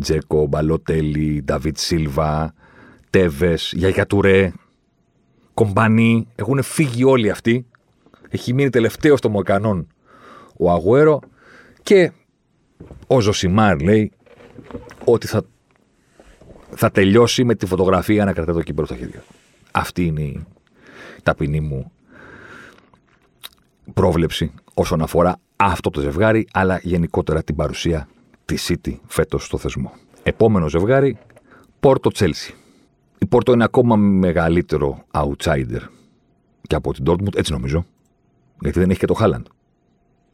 Τζέκο, 0.00 0.46
Μπαλότελη, 0.46 1.42
Νταβίτ 1.44 1.76
Σίλβα, 1.76 2.54
Τέβες, 3.10 3.72
Γιαγιά 3.76 4.06
Τουρέ, 4.06 4.52
Κομπανί, 5.54 6.26
έχουν 6.34 6.62
φύγει 6.62 7.04
όλοι 7.04 7.30
αυτοί. 7.30 7.66
Έχει 8.34 8.52
μείνει 8.52 8.70
τελευταίο 8.70 9.16
στο 9.16 9.28
Μοκανόν 9.28 9.86
ο 10.56 10.70
Αγουέρο 10.70 11.20
και 11.82 12.12
ο 13.06 13.20
Ζωσιμάρ 13.20 13.80
λέει 13.80 14.12
ότι 15.04 15.26
θα 15.26 15.44
θα 16.70 16.90
τελειώσει 16.90 17.44
με 17.44 17.54
τη 17.54 17.66
φωτογραφία 17.66 18.24
να 18.24 18.32
κρατάει 18.32 18.54
το 18.54 18.62
κύπελο 18.62 18.86
στα 18.86 18.96
χέρια. 18.96 19.22
Αυτή 19.70 20.04
είναι 20.04 20.20
η 20.20 20.46
ταπεινή 21.22 21.60
μου 21.60 21.92
πρόβλεψη 23.94 24.52
όσον 24.74 25.02
αφορά 25.02 25.36
αυτό 25.56 25.90
το 25.90 26.00
ζευγάρι, 26.00 26.46
αλλά 26.52 26.80
γενικότερα 26.82 27.42
την 27.42 27.56
παρουσία 27.56 28.08
της 28.44 28.70
City 28.70 28.98
φέτος 29.06 29.44
στο 29.44 29.58
θεσμό. 29.58 29.92
Επόμενο 30.22 30.68
ζευγάρι, 30.68 31.18
Πόρτο 31.80 32.10
Τσέλσι. 32.10 32.54
Η 33.18 33.26
Πόρτο 33.26 33.52
είναι 33.52 33.64
ακόμα 33.64 33.96
μεγαλύτερο 33.96 35.04
outsider 35.10 35.80
και 36.62 36.74
από 36.74 36.92
την 36.92 37.04
Dortmund, 37.06 37.36
έτσι 37.36 37.52
νομίζω. 37.52 37.86
Γιατί 38.60 38.78
δεν 38.78 38.90
έχει 38.90 38.98
και 38.98 39.06
το 39.06 39.14
Χάλαντ. 39.14 39.46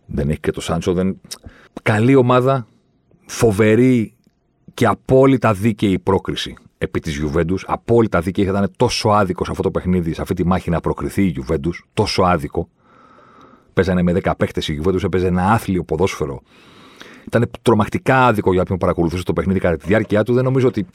Δεν 0.07 0.29
έχει 0.29 0.41
και 0.41 0.51
το 0.51 0.61
Σάντσο. 0.61 0.93
Δεν... 0.93 1.21
Καλή 1.83 2.14
ομάδα, 2.14 2.66
φοβερή 3.27 4.14
και 4.75 4.87
απόλυτα 4.87 5.53
δίκαιη 5.53 5.99
πρόκριση 5.99 6.57
επί 6.79 7.01
της 7.01 7.16
Γιουβέντους. 7.16 7.64
Απόλυτα 7.68 8.21
δίκαιη. 8.21 8.45
Ήταν 8.45 8.71
τόσο 8.77 9.09
άδικο 9.09 9.45
σε 9.45 9.51
αυτό 9.51 9.62
το 9.62 9.71
παιχνίδι, 9.71 10.14
σε 10.14 10.23
αυτή 10.23 10.35
τη 10.35 10.47
μάχη 10.47 10.71
να 10.71 10.81
προκριθεί 10.81 11.23
η 11.23 11.27
Γιουβέντους. 11.27 11.85
Τόσο 11.95 12.23
άδικο. 12.23 12.68
Παίζανε 13.75 14.03
με 14.03 14.12
10 14.23 14.33
παίχτε 14.37 14.61
η 14.66 14.73
Γιουβέντους, 14.73 15.05
έπαιζε 15.05 15.27
ένα 15.27 15.53
άθλιο 15.53 15.85
ποδόσφαιρο. 15.85 16.43
Ήταν 17.27 17.51
τρομακτικά 17.62 18.27
άδικο 18.27 18.53
για 18.53 18.61
όποιον 18.61 18.79
παρακολουθούσε 18.79 19.23
το 19.23 19.33
παιχνίδι 19.33 19.61
κατά 19.61 19.77
τη 19.77 19.87
διάρκεια 19.87 20.23
του. 20.23 20.35
Δεν 20.35 20.45
νομίζω 20.45 20.66
ότι 20.66 20.87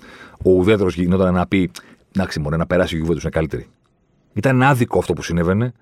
ο 0.44 0.52
ουδέτερος 0.52 0.96
γινόταν 0.96 1.34
να 1.34 1.48
πει 1.48 1.72
Να 2.16 2.28
μωρέ, 2.42 2.58
να 2.58 2.66
περάσει 2.66 2.94
η 2.94 2.98
Γιουβέντους 2.98 3.24
είναι 3.24 3.32
καλύτερη. 3.32 3.68
Ήταν 4.34 4.64
άδικο 4.64 5.00
αυτό 5.00 5.14
που 5.14 5.22
συνέβαινε. 5.22 5.74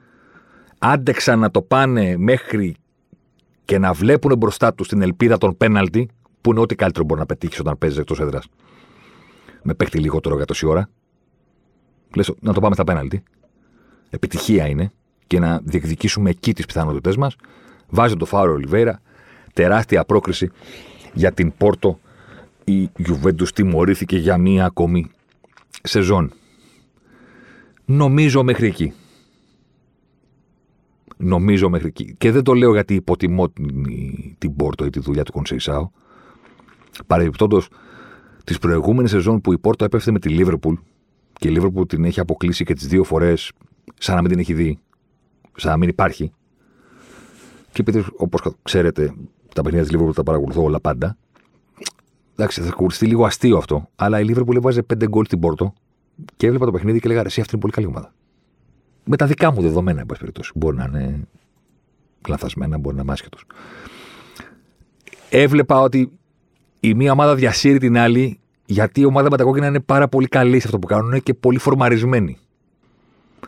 Άντεξαν 0.86 1.40
να 1.40 1.52
το 1.52 1.62
πάνε 1.62 2.18
μέχρι 2.18 2.76
και 3.66 3.78
να 3.78 3.94
βλέπουν 3.94 4.38
μπροστά 4.38 4.74
τους 4.74 4.88
την 4.88 5.02
ελπίδα 5.02 5.38
των 5.38 5.58
πέναλτι 5.58 6.10
που 6.42 6.52
είναι 6.52 6.60
ό,τι 6.60 6.76
καλύτερο 6.76 7.06
μπορεί 7.06 7.20
να 7.20 7.26
πετύχεις 7.26 7.60
όταν 7.60 7.78
παίζεις 7.78 8.00
εκτός 8.00 8.20
έδρας. 8.20 8.48
Με 9.62 9.74
παίχτη 9.74 10.00
λιγότερο 10.00 10.36
για 10.36 10.46
τόση 10.46 10.66
ώρα. 10.66 10.90
Λες, 12.16 12.34
να 12.40 12.54
το 12.54 12.60
πάμε 12.60 12.76
στα 12.76 12.84
πέναλτι. 12.84 13.24
Επιτυχία 14.10 14.68
είναι 14.68 14.92
και 15.28 15.40
να 15.40 15.60
διεκδικήσουμε 15.64 16.30
εκεί 16.30 16.54
τις 16.54 16.66
πιθανότητές 16.66 17.18
μας. 17.18 17.36
Βάζει 17.90 18.16
το 18.16 18.26
φάρο 18.26 18.52
Ολιβέρα. 18.52 19.02
Τεράστια 19.54 20.06
πρόκριση 20.06 20.52
για 21.14 21.32
την 21.32 21.54
Πόρτο. 21.58 22.00
Η 22.64 22.90
Γιουβέντους 22.98 23.52
τιμωρήθηκε 23.52 24.18
για 24.18 24.38
μία 24.38 24.66
ακόμη 24.66 25.12
σεζόν. 25.84 26.32
Νομίζω 27.86 28.44
μέχρι 28.44 28.68
εκεί. 28.68 28.94
Νομίζω 31.24 31.70
μέχρι 31.70 31.88
εκεί. 31.88 32.16
Και 32.18 32.32
δεν 32.32 32.44
το 32.44 32.54
λέω 32.54 32.74
γιατί 32.74 32.94
υποτιμώ 32.94 33.50
την, 33.50 33.86
την 34.38 34.56
Πόρτο 34.56 34.86
ή 34.86 34.90
τη 34.90 35.00
δουλειά 35.00 35.24
του 35.24 35.32
Κονσεϊσάου. 35.32 35.92
Παρεμπιπτόντως, 37.08 37.70
τις 38.44 38.58
προηγούμενες 38.60 39.10
σεζόν 39.10 39.42
που 39.42 39.54
η 39.54 39.58
Πόρτο 39.58 39.86
έπεφτε 39.86 40.12
με 40.12 40.20
τη 40.20 40.30
Λίβερπουλ 40.30 40.76
και 41.34 41.48
η 41.48 41.52
Λίβερπουλ 41.52 41.86
την 41.86 42.06
έχει 42.06 42.20
αποκλείσει 42.20 42.64
και 42.64 42.74
τις 42.74 42.88
δύο 42.88 43.04
φορές 43.04 43.52
σαν 43.98 44.16
να 44.16 44.22
μην 44.22 44.30
την 44.30 44.40
έχει 44.40 44.54
δει, 44.54 44.80
σαν 45.56 45.72
να 45.72 45.78
μην 45.78 45.90
υπάρχει. 45.90 46.32
Και 47.72 47.82
επειδή, 47.82 48.06
όπως 48.16 48.42
ξέρετε, 48.62 49.14
τα 49.54 49.62
παιχνίδια 49.62 49.82
της 49.82 49.92
Λίβερπουλ 49.92 50.16
τα 50.16 50.24
παρακολουθώ 50.24 50.64
όλα 50.64 50.80
πάντα. 50.80 51.18
Εντάξει, 52.36 52.62
θα 52.62 52.68
ακουστεί 52.68 53.06
λίγο 53.06 53.26
αστείο 53.26 53.58
αυτό, 53.58 53.90
αλλά 53.96 54.20
η 54.20 54.24
Λίβερπουλ 54.24 54.56
έβαζε 54.56 54.84
πέντε 54.84 55.08
γκολ 55.08 55.26
στην 55.26 55.40
Πόρτο 55.40 55.74
και 56.38 56.46
έβλεπα 56.46 56.66
το 56.66 56.72
παιχνίδι 56.72 57.00
και 57.00 57.08
έλεγα: 57.08 57.22
Εσύ 57.26 57.42
αυτή 57.42 57.52
είναι 57.54 57.62
πολύ 57.62 57.74
καλή 57.74 57.88
ομάδα. 57.88 58.14
Με 59.04 59.18
τα 59.18 59.26
δικά 59.26 59.52
μου 59.52 59.62
δεδομένα, 59.62 60.00
εν 60.00 60.06
πάση 60.06 60.20
περιπτώσει. 60.20 60.52
Μπορεί 60.56 60.76
να 60.76 60.84
είναι 60.84 61.28
λαθασμένα, 62.28 62.78
μπορεί 62.78 62.96
να 62.96 63.02
είναι 63.02 63.12
άσχετος. 63.12 63.46
Έβλεπα 65.30 65.80
ότι 65.80 66.12
η 66.80 66.94
μία 66.94 67.12
ομάδα 67.12 67.36
διασύρει 67.36 67.78
την 67.78 67.98
άλλη, 67.98 68.40
γιατί 68.66 69.02
η 69.02 69.06
ομάδα 69.06 69.30
με 69.30 69.38
τα 69.38 69.44
κόκκινα 69.44 69.68
είναι 69.68 69.80
πάρα 69.80 70.08
πολύ 70.08 70.28
καλή 70.28 70.60
σε 70.60 70.66
αυτό 70.66 70.80
που 70.80 70.88
κάνουν 70.88 71.24
και 71.24 71.34
πολύ 71.34 71.58
φορμαρισμένη. 71.58 72.38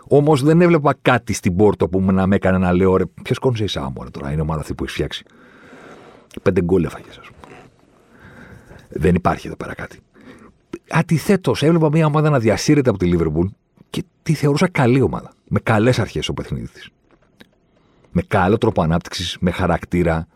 Όμως 0.08 0.44
δεν 0.44 0.62
έβλεπα 0.62 0.96
κάτι 1.02 1.34
στην 1.34 1.56
πόρτα 1.56 1.88
που 1.88 2.02
να 2.02 2.28
με 2.28 2.36
έκανε 2.36 2.58
να 2.58 2.74
λέω: 2.74 2.98
Ρε, 2.98 3.04
ποιος 3.06 3.40
κόνσε 3.40 3.64
η 3.64 3.68
Σάμορα 3.68 4.12
τώρα, 4.12 4.28
είναι 4.28 4.38
η 4.38 4.42
ομάδα 4.42 4.60
αυτή 4.60 4.74
που 4.74 4.84
έχει 4.84 4.94
φτιάξει. 4.94 5.24
Πέντε 6.42 6.62
γκολ 6.62 6.84
έφαγε, 6.84 7.10
ας 7.10 7.30
πούμε. 7.42 7.56
Δεν 8.90 9.16
υπάρχει 9.16 9.48
εδώ 9.48 9.56
πέρα 9.56 9.74
κάτι. 9.74 10.00
Αντιθέτως, 10.90 11.64
έβλεπα 11.64 11.90
μια 11.90 12.06
ομάδα 12.06 12.30
να 12.30 12.40
διασύρεται 12.40 12.90
από 12.90 13.00
τη 13.00 13.06
Λίβερπουλ 13.06 13.48
και 13.90 14.04
τη 14.24 14.34
θεωρούσα 14.34 14.68
καλή 14.70 15.02
ομάδα. 15.02 15.34
Με 15.48 15.60
καλές 15.60 16.00
αρχές 16.00 16.24
στο 16.24 16.34
παιχνίδι 16.34 16.68
της. 16.68 16.90
Με 18.12 18.22
καλό 18.28 18.58
τρόπο 18.58 18.82
ανάπτυξης, 18.82 19.38
με 19.40 19.52
χαρακτήρα, 19.52 20.28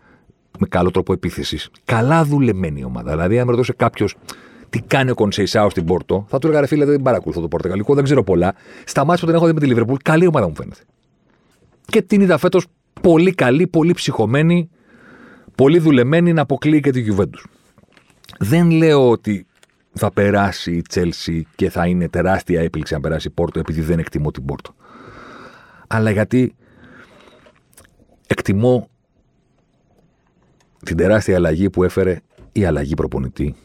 με 0.60 0.68
καλό 0.68 0.92
τρόπο 0.92 1.14
επίθεσης. 1.14 1.70
Καλά 1.86 2.24
δουλεμένη 2.24 2.84
ομάδα. 2.84 3.12
Δηλαδή, 3.12 3.40
αν 3.40 3.46
με 3.46 3.52
ρωτούσε 3.52 3.74
κάποιος 3.74 4.16
τι 4.70 4.82
κάνει 4.82 5.10
ο 5.10 5.14
Κονσεϊσάου 5.14 5.70
στην 5.70 5.86
Πόρτο, 5.86 6.26
θα 6.30 6.40
του 6.40 6.48
έλεγα 6.48 6.68
φίλε, 6.68 6.86
δεν 6.86 7.02
παρακολουθώ 7.02 7.42
το 7.42 7.48
Πορτογαλικό, 7.48 7.94
δεν 7.94 8.04
ξέρω 8.04 8.24
πολλά. 8.24 8.56
Στα 8.86 9.06
μάτια 9.06 9.20
που 9.20 9.26
την 9.26 9.36
έχω 9.36 9.46
δει 9.46 9.54
με 9.54 9.60
τη 9.60 9.66
Λίβερπουλ, 9.66 9.98
καλή 10.04 10.28
ομάδα 10.28 10.48
μου 10.48 10.56
φαίνεται. 10.56 10.82
Και 11.86 12.02
την 12.02 12.22
είδα 12.22 12.38
φέτος 12.38 12.66
πολύ 13.02 13.34
καλή, 13.34 13.68
πολύ 13.68 13.94
ψυχωμένη, 13.94 14.70
πολύ 15.56 15.80
δουλεμένη 15.80 16.34
να 16.34 16.42
αποκλείει 16.42 16.80
και 16.80 16.92
τη 16.92 17.02
Γιουβέντους. 17.02 17.46
Δεν 18.40 18.72
λέω 18.72 19.10
ότι 19.10 19.46
θα 20.00 20.12
περάσει 20.12 20.76
η 20.76 20.82
Τσέλσι 20.82 21.48
και 21.56 21.70
θα 21.70 21.88
είναι 21.88 22.10
τεράστια 22.10 22.62
έπληξη 22.62 22.96
αν 22.96 23.02
περάσει 23.02 23.28
η 23.28 23.32
Πόρτο 23.32 23.60
επειδή 23.60 23.82
δεν 23.82 24.00
εκτιμώ 24.00 24.32
την 24.32 24.46
Πόρτο. 24.46 24.76
Αλλά 25.88 26.12
γιατί 26.12 26.56
εκτιμώ 28.28 28.90
την 30.86 30.98
τεράστια 30.98 31.36
αλλαγή 31.36 31.70
που 31.70 31.84
έφερε 31.84 32.22
η 32.52 32.66
αλλαγή 32.66 32.94
προπονητή 32.94 33.56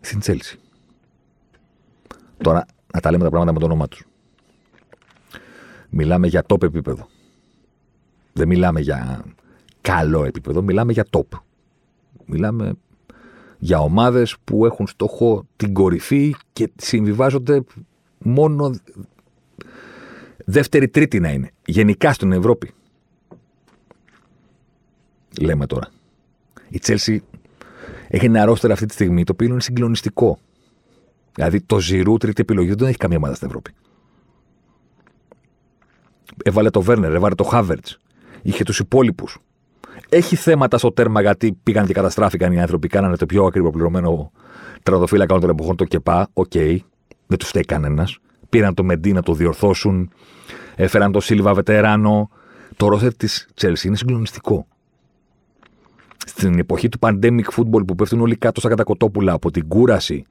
στην 0.00 0.20
Τσέλσι. 0.20 0.58
Τώρα 2.36 2.66
να 2.94 3.00
τα 3.00 3.10
λέμε 3.10 3.24
τα 3.24 3.30
πράγματα 3.30 3.52
με 3.52 3.58
το 3.58 3.64
όνομά 3.64 3.88
τους. 3.88 4.06
Μιλάμε 5.88 6.26
για 6.26 6.44
top 6.48 6.62
επίπεδο. 6.62 7.08
Δεν 8.32 8.48
μιλάμε 8.48 8.80
για 8.80 9.24
καλό 9.80 10.24
επίπεδο, 10.24 10.62
μιλάμε 10.62 10.92
για 10.92 11.06
top. 11.10 11.38
Μιλάμε 12.26 12.72
για 13.58 13.78
ομάδες 13.78 14.36
που 14.44 14.66
έχουν 14.66 14.86
στόχο 14.86 15.46
την 15.56 15.72
κορυφή 15.72 16.34
και 16.52 16.70
συμβιβάζονται 16.76 17.64
μόνο 18.18 18.74
δεύτερη 20.44 20.88
τρίτη 20.88 21.20
να 21.20 21.30
είναι. 21.32 21.50
Γενικά 21.66 22.12
στην 22.12 22.32
Ευρώπη. 22.32 22.70
Λέμε 25.40 25.66
τώρα. 25.66 25.88
Η 26.68 26.78
Τσέλσι 26.78 27.22
έχει 28.08 28.24
ένα 28.24 28.44
ρόστερ 28.44 28.70
αυτή 28.70 28.86
τη 28.86 28.92
στιγμή 28.92 29.24
το 29.24 29.32
οποίο 29.32 29.46
είναι 29.46 29.60
συγκλονιστικό. 29.60 30.38
Δηλαδή 31.34 31.60
το 31.60 31.80
Ζηρού 31.80 32.16
τρίτη 32.16 32.40
επιλογή 32.40 32.74
δεν 32.74 32.88
έχει 32.88 32.96
καμία 32.96 33.16
ομάδα 33.16 33.34
στην 33.34 33.46
Ευρώπη. 33.46 33.70
Έβαλε 36.44 36.70
το 36.70 36.80
Βέρνερ, 36.80 37.14
έβαλε 37.14 37.34
το 37.34 37.44
Χάβερτς. 37.44 37.98
Είχε 38.42 38.64
τους 38.64 38.78
υπόλοιπους. 38.78 39.38
Έχει 40.08 40.36
θέματα 40.36 40.78
στο 40.78 40.92
τέρμα 40.92 41.20
γιατί 41.20 41.58
πήγαν 41.62 41.86
και 41.86 41.92
καταστράφηκαν 41.92 42.52
οι 42.52 42.60
άνθρωποι. 42.60 42.88
Κάνανε 42.88 43.16
το 43.16 43.26
πιο 43.26 43.44
ακριβοπληρωμένο 43.44 44.32
τραγωδοφύλακα 44.82 45.38
των 45.38 45.50
εποχών, 45.50 45.76
τον 45.76 45.84
Κέπα. 45.84 46.28
OK, 46.32 46.50
okay. 46.54 46.76
δεν 47.26 47.38
τους 47.38 47.48
φταίει 47.48 47.62
κανένας. 47.62 48.18
Πήραν 48.48 48.74
τον 48.74 48.84
Μεντί 48.84 49.12
να 49.12 49.22
το 49.22 49.32
διορθώσουν. 49.32 50.10
Έφεραν 50.74 51.12
το 51.12 51.20
Σίλβα 51.20 51.54
Βετεράνο. 51.54 52.30
Το 52.76 52.88
ρόστερ 52.88 53.14
της 53.14 53.48
Τσέλση 53.54 53.86
είναι 53.86 53.96
συγκλονιστικό. 53.96 54.66
Στην 56.26 56.58
εποχή 56.58 56.88
του 56.88 56.98
pandemic 57.00 57.44
football 57.56 57.86
που 57.86 57.94
πέφτουν 57.94 58.20
όλοι 58.20 58.36
κάτω 58.36 58.60
σαν 58.60 58.68
τα 58.68 58.80
κοτόπουλα 58.80 59.32
από 59.32 59.50
την 59.50 59.68
κούραση 59.68 60.24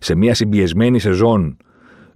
σε 0.00 0.14
μια 0.14 0.34
συμπιεσμένη 0.34 0.98
σεζόν 0.98 1.56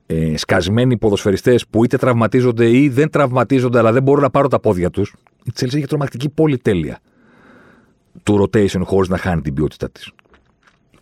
ε, 0.07 0.37
σκασμένοι 0.37 0.97
ποδοσφαιριστές 0.97 1.67
που 1.67 1.85
είτε 1.85 1.97
τραυματίζονται 1.97 2.71
ή 2.77 2.89
δεν 2.89 3.11
τραυματίζονται, 3.11 3.79
αλλά 3.79 3.93
δεν 3.93 4.03
μπορούν 4.03 4.23
να 4.23 4.31
πάρουν 4.31 4.51
τα 4.51 4.61
πόδια 4.61 4.91
τους, 4.91 5.15
η 5.49 5.53
Chelsea 5.57 5.75
έχει 5.75 5.87
τρομακτική 5.87 6.29
πολυτέλεια 6.29 7.01
του 8.23 8.43
rotation 8.43 8.83
χωρίς 8.85 9.09
να 9.09 9.19
χάνει 9.19 9.41
την 9.41 9.55
ποιότητά 9.55 9.91
της. 9.91 10.13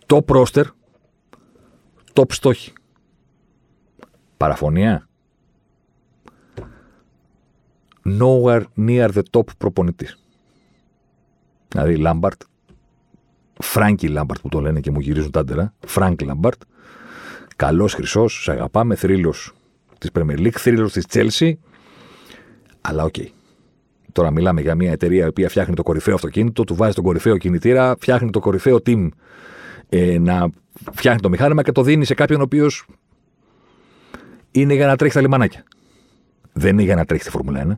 Το 0.05 0.25
roster, 0.27 0.63
top 2.13 2.31
στόχοι. 2.31 2.73
Παραφωνία. 4.37 5.07
Nowhere 8.19 8.63
near 8.77 9.09
the 9.09 9.21
top 9.31 9.43
προπονητής. 9.57 10.17
Δηλαδή 11.67 11.95
Λάμπαρντ, 11.95 12.41
Φράνκι 13.59 14.07
Λάμπαρντ 14.07 14.41
που 14.41 14.49
το 14.49 14.61
λένε 14.61 14.79
και 14.79 14.91
μου 14.91 14.99
γυρίζουν 14.99 15.31
τ' 15.31 15.40
άντερα, 15.40 15.73
Φρανκ 15.85 16.21
Λάμπαρντ, 16.21 16.61
Καλός 17.55 17.93
χρυσός, 17.93 18.43
σε 18.43 18.51
αγαπάμε, 18.51 18.95
θρύλος 18.95 19.53
της 19.97 20.09
Premier 20.13 20.37
League, 20.37 20.57
θρύλος 20.57 20.91
της 20.91 21.05
Chelsea. 21.09 21.53
Αλλά 22.81 23.03
οκ. 23.03 23.13
Οκέι. 23.17 23.36
Τώρα 24.11 24.31
μιλάμε 24.31 24.61
για 24.61 24.75
μια 24.75 24.91
εταιρεία 24.91 25.25
η 25.25 25.27
οποία 25.27 25.49
φτιάχνει 25.49 25.75
το 25.75 25.83
κορυφαίο 25.83 26.15
αυτοκίνητο, 26.15 26.63
του 26.63 26.75
βάζει 26.75 26.93
τον 26.93 27.03
κορυφαίο 27.03 27.37
κινητήρα, 27.37 27.95
φτιάχνει 27.99 28.29
το 28.29 28.39
κορυφαίο 28.39 28.77
team 28.85 29.09
ε, 29.89 30.19
να 30.19 30.49
φτιάχνει 30.91 31.19
το 31.19 31.29
μηχάνημα 31.29 31.63
και 31.63 31.71
το 31.71 31.81
δίνει 31.81 32.05
σε 32.05 32.13
κάποιον 32.13 32.39
ο 32.39 32.43
οποίος 32.43 32.85
είναι 34.51 34.73
για 34.73 34.87
να 34.87 34.95
τρέχει 34.95 35.11
στα 35.11 35.21
λιμανάκια. 35.21 35.63
Δεν 36.53 36.71
είναι 36.71 36.83
για 36.83 36.95
να 36.95 37.05
τρέχει 37.05 37.21
στη 37.21 37.31
Φόρμουλα 37.31 37.67
1. 37.67 37.71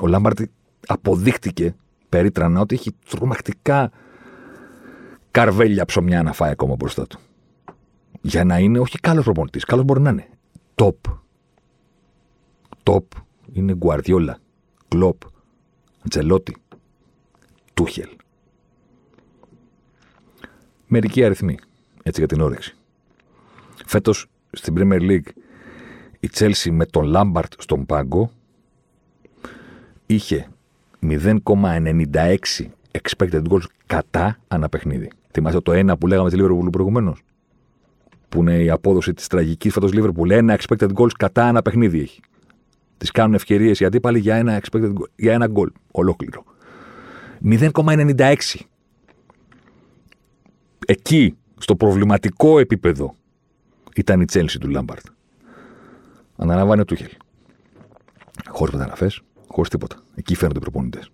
Ο 0.00 0.06
Λάμπαρντ 0.06 0.40
αποδείχτηκε 0.86 1.74
περίτρανα 2.08 2.60
ότι 2.60 2.74
έχει 2.74 2.96
τρομακτικά 3.08 3.90
καρβέλια 5.30 5.84
ψωμιά 5.84 6.22
να 6.22 6.32
φάει 6.32 6.50
ακόμα 6.50 6.74
μπροστά 6.74 7.06
του 7.06 7.18
για 8.20 8.44
να 8.44 8.58
είναι 8.58 8.78
όχι 8.78 8.98
καλός 8.98 9.24
προπονητής. 9.24 9.64
Καλός 9.64 9.84
μπορεί 9.84 10.00
να 10.00 10.10
είναι. 10.10 10.28
Top. 10.74 10.94
Top 12.82 13.02
είναι 13.54 13.74
Γκουαρδιόλα, 13.74 14.38
Κλοπ, 14.88 15.22
Τζελότη, 16.08 16.56
Τούχελ. 17.74 18.08
Μερικοί 20.86 21.24
αριθμοί, 21.24 21.58
έτσι 22.02 22.20
για 22.20 22.28
την 22.28 22.40
όρεξη. 22.40 22.76
Φέτος 23.86 24.26
στην 24.52 24.74
Premier 24.76 25.00
League 25.00 25.28
η 26.20 26.30
Chelsea 26.34 26.70
με 26.70 26.86
τον 26.86 27.04
Λάμπαρτ 27.04 27.52
στον 27.58 27.86
πάγκο 27.86 28.30
είχε 30.06 30.48
0,96 31.02 32.36
expected 32.90 33.42
goals 33.48 33.64
κατά 33.86 34.38
αναπαιχνίδι. 34.48 35.10
Θυμάστε 35.30 35.60
το 35.60 35.72
ένα 35.72 35.96
που 35.96 36.06
λέγαμε 36.06 36.30
τη 36.30 36.36
Liverpool 36.40 36.68
προηγουμένως 36.72 37.22
που 38.28 38.40
είναι 38.40 38.62
η 38.62 38.70
απόδοση 38.70 39.14
της 39.14 39.26
τραγικής 39.26 39.72
φέτος 39.72 39.92
Λίβερπουλ. 39.92 40.30
Ένα 40.30 40.58
expected 40.58 40.92
goals 40.94 41.12
κατά 41.18 41.48
ένα 41.48 41.62
παιχνίδι 41.62 42.00
έχει. 42.00 42.20
Τις 43.04 43.12
κάνουν 43.12 43.34
ευκαιρίες 43.34 43.80
οι 43.80 43.84
αντίπαλοι 43.84 44.18
για 44.18 44.36
ένα, 44.36 44.60
expected, 44.60 44.92
για 45.16 45.32
ένα 45.32 45.48
goal 45.54 45.66
ολόκληρο. 45.90 46.44
0,96. 47.44 48.36
Εκεί, 50.86 51.36
στο 51.58 51.76
προβληματικό 51.76 52.58
επίπεδο, 52.58 53.14
ήταν 53.94 54.20
η 54.20 54.24
Τσέλση 54.24 54.58
του 54.58 54.68
Λάμπαρτ. 54.68 55.06
Αναλαμβάνει 56.36 56.80
ο 56.80 56.84
Τούχελ. 56.84 57.08
Χωρίς 58.48 58.74
μεταγραφές, 58.74 59.20
χωρίς 59.46 59.70
τίποτα. 59.70 59.96
Εκεί 60.14 60.34
φαίνονται 60.34 60.58
οι 60.58 60.62
προπονητές. 60.62 61.10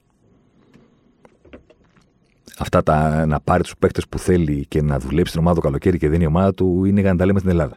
Αυτά 2.59 2.83
τα 2.83 3.27
να 3.27 3.41
πάρει 3.41 3.63
τους 3.63 3.77
παίκτες 3.79 4.09
που 4.09 4.19
θέλει 4.19 4.67
και 4.67 4.83
να 4.83 4.99
δουλέψει 4.99 5.33
την 5.33 5.41
ομάδα 5.41 5.57
το 5.57 5.63
καλοκαίρι 5.63 5.99
και 5.99 6.07
δεν 6.07 6.15
είναι 6.15 6.25
η 6.25 6.27
ομάδα 6.27 6.55
του 6.55 6.85
είναι 6.85 7.01
για 7.01 7.13
να 7.13 7.19
τα 7.19 7.25
λέμε 7.25 7.39
στην 7.39 7.51
Ελλάδα. 7.51 7.77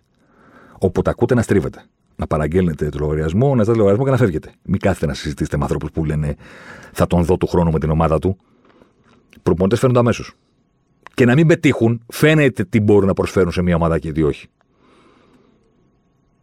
Όπου 0.80 1.02
τα 1.02 1.12
ακούτε 1.12 1.34
να 1.34 1.42
στρίβετε. 1.42 1.84
Να 2.24 2.30
παραγγέλνετε 2.30 2.90
το 2.90 2.98
λογαριασμό, 3.00 3.56
να 3.56 3.64
ζητάτε 3.64 3.78
λογαριασμό 3.78 4.06
και 4.06 4.12
να 4.12 4.18
φεύγετε. 4.18 4.52
Μην 4.64 4.80
κάθετε 4.80 5.06
να 5.06 5.14
συζητήσετε 5.14 5.58
με 5.58 5.64
ανθρώπου 5.64 5.88
που 5.94 6.06
λένε 6.06 6.36
θα 6.92 7.08
τον 7.08 7.24
δω 7.24 7.38
του 7.38 7.48
χρόνου 7.48 7.72
με 7.72 7.80
την 7.80 7.90
ομάδα 7.90 8.20
του. 8.20 8.38
Προπονητές 9.44 9.80
φέρνουν 9.80 9.98
αμέσως. 9.98 10.34
Και 11.14 11.26
να 11.26 11.36
μην 11.36 11.48
πετύχουν, 11.48 12.02
φαίνεται 12.08 12.64
τι 12.64 12.80
μπορούν 12.80 13.08
να 13.08 13.14
προσφέρουν 13.14 13.52
σε 13.52 13.62
μια 13.62 13.76
ομάδα 13.76 14.00
και 14.00 14.12
τι 14.12 14.24
όχι. 14.24 14.48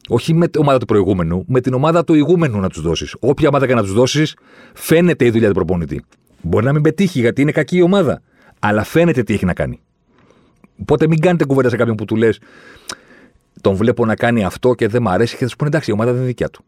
Όχι 0.08 0.34
με 0.34 0.48
την 0.48 0.60
ομάδα 0.60 0.78
του 0.78 0.86
προηγούμενου, 0.86 1.44
με 1.48 1.60
την 1.60 1.74
ομάδα 1.74 2.04
του 2.04 2.14
ηγούμενου 2.14 2.60
να 2.60 2.68
τους 2.68 2.82
δώσεις. 2.82 3.16
Όποια 3.20 3.48
ομάδα 3.48 3.66
και 3.66 3.74
να 3.74 3.82
τους 3.82 3.92
δώσεις, 3.92 4.36
φαίνεται 4.74 5.24
η 5.24 5.30
δουλειά 5.30 5.48
του 5.48 5.54
προπονητή. 5.54 6.04
Μπορεί 6.42 6.64
να 6.64 6.72
μην 6.72 6.82
πετύχει 6.82 7.20
γιατί 7.20 7.42
είναι 7.42 7.52
κακή 7.52 7.76
η 7.76 7.82
ομάδα, 7.82 8.22
αλλά 8.58 8.84
φαίνεται 8.84 9.22
τι 9.22 9.34
έχει 9.34 9.44
να 9.44 9.54
κάνει. 9.54 9.80
Οπότε 10.80 11.06
μην 11.06 11.20
κάνετε 11.20 11.44
κουβέντα 11.44 11.68
σε 11.68 11.76
κάποιον 11.76 11.96
που 11.96 12.04
του 12.04 12.16
λες: 12.16 12.38
Τον 13.60 13.74
βλέπω 13.74 14.06
να 14.06 14.14
κάνει 14.14 14.44
αυτό 14.44 14.74
και 14.74 14.88
δεν 14.88 15.02
μ' 15.02 15.08
αρέσει 15.08 15.36
και 15.36 15.42
θα 15.42 15.48
σου 15.50 15.56
πούνε 15.56 15.70
εντάξει, 15.70 15.90
η 15.90 15.92
ομάδα 15.92 16.10
δεν 16.10 16.18
είναι 16.18 16.28
δικιά 16.28 16.48
του. 16.48 16.64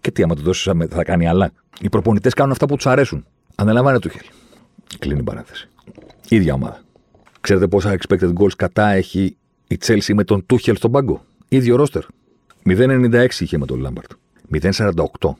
Και 0.00 0.10
τι, 0.10 0.22
άμα 0.22 0.34
του 0.34 0.42
δώσεις, 0.42 0.72
θα 0.90 1.04
κάνει 1.04 1.28
άλλα. 1.28 1.52
Οι 1.80 1.88
προπονητές 1.88 2.34
κάνουν 2.34 2.52
αυτά 2.52 2.66
που 2.66 2.76
τους 2.76 2.86
αρέσουν. 2.86 3.26
Αναλαμβάνε 3.54 3.98
το 3.98 4.08
χέρι. 4.08 4.26
Κλείνει 4.98 5.20
η 5.20 5.22
παράθεση. 5.22 5.68
ίδια 6.28 6.54
ομάδα. 6.54 6.82
Ξέρετε 7.40 7.66
πόσα 7.66 7.96
expected 7.98 8.32
goals 8.32 8.52
κατά 8.56 8.90
έχει 8.90 9.36
η 9.66 9.78
Chelsea 9.86 10.14
με 10.14 10.24
τον 10.24 10.46
Τούχελ 10.46 10.76
στον 10.76 10.90
πάγκο; 10.90 11.24
ίδιο 11.48 11.76
ρόστερ. 11.76 12.02
0,96 12.64 13.28
είχε 13.38 13.58
με 13.58 13.66
τον 13.66 13.80
Λάμπαρντ. 13.80 14.10
0,48 14.52 15.34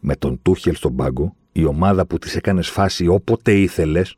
με 0.00 0.16
τον 0.16 0.38
Τούχελ 0.42 0.74
στον 0.74 0.96
πάγκο. 0.96 1.34
Η 1.52 1.64
ομάδα 1.64 2.06
που 2.06 2.18
τη 2.18 2.32
έκανες 2.36 2.68
φάση 2.68 3.06
όποτε 3.06 3.52
ήθελες 3.52 4.16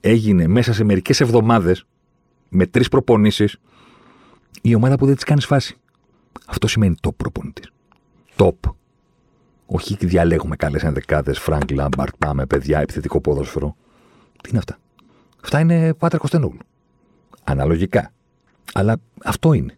έγινε 0.00 0.46
μέσα 0.46 0.72
σε 0.72 0.84
μερικές 0.84 1.20
εβδομάδες 1.20 1.84
με 2.48 2.66
τρεις 2.66 2.88
προπονήσεις 2.88 3.56
η 4.62 4.74
ομάδα 4.74 4.96
που 4.96 5.06
δεν 5.06 5.14
της 5.14 5.24
κάνεις 5.24 5.46
φάση. 5.46 5.76
Αυτό 6.46 6.66
σημαίνει 6.66 6.94
top 7.06 7.14
προπονητής. 7.16 7.70
Top. 8.36 8.52
Όχι 9.66 9.96
διαλέγουμε 10.00 10.56
καλές 10.56 10.82
ενδεκάδες, 10.82 11.38
Φρανκ 11.38 11.70
Λάμπαρντ, 11.70 12.14
πάμε 12.18 12.46
παιδιά, 12.46 12.80
επιθετικό 12.80 13.20
ποδόσφαιρο. 13.20 13.76
Τι 14.42 14.48
είναι 14.48 14.58
αυτά. 14.58 14.78
Αυτά 15.42 15.60
είναι 15.60 15.94
Πάτρα 15.94 16.18
Κωστενούλου. 16.18 16.58
Αναλογικά. 17.44 18.12
Αλλά 18.72 18.96
αυτό 19.24 19.52
είναι. 19.52 19.74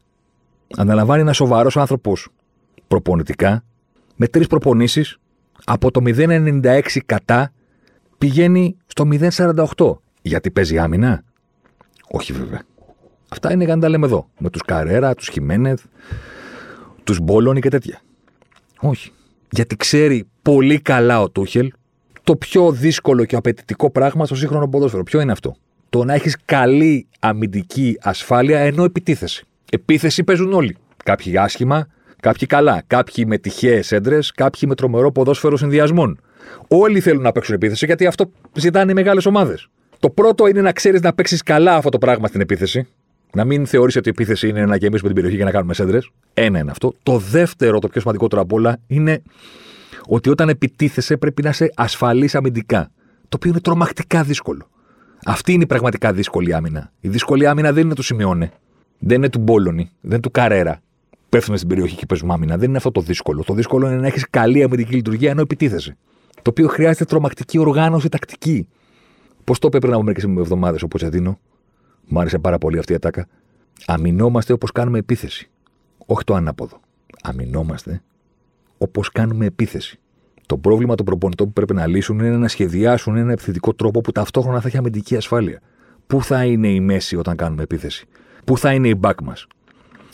Αναλαμβάνει 0.76 1.20
ένας 1.20 1.36
σοβαρός 1.36 1.76
άνθρωπος 1.76 2.28
προπονητικά 2.88 3.64
με 4.16 4.26
τρεις 4.26 4.46
προπονήσεις 4.46 5.18
από 5.64 5.90
το 5.90 6.00
0,96 6.04 6.80
κατά 7.06 7.52
πηγαίνει 8.18 8.76
στο 8.86 9.08
0,48. 9.10 9.96
Γιατί 10.22 10.50
παίζει 10.50 10.78
άμυνα. 10.78 11.22
Όχι 12.10 12.32
βέβαια. 12.32 12.62
Αυτά 13.32 13.52
είναι 13.52 13.64
για 13.64 13.74
να 13.74 13.80
τα 13.80 13.88
λέμε 13.88 14.06
εδώ. 14.06 14.28
Με 14.38 14.50
τους 14.50 14.62
Καρέρα, 14.62 15.14
τους 15.14 15.28
Χιμένεθ, 15.28 15.84
τους 17.04 17.20
Μπόλονι 17.20 17.60
και 17.60 17.68
τέτοια. 17.68 18.00
Όχι. 18.80 19.12
Γιατί 19.50 19.76
ξέρει 19.76 20.28
πολύ 20.42 20.80
καλά 20.80 21.20
ο 21.22 21.30
Τούχελ 21.30 21.72
το 22.24 22.36
πιο 22.36 22.72
δύσκολο 22.72 23.24
και 23.24 23.36
απαιτητικό 23.36 23.90
πράγμα 23.90 24.26
στο 24.26 24.34
σύγχρονο 24.34 24.68
ποδόσφαιρο. 24.68 25.02
Ποιο 25.02 25.20
είναι 25.20 25.32
αυτό; 25.32 25.56
Το 25.88 26.04
να 26.04 26.14
έχεις 26.14 26.36
καλή 26.44 27.06
αμυντική 27.20 27.98
ασφάλεια 28.00 28.58
ενώ 28.58 28.84
επιτίθεση. 28.84 29.44
Επίθεση 29.72 30.24
παίζουν 30.24 30.52
όλοι. 30.52 30.76
Κάποιοι 31.04 31.38
άσχημα, 31.38 31.86
κάποιοι 32.20 32.46
καλά. 32.46 32.82
Κάποιοι 32.86 33.24
με 33.28 33.38
τυχαίες 33.38 33.92
έντρες, 33.92 34.32
κάποιοι 34.32 34.60
με 34.66 34.74
τρομερό 34.74 35.12
ποδόσφαιρο 35.12 35.56
συνδυασμών. 35.56 36.20
Όλοι 36.68 37.00
θέλουν 37.00 37.22
να 37.22 37.32
παίξουν 37.32 37.54
επίθεση 37.54 37.86
γιατί 37.86 38.06
αυτό 38.06 38.30
ζητάνε 38.52 38.90
οι 38.90 38.94
μεγάλες 38.94 39.26
ομάδες. 39.26 39.68
Το 39.98 40.10
πρώτο 40.10 40.46
είναι 40.46 40.60
να 40.60 40.72
ξέρεις 40.72 41.00
να 41.00 41.12
παίξεις 41.12 41.42
καλά 41.42 41.74
αυτό 41.74 41.88
το 41.88 41.98
πράγμα 41.98 42.26
στην 42.26 42.40
επίθεση. 42.40 42.86
Να 43.32 43.44
μην 43.44 43.66
θεωρείς 43.66 43.96
ότι 43.96 44.08
η 44.08 44.10
επίθεση 44.10 44.48
είναι 44.48 44.66
να 44.66 44.76
γεμίσουμε 44.76 45.08
την 45.08 45.14
περιοχή 45.14 45.36
και 45.36 45.44
να 45.44 45.50
κάνουμε 45.50 45.74
σέντρες. 45.74 46.10
Ένα 46.34 46.58
είναι 46.58 46.70
αυτό. 46.70 46.94
Το 47.02 47.18
δεύτερο, 47.18 47.78
το 47.78 47.88
πιο 47.88 48.00
σημαντικότερο 48.00 48.42
απ' 48.42 48.52
όλα, 48.52 48.78
είναι 48.86 49.22
ότι 50.06 50.30
όταν 50.30 50.48
επιτίθεσαι 50.48 51.16
πρέπει 51.16 51.42
να 51.42 51.48
είσαι 51.48 51.72
ασφαλής 51.74 52.34
αμυντικά. 52.34 52.90
Το 53.28 53.36
οποίο 53.36 53.50
είναι 53.50 53.60
τρομακτικά 53.60 54.22
δύσκολο. 54.22 54.68
Αυτή 55.24 55.52
είναι 55.52 55.62
η 55.62 55.66
πραγματικά 55.66 56.12
δύσκολη 56.12 56.54
άμυνα. 56.54 56.92
Η 57.00 57.08
δύσκολη 57.08 57.46
άμυνα 57.46 57.72
δεν 57.72 57.84
είναι 57.84 57.94
του 57.94 58.02
Σιμεώνε. 58.02 58.52
Δεν 58.98 59.16
είναι 59.16 59.28
του 59.28 59.38
Μπόλωνη. 59.38 59.90
Δεν 60.00 60.10
είναι 60.10 60.20
του 60.20 60.30
Καρέρα. 60.30 60.80
Πέφτουμε 61.28 61.56
στην 61.56 61.68
περιοχή 61.68 61.96
και 61.96 62.06
παίζουμε 62.06 62.32
άμυνα. 62.32 62.56
Δεν 62.56 62.68
είναι 62.68 62.76
αυτό 62.76 62.90
το 62.90 63.00
δύσκολο. 63.00 63.44
Το 63.44 63.54
δύσκολο 63.54 63.86
είναι 63.86 63.96
να 63.96 64.06
έχεις 64.06 64.26
καλή 64.30 64.62
αμυντική 64.62 64.94
λειτουργία 64.94 65.30
ενώ 65.30 65.40
επιτίθεσαι. 65.40 65.96
Το 66.34 66.50
οποίο 66.50 66.68
χρειάζεται 66.68 67.04
τρομακτική 67.04 67.58
οργάνωση 67.58 68.08
τακτική. 68.08 68.68
Πώς 69.44 69.58
το 69.58 69.66
είπε 69.66 69.78
πριν 69.78 69.92
από 69.92 70.02
μερικέ 70.02 70.26
εβδομάδες 70.38 70.82
ο 70.82 70.88
Ποτσετίνο. 70.88 71.38
Μου 72.12 72.20
άρεσε 72.20 72.38
πάρα 72.38 72.58
πολύ 72.58 72.78
αυτή 72.78 72.92
η 72.92 72.94
ατάκα. 72.94 73.26
Αμυνόμαστε 73.86 74.52
όπως 74.52 74.72
κάνουμε 74.72 74.98
επίθεση. 74.98 75.50
Όχι 76.06 76.24
το 76.24 76.34
ανάποδο. 76.34 76.80
Αμυνόμαστε 77.22 78.02
όπως 78.78 79.10
κάνουμε 79.10 79.46
επίθεση. 79.46 79.98
Το 80.46 80.58
πρόβλημα 80.58 80.94
των 80.94 81.06
προπονητών 81.06 81.46
που 81.46 81.52
πρέπει 81.52 81.74
να 81.74 81.86
λύσουν 81.86 82.18
είναι 82.18 82.36
να 82.36 82.48
σχεδιάσουν 82.48 83.16
ένα 83.16 83.32
επιθετικό 83.32 83.74
τρόπο 83.74 84.00
που 84.00 84.12
ταυτόχρονα 84.12 84.60
θα 84.60 84.68
έχει 84.68 84.76
αμυντική 84.76 85.16
ασφάλεια. 85.16 85.60
Πού 86.06 86.22
θα 86.22 86.44
είναι 86.44 86.68
η 86.68 86.80
μέση 86.80 87.16
όταν 87.16 87.36
κάνουμε 87.36 87.62
επίθεση; 87.62 88.06
Πού 88.44 88.58
θα 88.58 88.72
είναι 88.72 88.88
η 88.88 89.00
back 89.02 89.22
μας; 89.22 89.46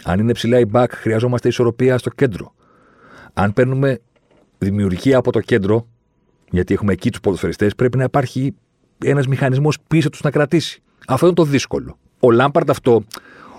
Αν 0.04 0.18
είναι 0.20 0.32
ψηλά 0.32 0.58
η 0.58 0.64
back, 0.72 0.86
χρειαζόμαστε 0.90 1.48
ισορροπία 1.48 1.98
στο 1.98 2.10
κέντρο. 2.10 2.54
Αν 3.32 3.52
παίρνουμε 3.52 3.98
δημιουργία 4.58 5.18
από 5.18 5.32
το 5.32 5.40
κέντρο, 5.40 5.86
γιατί 6.50 6.74
έχουμε 6.74 6.92
εκεί 6.92 7.10
τους 7.10 7.20
ποδοσφαιριστές, 7.20 7.74
πρέπει 7.74 7.96
να 7.96 8.04
υπάρχει 8.04 8.54
ένας 9.04 9.26
μηχανισμός 9.26 9.78
πίσω 9.88 10.10
τους 10.10 10.20
να 10.20 10.30
κρατήσει. 10.30 10.82
Αυτό 11.06 11.26
είναι 11.26 11.34
το 11.34 11.44
δύσκολο. 11.44 11.98
Ο 12.20 12.30
Λάμπαρντ 12.30 12.70
αυτό 12.70 13.04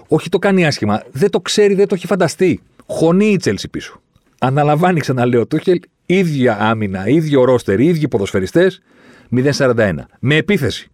όχι 0.07 0.29
το 0.29 0.39
κάνει 0.39 0.65
άσχημα. 0.65 1.03
Δεν 1.11 1.29
το 1.29 1.39
ξέρει, 1.39 1.73
δεν 1.73 1.87
το 1.87 1.95
έχει 1.95 2.07
φανταστεί. 2.07 2.61
Χωνεί 2.85 3.25
η 3.25 3.37
Τσέλση 3.37 3.67
πίσω. 3.69 4.01
Αναλαμβάνει, 4.39 4.99
ξαναλέω, 4.99 5.47
Τούχελ, 5.47 5.79
ίδια 6.05 6.57
άμυνα, 6.59 7.07
ίδιο 7.07 7.43
ρόστερ, 7.43 7.79
ίδιοι 7.79 8.07
ποδοσφαιριστές, 8.07 8.81
0-41. 9.29 9.93
Με 10.19 10.35
επίθεση. 10.35 10.91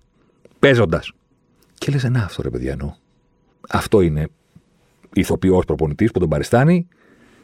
Παίζοντας. 0.59 1.11
Και 1.73 1.91
λες, 1.91 2.03
να 2.03 2.23
αυτό 2.23 2.41
ρε 2.41 2.49
παιδιά 2.49 2.71
εννοώ. 2.71 2.93
Αυτό 3.69 4.01
είναι 4.01 4.27
ηθοποιός 5.13 5.65
προπονητής 5.65 6.11
που 6.11 6.19
τον 6.19 6.29
παριστάνει 6.29 6.87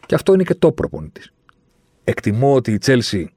και 0.06 0.16
αυτό 0.16 0.34
είναι 0.34 0.44
και 0.44 0.56
το 0.56 0.72
προπονητής. 0.72 1.34
Εκτιμώ 2.04 2.54
ότι 2.54 2.72
η 2.72 2.78
Τσέλση 2.78 3.30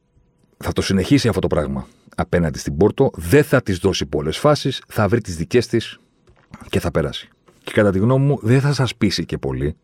θα 0.62 0.72
το 0.72 0.82
συνεχίσει 0.82 1.28
αυτό 1.28 1.40
το 1.40 1.46
πράγμα 1.46 1.86
απέναντι 2.16 2.58
στην 2.58 2.76
Πόρτο, 2.76 3.10
δεν 3.14 3.44
θα 3.44 3.62
της 3.62 3.78
δώσει 3.78 4.06
πολλές 4.06 4.38
φάσεις, 4.38 4.82
θα 4.88 5.08
βρει 5.08 5.20
τις 5.20 5.36
δικές 5.36 5.66
της 5.66 5.98
και 6.68 6.80
θα 6.80 6.90
περάσει. 6.90 7.28
Και 7.64 7.72
κατά 7.72 7.90
τη 7.90 7.98
γνώμη 7.98 8.24
μου, 8.26 8.38
δεν 8.42 8.60
θα 8.60 8.72
σας 8.72 8.96
πείσει 8.96 9.24
και 9.24 9.38
πολύ. 9.38 9.76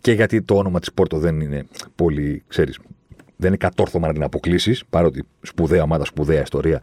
Και 0.00 0.12
γιατί 0.12 0.42
το 0.42 0.56
όνομα 0.56 0.78
της 0.78 0.92
Πόρτο 0.92 1.18
δεν 1.18 1.40
είναι 1.40 1.66
πολύ, 1.94 2.42
ξέρεις, 2.48 2.78
δεν 3.36 3.48
είναι 3.48 3.56
κατόρθωμα 3.56 4.06
να 4.06 4.12
την 4.12 4.22
αποκλείσεις, 4.22 4.84
παρότι 4.90 5.24
σπουδαία 5.42 5.82
ομάδα, 5.82 6.04
σπουδαία 6.04 6.42
ιστορία. 6.42 6.82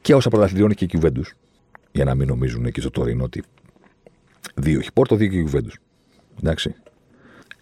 Και 0.00 0.14
όσα 0.14 0.28
πρωταθλητριώνει 0.28 0.74
και 0.74 0.84
η 0.84 0.88
Κιουβέντου. 0.88 1.22
Για 1.92 2.04
να 2.04 2.14
μην 2.14 2.28
νομίζουν 2.28 2.64
εκεί 2.64 2.80
στο 2.80 2.90
Τωρίνο 2.90 3.24
ότι 3.24 3.42
δύο 4.54 4.78
έχει 4.78 4.92
Πόρτο, 4.92 5.16
δύο 5.16 5.28
και 5.28 5.36
Κιουβέντου. 5.36 5.70
Εντάξει. 6.38 6.74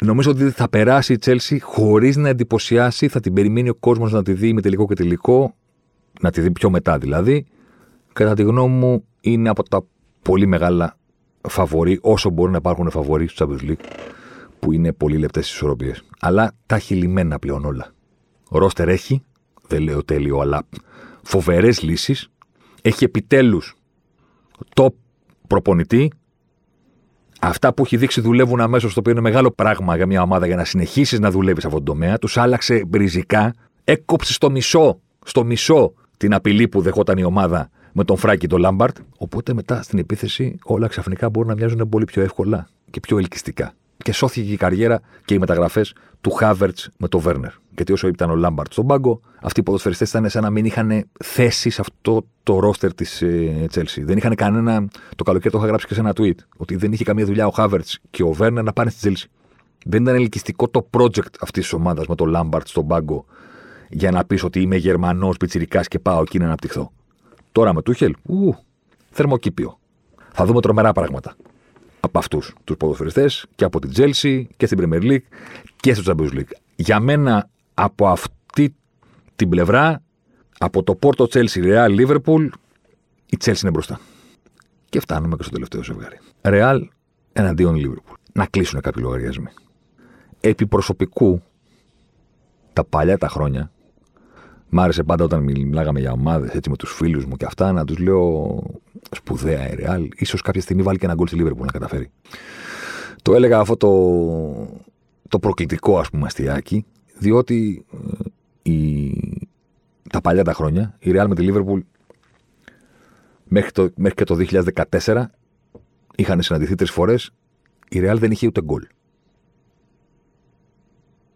Νομίζω 0.05 0.31
ότι 0.31 0.51
θα 0.51 0.69
περάσει 0.69 1.13
η 1.13 1.19
Τσέλση 1.19 1.61
χωρίς 1.61 2.17
να 2.17 2.29
εντυπωσιάσει. 2.29 3.09
Θα 3.09 3.21
την 3.21 3.33
περιμένει 3.33 3.69
ο 3.69 3.75
κόσμος 3.75 4.13
να 4.13 4.23
τη 4.23 4.33
δει 4.33 4.53
με 4.53 4.61
τελικό 4.61 4.87
και 4.87 4.95
τελικό. 4.95 5.55
Να 6.21 6.31
τη 6.31 6.41
δει 6.41 6.51
πιο 6.51 6.71
μετά 6.71 6.99
δηλαδή. 6.99 7.47
Κατά 8.13 8.35
τη 8.35 8.43
γνώμη 8.43 8.75
μου, 8.75 9.05
είναι 9.21 9.49
από 9.49 9.69
τα 9.69 9.85
πολύ 10.23 10.47
μεγάλα 10.47 10.97
φαβορή, 11.49 11.99
όσο 12.03 12.31
μπορεί 12.31 12.51
να 12.51 12.57
υπάρχουν 12.57 12.91
φαβορή 12.91 13.29
στο 13.29 13.49
Champions 13.49 13.69
League, 13.69 13.85
που 14.59 14.73
είναι 14.73 14.93
πολύ 14.93 15.17
λεπτές 15.17 15.51
ισορροπίες. 15.51 16.03
Αλλά 16.21 16.53
τα 16.67 16.77
έχει 16.77 16.95
λυμμένα 16.95 17.39
πλέον 17.39 17.65
όλα. 17.65 17.93
Ο 18.49 18.59
Ρόστερ 18.59 18.89
έχει, 18.89 19.23
δεν 19.67 19.83
λέω 19.83 20.05
τέλειο, 20.05 20.39
αλλά 20.39 20.63
φοβερές 21.23 21.83
λύσεις. 21.83 22.31
Έχει 22.83 23.05
επιτέλους 23.05 23.77
top 24.75 24.93
προπονητή 25.47 26.11
Αυτά 27.43 27.75
που 27.75 27.83
έχει 27.85 27.97
δείξει 27.97 28.21
δουλεύουν 28.21 28.61
αμέσως, 28.61 28.95
το 28.95 29.01
οποίο 29.01 29.13
είναι 29.13 29.21
μεγάλο 29.21 29.51
πράγμα 29.51 29.97
για 29.97 30.07
μια 30.07 30.23
ομάδα 30.23 30.47
για 30.47 30.57
να 30.57 30.65
συνεχίσεις 30.65 31.21
να 31.21 31.31
δουλεύεις 31.31 31.63
σε 31.63 31.67
αυτόν 31.67 31.85
τον 31.85 31.95
τομέα. 31.95 32.19
Τους 32.19 32.37
άλλαξε 32.37 32.85
ριζικά. 32.93 33.55
Έκοψε 33.85 34.33
στο 34.33 34.51
μισό, 34.51 35.01
στο 35.25 35.45
μισό 35.45 35.93
την 36.17 36.35
απειλή 36.35 36.69
που 36.69 36.81
δεχόταν 36.81 37.19
η 37.19 37.25
ομάδα 37.25 37.71
με 37.93 38.05
τον 38.05 38.17
Φράνκι 38.17 38.47
τον 38.47 38.61
Λάμπαρντ. 38.61 38.97
Οπότε 39.17 39.55
μετά 39.55 39.83
στην 39.83 39.99
επίθεση 39.99 40.59
όλα 40.65 40.87
ξαφνικά 40.87 41.31
μπορούν 41.31 41.49
να 41.49 41.55
μοιάζουν 41.55 41.89
πολύ 41.89 42.05
πιο 42.05 42.23
εύκολα 42.23 42.69
και 42.91 43.01
πιο 43.01 43.19
ελκυστικά. 43.19 43.73
Και 43.97 44.13
σώθηκε 44.13 44.53
η 44.53 44.57
καριέρα 44.57 45.01
και 45.25 45.35
οι 45.35 45.39
μεταγραφές 45.39 45.95
του 46.21 46.31
Χάβερτς 46.31 46.79
με 46.97 47.09
τον 47.09 47.21
Βέρνερ. 47.21 47.53
Γιατί 47.81 47.95
όσο 47.95 48.09
ήταν 48.09 48.31
ο 48.31 48.35
Λάμπαρντ 48.35 48.73
στον 48.73 48.87
πάγκο, 48.87 49.21
αυτοί 49.41 49.61
οι 49.61 49.63
ποδοσφαιριστές 49.63 50.09
ήταν 50.09 50.29
σαν 50.29 50.43
να 50.43 50.51
μην 50.51 50.65
είχαν 50.65 51.05
θέση 51.25 51.71
σε 51.71 51.81
αυτό 51.81 52.27
το 52.43 52.59
roster 52.59 52.95
της 52.95 53.23
Τσέλσι. 53.69 54.05
Δεν 54.05 54.17
είχαν 54.17 54.35
κανένα. 54.35 54.89
Το 55.17 55.25
καλοκαίρι 55.25 55.51
το 55.51 55.59
είχα 55.59 55.67
γράψει 55.67 55.87
και 55.87 55.95
σε 55.95 56.01
ένα 56.01 56.13
tweet. 56.17 56.35
Ότι 56.57 56.77
δεν 56.77 56.93
είχε 56.93 57.05
καμία 57.05 57.25
δουλειά 57.25 57.47
ο 57.47 57.51
Χάβερτς 57.51 57.87
και 58.11 58.23
ο 58.23 58.33
Βέρνερ 58.33 58.65
να 58.65 58.73
πάνε 58.73 58.91
στη 58.91 58.99
Τσέλσι. 58.99 59.29
Δεν 59.85 60.03
ήταν 60.03 60.15
ελκυστικό 60.15 60.69
το 60.69 60.89
project 60.91 61.35
αυτής 61.41 61.63
της 61.63 61.73
ομάδας 61.73 62.07
με 62.07 62.15
τον 62.15 62.29
Λάμπαρτ 62.29 62.67
στον 62.67 62.87
πάγκο 62.87 63.25
για 63.89 64.11
να 64.11 64.25
πεις 64.25 64.45
ότι 64.45 64.61
είμαι 64.61 64.77
Γερμανός 64.77 65.37
πιτσυρικά 65.37 65.81
και 65.81 65.99
πάω 65.99 66.21
εκεί 66.21 66.39
να 66.39 66.45
αναπτυχθώ. 66.45 66.93
Τώρα 67.53 67.75
με 67.75 67.83
Τούχελ, 67.83 68.15
ου, 68.23 68.55
θερμοκήπιο. 69.11 69.79
Θα 70.33 70.45
δούμε 70.45 70.61
τρομερά 70.61 70.93
πράγματα 70.93 71.37
από 72.01 72.19
αυτούς 72.19 72.55
τους 72.65 72.77
ποδοσφαιριστές 72.77 73.47
και 73.55 73.65
από 73.65 73.81
την 73.81 73.91
Chelsea 73.97 74.43
και 74.57 74.67
στην 74.67 74.79
Premier 74.83 75.03
League 75.03 75.25
και 75.77 75.95
στο 75.95 76.13
Champions 76.13 76.33
League. 76.33 76.53
Για 76.77 77.01
μένα, 77.01 77.49
από 77.83 78.09
αυτή 78.09 78.75
την 79.37 79.49
πλευρά, 79.49 80.03
από 80.59 80.83
το 80.83 80.99
Porto 81.03 81.25
Chelsea 81.25 81.63
Real 81.65 81.99
Liverpool, 82.01 82.49
η 83.27 83.37
Chelsea 83.45 83.63
είναι 83.63 83.71
μπροστά. 83.71 84.01
Και 84.89 85.01
φτάνουμε 85.01 85.37
και 85.37 85.43
στο 85.43 85.53
τελευταίο 85.53 85.83
ζευγάρι. 85.83 86.19
Real 86.41 86.81
εναντίον 87.33 87.77
Liverpool. 87.77 88.15
Να 88.33 88.47
κλείσουν 88.47 88.81
κάποιοι 88.81 89.03
λογαριασμοί. 89.07 89.49
Επί 90.41 90.67
προσωπικού, 90.67 91.43
τα 92.73 92.85
παλιά 92.85 93.19
τα 93.19 93.29
χρόνια, 93.29 93.71
Μ' 94.73 94.81
άρεσε 94.81 95.03
πάντα 95.03 95.25
όταν 95.25 95.43
μιλάγαμε 95.43 96.01
για 96.01 96.13
ομάδες 96.13 96.51
έτσι 96.51 96.71
με 96.71 96.77
τους 96.77 96.93
φίλους 96.93 97.25
μου 97.25 97.37
και 97.37 97.45
αυτά 97.45 97.73
να 97.73 97.85
τους 97.85 97.99
λέω 97.99 98.63
σπουδαία 99.11 99.71
η 99.71 99.75
Ρεάλ. 99.75 100.09
σω 100.25 100.39
κάποια 100.39 100.61
στιγμή 100.61 100.83
βάλει 100.83 100.99
και 100.99 101.05
ένα 101.05 101.15
γκολ 101.15 101.27
στη 101.27 101.37
Λίβερπουλ 101.37 101.65
να 101.65 101.73
καταφέρει. 101.73 102.11
Το 103.23 103.35
έλεγα 103.35 103.59
αυτό 103.59 103.77
το, 103.77 103.91
το 105.29 105.39
προκλητικό 105.39 105.99
ας 105.99 106.11
πούμε 106.11 106.27
αστιάκι, 106.27 106.85
διότι 107.21 107.85
ε, 107.93 108.71
η, 108.71 109.13
τα 110.11 110.21
παλιά 110.21 110.45
τα 110.45 110.53
χρόνια 110.53 110.97
η 110.99 111.11
Ρεάλ 111.11 111.29
με 111.29 111.35
τη 111.35 111.43
Λίβερπουλ 111.43 111.81
μέχρι, 113.45 113.71
το, 113.71 113.91
μέχρι 113.97 114.15
και 114.15 114.25
το 114.25 114.37
2014 115.01 115.25
είχαν 116.17 116.43
συναντηθεί 116.43 116.75
τρεις 116.75 116.91
φορές. 116.91 117.31
Η 117.89 117.99
Ρεάλ 117.99 118.19
δεν 118.19 118.31
είχε 118.31 118.47
ούτε 118.47 118.63
γκολ. 118.63 118.87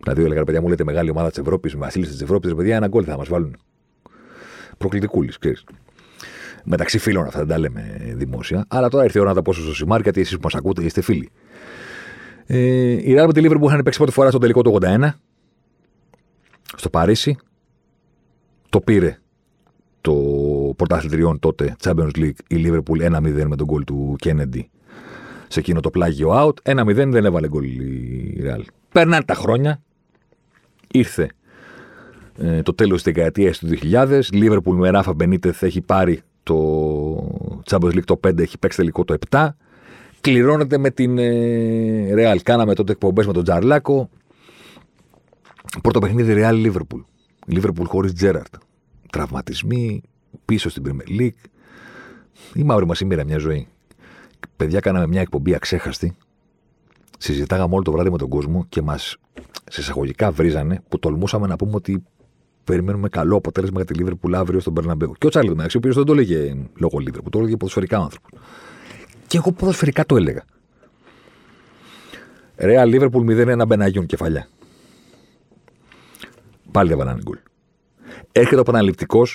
Δηλαδή, 0.03 0.25
έλεγα, 0.25 0.45
παιδιά 0.45 0.61
μου, 0.61 0.69
λέτε 0.69 0.85
μεγάλη 0.85 1.11
ομάδα 1.11 1.29
της 1.29 1.39
Ευρώπης, 1.39 1.77
βασίλισσα 1.77 2.13
της 2.13 2.23
Ευρώπης, 2.23 2.55
παιδιά, 2.55 2.77
ένα 2.77 2.89
γκολ 2.89 3.05
θα 3.07 3.17
μας 3.17 3.29
βάλουν. 3.29 3.57
Προκλητικούλης, 4.79 5.39
ξέρεις. 5.39 5.65
Μεταξύ 6.65 6.99
φίλων 6.99 7.27
αυτά 7.27 7.39
δεν 7.39 7.49
τα 7.49 7.59
λέμε 7.59 8.13
δημόσια. 8.15 8.65
Αλλά 8.69 8.89
τώρα 8.89 9.05
ήρθε 9.05 9.19
η 9.19 9.21
ώρα 9.21 9.31
να 9.31 9.37
τα 9.37 9.43
πω 9.43 9.53
στο 9.53 9.75
Σιμάρ, 9.75 10.01
γιατί 10.01 10.21
εσείς 10.21 10.35
που 10.35 10.41
μας 10.43 10.55
ακούτε 10.55 10.83
είστε 10.83 11.01
φίλοι. 11.01 11.31
Ε, 12.47 12.59
η 12.91 13.17
Real 13.19 13.27
με 13.27 13.33
τη 13.33 13.41
Liverpool 13.45 13.67
είχαν 13.67 13.83
παίξει 13.83 13.99
πρώτη 13.99 14.13
φορά 14.13 14.31
στο 14.31 14.39
τελικό 14.39 14.63
του 14.63 14.79
81 14.83 15.09
στο 16.77 16.91
Παρίσι. 16.91 17.37
Το 18.69 18.81
πήρε 18.81 19.19
το 20.01 20.15
πρωταθλητριών 20.77 21.39
τότε 21.39 21.77
Champions 21.83 22.11
League 22.17 22.39
η 22.49 22.65
Liverpool 22.67 23.17
1-0 23.17 23.45
με 23.47 23.57
τον 23.57 23.67
γκολ 23.67 23.85
του 23.85 24.17
Kennedy 24.25 24.61
σε 25.49 25.61
εκείνο 25.61 25.81
το 25.81 25.91
πλάγιο 25.91 26.31
out. 26.33 26.79
1-0 26.79 26.95
δεν 26.95 27.25
έβαλε 27.25 27.49
γκολ 27.49 27.65
η 27.65 28.43
Real. 28.45 28.63
Περνάνε 28.93 29.25
τα 29.25 29.35
χρόνια, 29.35 29.83
ήρθε 30.91 31.31
ε, 32.39 32.63
το 32.63 32.75
τέλος 32.75 33.03
της 33.03 33.13
δεκαετίας 33.13 33.59
του 33.59 33.69
2000. 33.93 34.21
Λίβερπουλ 34.33 34.79
με 34.79 34.91
Ράφα 34.91 35.15
Μπενίτεθ 35.15 35.63
έχει 35.63 35.81
πάρει 35.81 36.23
το 36.43 37.63
Champions 37.71 37.95
League 37.95 38.05
το 38.05 38.21
5, 38.29 38.39
έχει 38.39 38.59
παίξει 38.59 38.77
τελικό 38.77 39.05
το 39.05 39.17
7. 39.31 39.49
Κληρώνεται 40.21 40.79
με 40.79 40.91
την 40.91 41.19
ε, 41.19 42.15
Real. 42.17 42.39
Κάναμε 42.43 42.75
τότε 42.75 42.93
εκπομπές 42.93 43.27
με 43.27 43.33
τον 43.33 43.45
Τζαρλάκο. 43.45 44.09
Πρώτο 45.83 45.99
παιχνίδι 45.99 46.35
Real 46.37 46.55
Λίβερπουλ. 46.55 47.01
Λίβερπουλ 47.47 47.87
χωρίς 47.87 48.13
Τζέραρτ. 48.13 48.55
Τραυματισμοί, 49.11 50.03
πίσω 50.45 50.69
στην 50.69 50.83
Premier 50.87 51.21
League. 51.21 51.49
Η 52.55 52.63
μαύρη 52.63 52.87
μας 52.87 53.01
ημέρα 53.01 53.25
μια 53.25 53.39
ζωή. 53.39 53.69
Παιδιά, 54.57 54.81
κάναμε 54.81 55.07
μια 55.07 55.21
εκπομπή 55.21 55.55
αξέχαστη. 55.55 56.17
Συζητάγαμε 57.19 57.75
όλο 57.75 57.83
το 57.83 57.93
βράδυ 57.93 58.11
με 58.11 58.19
τον 58.19 58.29
κόσμο 58.29 58.67
και 58.69 58.83
μας 58.83 59.17
σε 59.71 59.81
εισαγωγικά 59.81 60.31
βρίζανε 60.31 60.83
που 60.89 60.99
τολμούσαμε 60.99 61.47
να 61.47 61.57
πούμε 61.57 61.75
ότι 61.75 62.03
περιμένουμε 62.65 63.09
καλό 63.09 63.37
αποτέλεσμα 63.37 63.77
για 63.77 63.87
τη 63.87 63.95
Λίβερπουλ 63.95 64.35
αύριο 64.35 64.61
στον 64.61 64.73
Περναμπέου. 64.73 65.13
Και 65.19 65.27
ο 65.27 65.29
Τσάρλι 65.29 65.51
ο 65.51 65.67
οποίος 65.77 65.95
δεν 65.95 66.05
το 66.05 66.13
έλεγε 66.13 66.57
λόγω 66.75 66.99
Λίβερπουλ, 66.99 67.31
το 67.31 67.39
έλεγε 67.39 67.57
ποδοσφαιρικά 67.57 67.99
άνθρωπος. 67.99 68.41
Και 69.27 69.37
εγώ 69.37 69.53
ποδοσφαιρικά 69.53 70.07
το 70.07 70.17
έλεγα. 70.17 70.45
Ρεάλ 72.57 72.89
Λίβερπουλ 72.89 73.27
0-1 73.31 73.65
Μπεναγιούν 73.67 74.07
κεφαλιά. 74.07 74.49
Πάλι 76.75 76.89
δεν 76.89 76.99
βανάνε 76.99 77.21
γκολ. 77.23 77.39
Έρχεται 78.33 78.57
ο 78.57 78.61
επαναληπτικό 78.61 79.27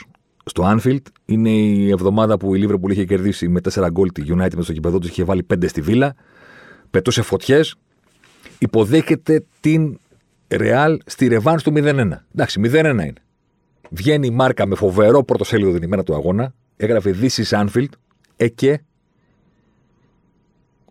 στο 0.45 0.63
Anfield. 0.75 1.01
Είναι 1.25 1.49
η 1.49 1.89
εβδομάδα 1.89 2.37
που 2.37 2.55
η 2.55 2.59
Λίβερπουλ 2.59 2.91
είχε 2.91 3.05
κερδίσει 3.05 3.47
με 3.47 3.59
4 3.73 3.87
γκολ 3.91 4.11
τη 4.11 4.23
United 4.27 4.55
με 4.55 4.61
στο 4.61 4.73
κυπεδό 4.73 4.99
του, 4.99 5.07
είχε 5.07 5.23
βάλει 5.23 5.45
5 5.53 5.67
στη 5.67 5.81
βίλα. 5.81 6.15
Πετούσε 6.89 7.21
φωτιές. 7.21 7.75
Υποδέχεται 8.59 9.45
την 9.59 9.99
Ρεάλ 10.47 10.99
στη 11.05 11.27
ρεβάν 11.27 11.57
του 11.57 11.73
0-1. 11.75 12.11
Εντάξει, 12.33 12.61
0-1 12.63 12.73
είναι. 12.73 13.13
Βγαίνει 13.89 14.27
η 14.27 14.31
μάρκα 14.31 14.65
με 14.67 14.75
φοβερό 14.75 15.23
πρωτοσέλιδο 15.23 15.73
την 15.73 15.83
ημέρα 15.83 16.03
του 16.03 16.15
αγώνα. 16.15 16.53
Έγραφε 16.75 17.15
This 17.21 17.43
is 17.43 17.65
Anfield. 17.65 17.91
Ε 18.35 18.47
και. 18.47 18.81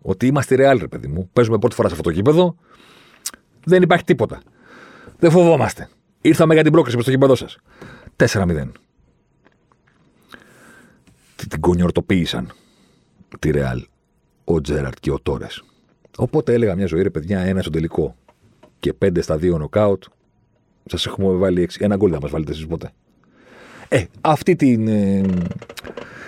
Ότι 0.01 0.27
είμαστε 0.27 0.55
Ρεάλ, 0.55 0.79
ρε 0.79 0.87
παιδί 0.87 1.07
μου. 1.07 1.29
Παίζουμε 1.33 1.57
πρώτη 1.57 1.75
φορά 1.75 1.87
σε 1.87 1.93
αυτό 1.93 2.09
το 2.09 2.15
γήπεδο. 2.15 2.55
Δεν 3.63 3.81
υπάρχει 3.81 4.03
τίποτα. 4.03 4.41
Δεν 5.19 5.31
φοβόμαστε. 5.31 5.89
Ήρθαμε 6.21 6.53
για 6.53 6.63
την 6.63 6.71
πρόκριση 6.71 6.95
με 6.95 7.01
στο 7.01 7.11
γήπεδο 7.11 7.35
σας. 7.35 7.57
4-0. 8.15 8.71
Τι 11.35 11.47
την 11.47 11.59
κονιορτοποίησαν 11.59 12.51
τη 13.39 13.51
Ρεάλ 13.51 13.85
ο 14.43 14.61
Τζέραρτ 14.61 14.97
και 14.99 15.11
ο 15.11 15.19
Τόρες. 15.19 15.63
Οπότε 16.17 16.53
έλεγα 16.53 16.75
μια 16.75 16.85
ζωή, 16.85 17.01
ρε 17.01 17.09
παιδιά, 17.09 17.39
ένα 17.39 17.61
στο 17.61 17.69
τελικό 17.69 18.15
και 18.79 18.93
5 19.05 19.21
στα 19.21 19.35
2 19.35 19.57
νοκάουτ, 19.57 20.03
σας 20.85 21.05
έχουμε 21.05 21.33
βάλει 21.33 21.61
6. 21.61 21.83
Ένα 21.85 21.95
γκολ 21.95 22.09
δεν 22.09 22.19
μας 22.21 22.31
βάλετε 22.31 22.51
εσείς 22.51 22.67
ποτέ. 22.67 22.91
Ε, 23.87 24.03
αυτή 24.21 24.55
την, 24.55 24.87
ε, 24.87 25.21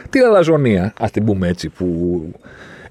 την 0.09 0.21
αλαζονία, 0.21 0.93
ας 0.99 1.11
την 1.11 1.25
πούμε 1.25 1.47
έτσι, 1.47 1.69
που 1.69 2.31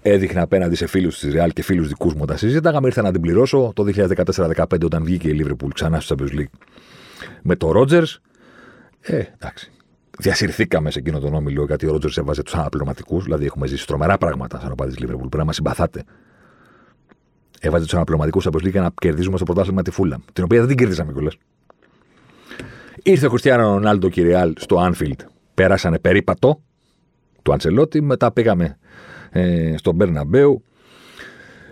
έδειχνε 0.03 0.40
απέναντι 0.40 0.74
σε 0.74 0.86
φίλους 0.86 1.18
της 1.18 1.32
Ρεάλ 1.32 1.53
και 1.53 1.62
φίλους 1.62 1.88
δικούς 1.88 2.14
μου 2.14 2.20
όταν 2.22 2.38
συζήταγαμε, 2.38 2.86
ήρθα 2.86 3.03
να 3.03 3.12
την 3.12 3.20
πληρώσω 3.20 3.72
το 3.74 3.84
2014-2015 4.55 4.64
όταν 4.84 5.05
βγήκε 5.05 5.28
η 5.28 5.44
Liverpool 5.44 5.68
ξανά 5.74 6.01
στο 6.01 6.16
Champions 6.18 6.38
League 6.38 6.59
με 7.42 7.57
το 7.57 7.70
Ρότζερ. 7.70 8.03
Ε, 9.01 9.22
εντάξει. 9.38 9.70
Διασυρθήκαμε 10.18 10.90
σε 10.90 10.98
εκείνο 10.98 11.18
τον 11.18 11.34
όμιλο 11.34 11.64
γιατί 11.64 11.86
ο 11.86 11.90
Ρότζερ 11.90 12.11
έβαζε 12.18 12.42
τους 12.42 12.55
αναπληρωματικούς. 12.55 13.24
Δηλαδή, 13.24 13.44
έχουμε 13.44 13.66
ζήσει 13.66 13.86
τρομερά 13.86 14.18
πράγματα 14.18 14.61
σαν 14.61 14.72
οπαδί 14.72 14.94
της 14.94 15.05
Liverpool. 15.05 15.18
Πρέπει 15.18 15.36
να 15.36 15.44
μας 15.44 15.55
συμπαθάτε 15.55 16.05
Έβαζε 17.61 17.84
τους 17.84 17.94
αναπληρωματικούς 17.94 18.46
από 18.46 18.59
για 18.59 18.80
να 18.80 18.90
κερδίζουμε 19.01 19.36
στο 19.36 19.44
πρωτάθλημα 19.44 19.82
τη 19.82 19.90
Φούλα. 19.90 20.20
Την 20.32 20.44
οποία 20.44 20.59
δεν 20.59 20.68
την 20.68 20.76
κερδίσαμε 20.76 21.12
κιόλας. 21.12 21.36
Ήρθε 23.03 23.26
ο 23.26 23.28
Χριστιανό 23.28 23.62
Ρονάλντο 23.62 24.09
και 24.09 24.20
η 24.20 24.24
Ρεάλ 24.24 24.55
στο 24.57 24.78
Άνφιλντ. 24.78 25.20
Πέρασανε 25.55 25.98
περίπατο 25.98 26.62
του 27.42 27.53
Αντσελότη. 27.53 28.01
Μετά 28.01 28.32
πήγαμε 28.32 28.78
ε, 29.31 29.74
στον 29.76 29.95
Μπέρναμπέου. 29.95 30.62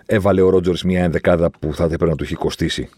Έβαλε 0.07 0.41
ο 0.41 0.51
Ρότζορ 0.51 0.77
μια 0.85 1.03
ενδεκάδα 1.03 1.51
που 1.51 1.75
θα 1.75 1.85
έπρεπε 1.85 2.07
να 2.07 2.17
του 2.17 2.25
έχει 2.25 2.35
κοστίσει 2.35 2.89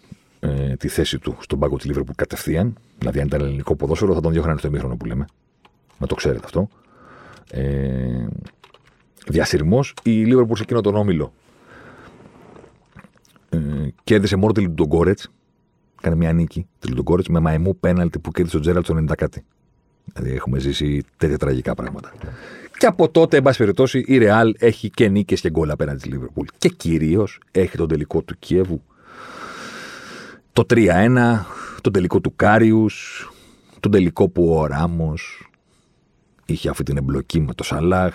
ε, 0.41 0.77
τη 0.77 0.89
θέση 0.89 1.19
του 1.19 1.37
στον 1.41 1.59
πάγκο 1.59 1.77
της 1.77 1.87
Λίβερπουλ 1.87 2.15
κατευθείαν. 2.15 2.75
Δηλαδή, 2.99 3.21
αν 3.21 3.27
ήταν 3.27 3.41
ελληνικό 3.41 3.77
ποδόσφαιρο, 3.77 4.15
θα 4.15 4.21
τον 4.21 4.33
διώχνανε 4.33 4.59
στο 4.59 4.69
ημίχρονο 4.69 4.97
που 4.97 5.05
λέμε. 5.05 5.25
Να 5.99 6.07
το 6.07 6.15
ξέρετε 6.15 6.45
αυτό. 6.45 6.69
Ε, 7.51 8.27
Διασυρμός. 9.27 9.95
Η 10.03 10.11
Λίβερπουλ 10.11 10.57
σε 10.57 10.63
εκείνο 10.63 10.81
τον 10.81 10.95
όμιλο 10.95 11.33
ε, 13.51 13.59
κέρδισε 14.05 14.37
μόνο 14.37 14.53
τη 14.53 14.61
Λουντογκόρετς. 14.61 15.31
Κάνε 16.01 16.17
μια 16.17 16.33
νίκη 16.33 16.67
τη 16.79 16.89
Λουντογκόρετς 16.89 17.29
με 17.29 17.41
μαϊμού 17.41 17.77
πέναλτι 17.77 18.19
που 18.19 18.31
κέρδισε 18.31 18.57
ο 18.57 18.61
Τζέραρντ 18.61 18.85
στο 18.85 18.97
90 18.97 19.13
κάτι. 19.17 19.45
Δηλαδή 20.13 20.35
έχουμε 20.35 20.59
ζήσει 20.59 21.05
τέτοια 21.17 21.39
τραγικά 21.39 21.75
πράγματα. 21.75 22.13
Και 22.81 22.87
από 22.87 23.09
τότε, 23.11 23.37
εν 23.37 23.43
πάση 23.43 23.59
περιπτώσει, 23.59 24.05
η 24.07 24.18
Ρεάλ 24.18 24.55
έχει 24.59 24.91
και 24.91 25.09
νίκες 25.09 25.41
και 25.41 25.51
γκολ 25.51 25.70
απέναντι 25.70 25.99
στη 25.99 26.09
Λίβερπουλ. 26.09 26.47
Και 26.59 26.68
κυρίως 26.68 27.41
έχει 27.51 27.76
τον 27.76 27.89
τελικό 27.89 28.22
του 28.22 28.35
Κιέβου. 28.39 28.83
Το 30.53 30.64
3-1, 30.74 31.45
τον 31.81 31.93
τελικό 31.93 32.20
του 32.20 32.33
Κάριους, 32.37 33.28
τον 33.81 33.91
τελικό 33.91 34.28
που 34.28 34.55
ο 34.55 34.66
Ράμος 34.66 35.51
είχε 36.45 36.68
αυτή 36.68 36.83
την 36.83 36.97
εμπλοκή 36.97 37.41
με 37.41 37.55
το 37.55 37.64
Σαλάχ, 37.64 38.14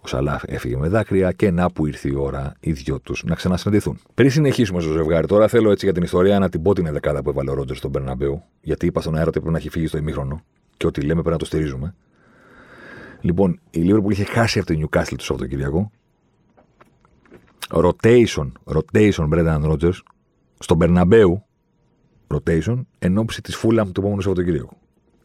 ο 0.00 0.06
Σαλάχ 0.08 0.42
έφυγε 0.46 0.76
με 0.76 0.88
δάκρυα 0.88 1.32
και 1.32 1.50
να 1.50 1.70
που 1.70 1.86
ήρθε 1.86 2.08
η 2.08 2.14
ώρα 2.14 2.54
οι 2.60 2.72
δυο 2.72 3.00
τους 3.00 3.22
να 3.24 3.34
ξανασυναντηθούν. 3.34 3.98
Πριν 4.14 4.30
συνεχίσουμε 4.30 4.80
στο 4.80 4.92
ζευγάρι, 4.92 5.26
τώρα 5.26 5.48
θέλω 5.48 5.70
έτσι 5.70 5.84
για 5.84 5.94
την 5.94 6.02
ιστορία 6.02 6.38
να 6.38 6.48
την 6.48 6.62
πω 6.62 6.74
την 6.74 6.92
δεκάδα 6.92 7.22
που 7.22 7.30
έβαλε 7.30 7.50
ο 7.50 7.54
Ρότζερ 7.54 7.76
στον 7.76 7.90
Περναμπέου, 7.90 8.42
γιατί 8.60 8.86
είπα 8.86 9.00
στον 9.00 9.14
αέρα 9.14 9.28
ότι 9.28 9.38
πρέπει 9.38 9.52
να 9.52 9.58
έχει 9.58 9.68
φύγει 9.68 9.86
στο 9.86 9.98
ημίχρονο 9.98 10.42
και 10.76 10.86
ό,τι 10.86 11.00
λέμε 11.00 11.14
πρέπει 11.14 11.30
να 11.30 11.36
το 11.36 11.44
στηρίζουμε. 11.44 11.94
Λοιπόν, 13.22 13.60
η 13.70 13.80
Λίβερπουλ 13.80 14.12
είχε 14.12 14.24
χάσει 14.24 14.58
από 14.58 14.74
το 14.74 14.80
Newcastle 14.80 15.14
το 15.16 15.24
Σαββατοκύριακο. 15.24 15.90
Rotation, 17.68 18.52
rotation 18.64 19.28
Brendan 19.28 19.70
Rodgers 19.70 19.98
στον 20.58 20.78
Περναμπέου. 20.78 21.44
Rotation 22.34 22.82
εν 22.98 23.18
ώψη 23.18 23.42
της 23.42 23.56
Φούλαμ 23.56 23.90
του 23.92 24.00
επόμενου 24.00 24.20
Σαββατοκύριακου. 24.20 24.76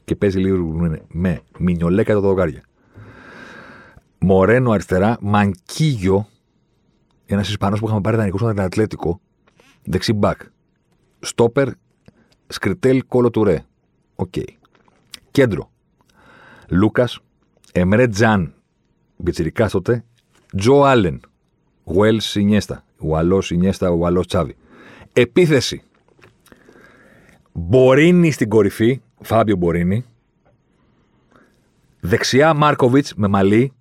Και 0.04 0.16
παίζει 0.16 0.40
λίγο 0.40 0.92
με 1.08 1.42
Μινιολέ 1.60 2.04
κατά 2.04 2.22
τα 2.22 2.28
δοκάρια. 2.28 2.64
Μορένο 4.20 4.72
αριστερά, 4.72 5.18
Μανκίγιο, 5.22 6.28
ένας 7.26 7.50
Ισπανός 7.50 7.80
που 7.80 7.86
είχαμε 7.86 8.02
πάρει 8.02 8.18
δανεικό 8.18 8.38
απ' 8.38 8.49
την 8.49 8.60
Ατλέτικο, 8.60 9.20
δεξί 9.84 10.14
μπακ. 10.14 10.42
Στόπερ, 11.20 11.70
Σκρτελ 12.48 13.04
Κόλο 13.08 13.30
Τουρέ. 13.30 13.66
Οκ. 14.16 14.34
Κέντρο. 15.32 15.72
Λούκας, 16.70 17.20
Εμρέ 17.72 18.08
Τζαν, 18.08 18.54
πιτσιρικάς 19.18 19.70
τότε, 19.70 20.04
Τζο 20.58 20.82
Άλεν, 20.82 21.20
Welsh 21.84 22.20
Ινιέστα, 22.20 22.84
Ουαλός 23.00 23.42
Ινιέστα, 23.42 23.90
Ουαλός 23.90 24.26
Τσάβι. 24.26 24.56
Επίθεση. 25.14 25.82
Μπορίνη 27.52 28.32
στην 28.32 28.50
κορυφή, 28.50 29.02
Φάμπιο 29.22 29.56
Μπορίνη. 29.56 30.06
Δεξιά 32.00 32.54
Μάρκοβιτς 32.54 33.14
με 33.16 33.28
μαλλί, 33.28 33.74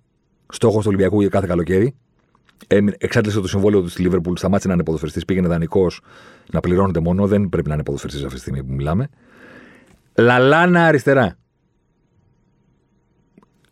στόχος 0.47 0.81
του 0.81 0.87
Ολυμπιακού 0.87 1.21
για 1.21 1.29
κάθε 1.29 1.47
καλοκαίρι. 1.47 1.95
Εξάντλησε 2.97 3.39
το 3.39 3.47
συμβόλαιο 3.47 3.81
του 3.81 3.87
στη 3.87 4.01
Λίβερπουλ, 4.01 4.35
σταμάτησε 4.35 4.67
να 4.67 4.73
είναι 4.73 4.83
ποδοσφαιριστής, 4.83 5.25
πήγαινε 5.25 5.47
δανεικός 5.47 6.01
να 6.51 6.59
πληρώνεται 6.59 6.99
μόνο, 6.99 7.27
δεν 7.27 7.49
πρέπει 7.49 7.67
να 7.67 7.73
είναι 7.73 7.83
ποδοσφαιριστής 7.83 8.23
αυτή 8.23 8.35
τη 8.35 8.41
στιγμή 8.41 8.63
που 8.63 8.73
μιλάμε. 8.73 9.09
Λαλάνα 10.17 10.85
αριστερά. 10.85 11.37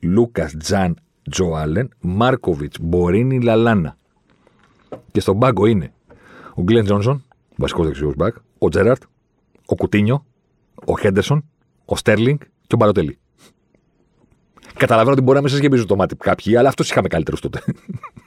Λούκας 0.06 0.56
Τζαν 0.58 0.98
Τζοάλεν, 1.32 1.90
Μάρκοβιτς 2.00 2.78
Μπορίνη 2.82 3.42
Λαλάνα. 3.42 3.98
Και 5.12 5.20
στον 5.20 5.40
πάγκο 5.40 5.66
είναι 5.66 5.94
ο 6.56 6.62
Γκλέν 6.62 6.84
Τζόνσον, 6.84 7.24
βασικός 7.56 7.86
δεξιός 7.86 8.16
μπακ, 8.16 8.36
ο 8.58 8.70
Τζέραρντ, 8.70 9.04
ο 9.66 9.76
Κουτίνιο, 9.76 10.26
ο 10.86 10.98
Χέντερσον, 10.98 11.46
ο 11.86 11.96
Στέρλινγκ 11.96 12.38
και 12.38 12.74
ο 12.74 12.78
Μπαλοτέλι. 12.78 13.18
Καταλαβαίνω 14.78 15.12
ότι 15.12 15.22
μπορεί 15.22 15.36
να 15.36 15.42
μην 15.42 15.52
σας 15.52 15.60
γεμίζουν 15.60 15.88
το 15.88 15.96
μάτι 15.96 16.16
κάποιοι, 16.16 16.56
αλλά 16.56 16.68
αυτούς 16.68 16.90
είχαμε 16.90 17.08
καλύτερους 17.08 17.40
τότε. 17.40 17.64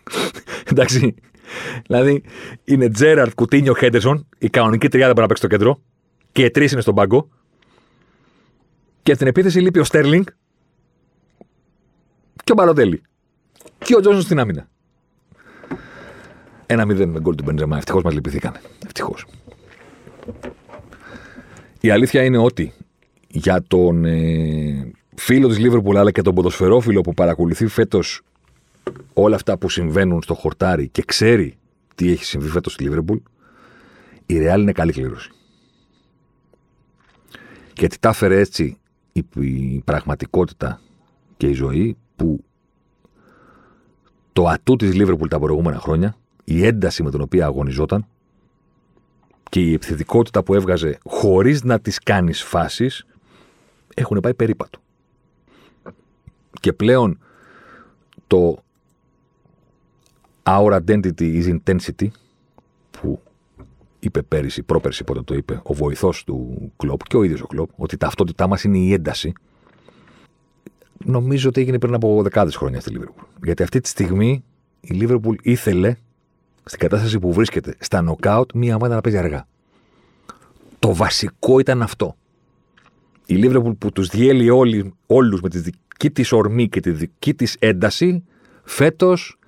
Εντάξει. 0.70 1.14
Δηλαδή 1.86 2.22
είναι 2.64 2.88
Τζέραρντ, 2.88 3.34
Κουτίνιο, 3.34 3.74
Χέντερσον, 3.74 4.26
η 4.38 4.48
κανονική 4.48 4.88
τριάδα 4.88 5.12
μπορεί 5.12 5.20
να 5.20 5.26
παίξει 5.26 5.42
στο 5.42 5.56
κέντρο 5.56 5.82
και 6.32 6.50
τρεις 6.50 6.72
είναι 6.72 6.80
στον 6.80 6.94
πάγκο. 6.94 7.28
Και 9.02 9.14
στην 9.14 9.26
επίθεση 9.26 9.60
λείπει 9.60 9.78
ο 9.78 9.84
Στέρλινγκ 9.84 10.24
και 12.48 12.54
ο 12.54 12.56
Μπαροτέλη. 12.56 13.02
Και 13.78 13.96
ο 13.96 14.00
Τζόνσον 14.00 14.22
στην 14.22 14.38
άμυνα. 14.38 14.68
Ένα 16.66 16.84
μηδέν 16.84 17.08
με 17.08 17.20
γκολ 17.20 17.34
του 17.34 17.44
Μπεντζεμά. 17.44 17.76
Ευτυχώς 17.76 18.02
μας 18.02 18.14
λυπηθήκαν. 18.14 18.56
Ευτυχώς. 18.84 19.26
Η 21.80 21.90
αλήθεια 21.90 22.24
είναι 22.24 22.38
ότι 22.38 22.72
για 23.28 23.62
τον 23.62 24.04
ε, 24.04 24.92
φίλο 25.14 25.48
της 25.48 25.58
Λίβερπουλ 25.58 25.96
αλλά 25.96 26.10
και 26.10 26.22
τον 26.22 26.34
ποδοσφαιρόφιλο 26.34 27.00
που 27.00 27.14
παρακολουθεί 27.14 27.66
φέτος 27.66 28.20
όλα 29.12 29.34
αυτά 29.34 29.58
που 29.58 29.68
συμβαίνουν 29.68 30.22
στο 30.22 30.34
χορτάρι 30.34 30.88
και 30.88 31.02
ξέρει 31.06 31.58
τι 31.94 32.10
έχει 32.10 32.24
συμβεί 32.24 32.48
φέτος 32.48 32.72
στη 32.72 32.82
Λίβερπουλ, 32.82 33.18
η 34.26 34.38
Ρεάλ 34.38 34.60
είναι 34.62 34.72
καλή 34.72 34.92
κλήρωση. 34.92 35.30
Γιατί 37.78 37.98
τα 37.98 38.08
έφερε 38.08 38.38
έτσι 38.38 38.78
η, 39.12 39.24
η 39.40 39.82
πραγματικότητα 39.84 40.80
και 41.36 41.46
η 41.46 41.52
ζωή 41.52 41.96
που 42.18 42.44
το 44.32 44.46
ατού 44.46 44.76
της 44.76 44.94
Λίβερπουλ 44.94 45.28
τα 45.28 45.38
προηγούμενα 45.38 45.78
χρόνια, 45.78 46.16
η 46.44 46.66
ένταση 46.66 47.02
με 47.02 47.10
την 47.10 47.20
οποία 47.20 47.46
αγωνιζόταν 47.46 48.06
και 49.50 49.60
η 49.60 49.72
επιθετικότητα 49.72 50.42
που 50.42 50.54
έβγαζε 50.54 50.98
χωρίς 51.04 51.62
να 51.62 51.80
τις 51.80 51.98
κάνεις 51.98 52.42
φάσεις 52.42 53.06
έχουν 53.94 54.20
πάει 54.20 54.34
περίπατο. 54.34 54.80
Και 56.60 56.72
πλέον 56.72 57.18
το 58.26 58.62
Our 60.42 60.80
identity 60.86 61.42
is 61.42 61.58
intensity 61.58 62.08
που 62.90 63.22
είπε 63.98 64.22
πέρυσι, 64.22 64.62
πρόπερσι 64.62 65.04
πότε 65.04 65.22
το 65.22 65.34
είπε, 65.34 65.60
ο 65.62 65.74
βοηθός 65.74 66.24
του 66.24 66.72
Κλόπ 66.76 67.02
και 67.02 67.16
ο 67.16 67.22
ίδιος 67.22 67.40
ο 67.40 67.46
Κλόπ, 67.46 67.70
ότι 67.76 67.94
η 67.94 67.98
ταυτότητά 67.98 68.46
μας 68.46 68.64
είναι 68.64 68.78
η 68.78 68.92
ένταση 68.92 69.32
νομίζω 71.08 71.48
ότι 71.48 71.60
έγινε 71.60 71.78
πριν 71.78 71.94
από 71.94 72.22
δεκάδες 72.22 72.56
χρόνια 72.56 72.80
στη 72.80 72.90
Λίβερπουλ. 72.90 73.24
Γιατί 73.44 73.62
αυτή 73.62 73.80
τη 73.80 73.88
στιγμή 73.88 74.44
η 74.80 74.94
Λίβερπουλ 74.94 75.36
ήθελε, 75.42 75.96
στην 76.64 76.78
κατάσταση 76.78 77.18
που 77.18 77.32
βρίσκεται, 77.32 77.74
στα 77.78 78.02
νοκάουτ, 78.02 78.50
μία 78.54 78.74
ομάδα 78.74 78.94
να 78.94 79.00
παίζει 79.00 79.18
αργά. 79.18 79.46
Το 80.78 80.94
βασικό 80.94 81.58
ήταν 81.58 81.82
αυτό. 81.82 82.16
Η 83.26 83.34
Λίβερπουλ 83.34 83.72
που 83.72 83.92
τους 83.92 84.08
διέλυε 84.08 84.50
όλους 85.06 85.40
με 85.40 85.48
τη 85.48 85.58
δική 85.58 86.10
της 86.10 86.32
ορμή 86.32 86.68
και 86.68 86.80
τη 86.80 86.90
δική 86.90 87.34
της 87.34 87.56
ένταση, 87.58 88.24
φέτος 88.64 89.38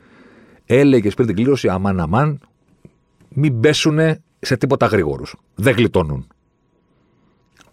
έλεγε 0.67 1.11
πριν 1.11 1.27
την 1.27 1.37
κλήρωση, 1.37 1.69
αμάν 1.69 2.01
αμάν, 2.01 2.41
μην 3.29 3.61
πέσουν 3.61 3.99
σε 4.41 4.57
τίποτα 4.57 4.87
γρήγορους. 4.87 5.37
Δεν 5.55 5.75
γλιτώνουν. 5.75 6.27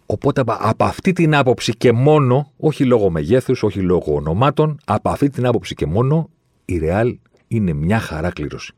Οπότε 0.10 0.44
από 0.46 0.84
αυτή 0.84 1.14
την 1.14 1.36
άποψη 1.36 1.74
και 1.74 1.92
μόνο, 1.92 2.52
όχι 2.58 2.86
λόγω 2.86 3.10
μεγέθους, 3.10 3.64
όχι 3.64 3.80
λόγω 3.80 4.14
ονομάτων, 4.16 4.78
από 4.86 5.10
αυτή 5.10 5.30
την 5.30 5.46
άποψη 5.46 5.76
και 5.76 5.86
μόνο, 5.86 6.30
η 6.66 6.78
Ρεάλ 6.78 7.18
είναι 7.48 7.74
μια 7.74 8.00
χαρά 8.00 8.30
κλήρωση. 8.30 8.74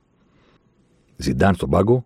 Ζιντάν 1.16 1.56
στον 1.56 1.70
πάγκο, 1.70 2.06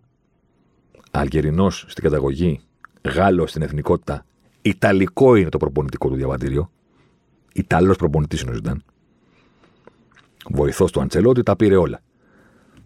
Αλγερινός 1.10 1.84
στην 1.88 2.02
καταγωγή, 2.02 2.60
Γάλλος 3.02 3.50
στην 3.50 3.62
εθνικότητα, 3.62 4.24
Ιταλικό 4.62 5.34
είναι 5.34 5.48
το 5.48 5.58
προπονητικό 5.58 6.08
του 6.08 6.14
διαβατήριο. 6.14 6.70
Ιταλός 7.52 7.96
προπονητής 7.96 8.40
είναι 8.40 8.50
ο 8.50 8.54
Ζιντάν. 8.54 8.82
Βοηθός 10.50 10.92
του 10.92 11.00
Αντσελότη, 11.00 11.42
τα 11.42 11.56
πήρε 11.56 11.76
όλα. 11.76 12.00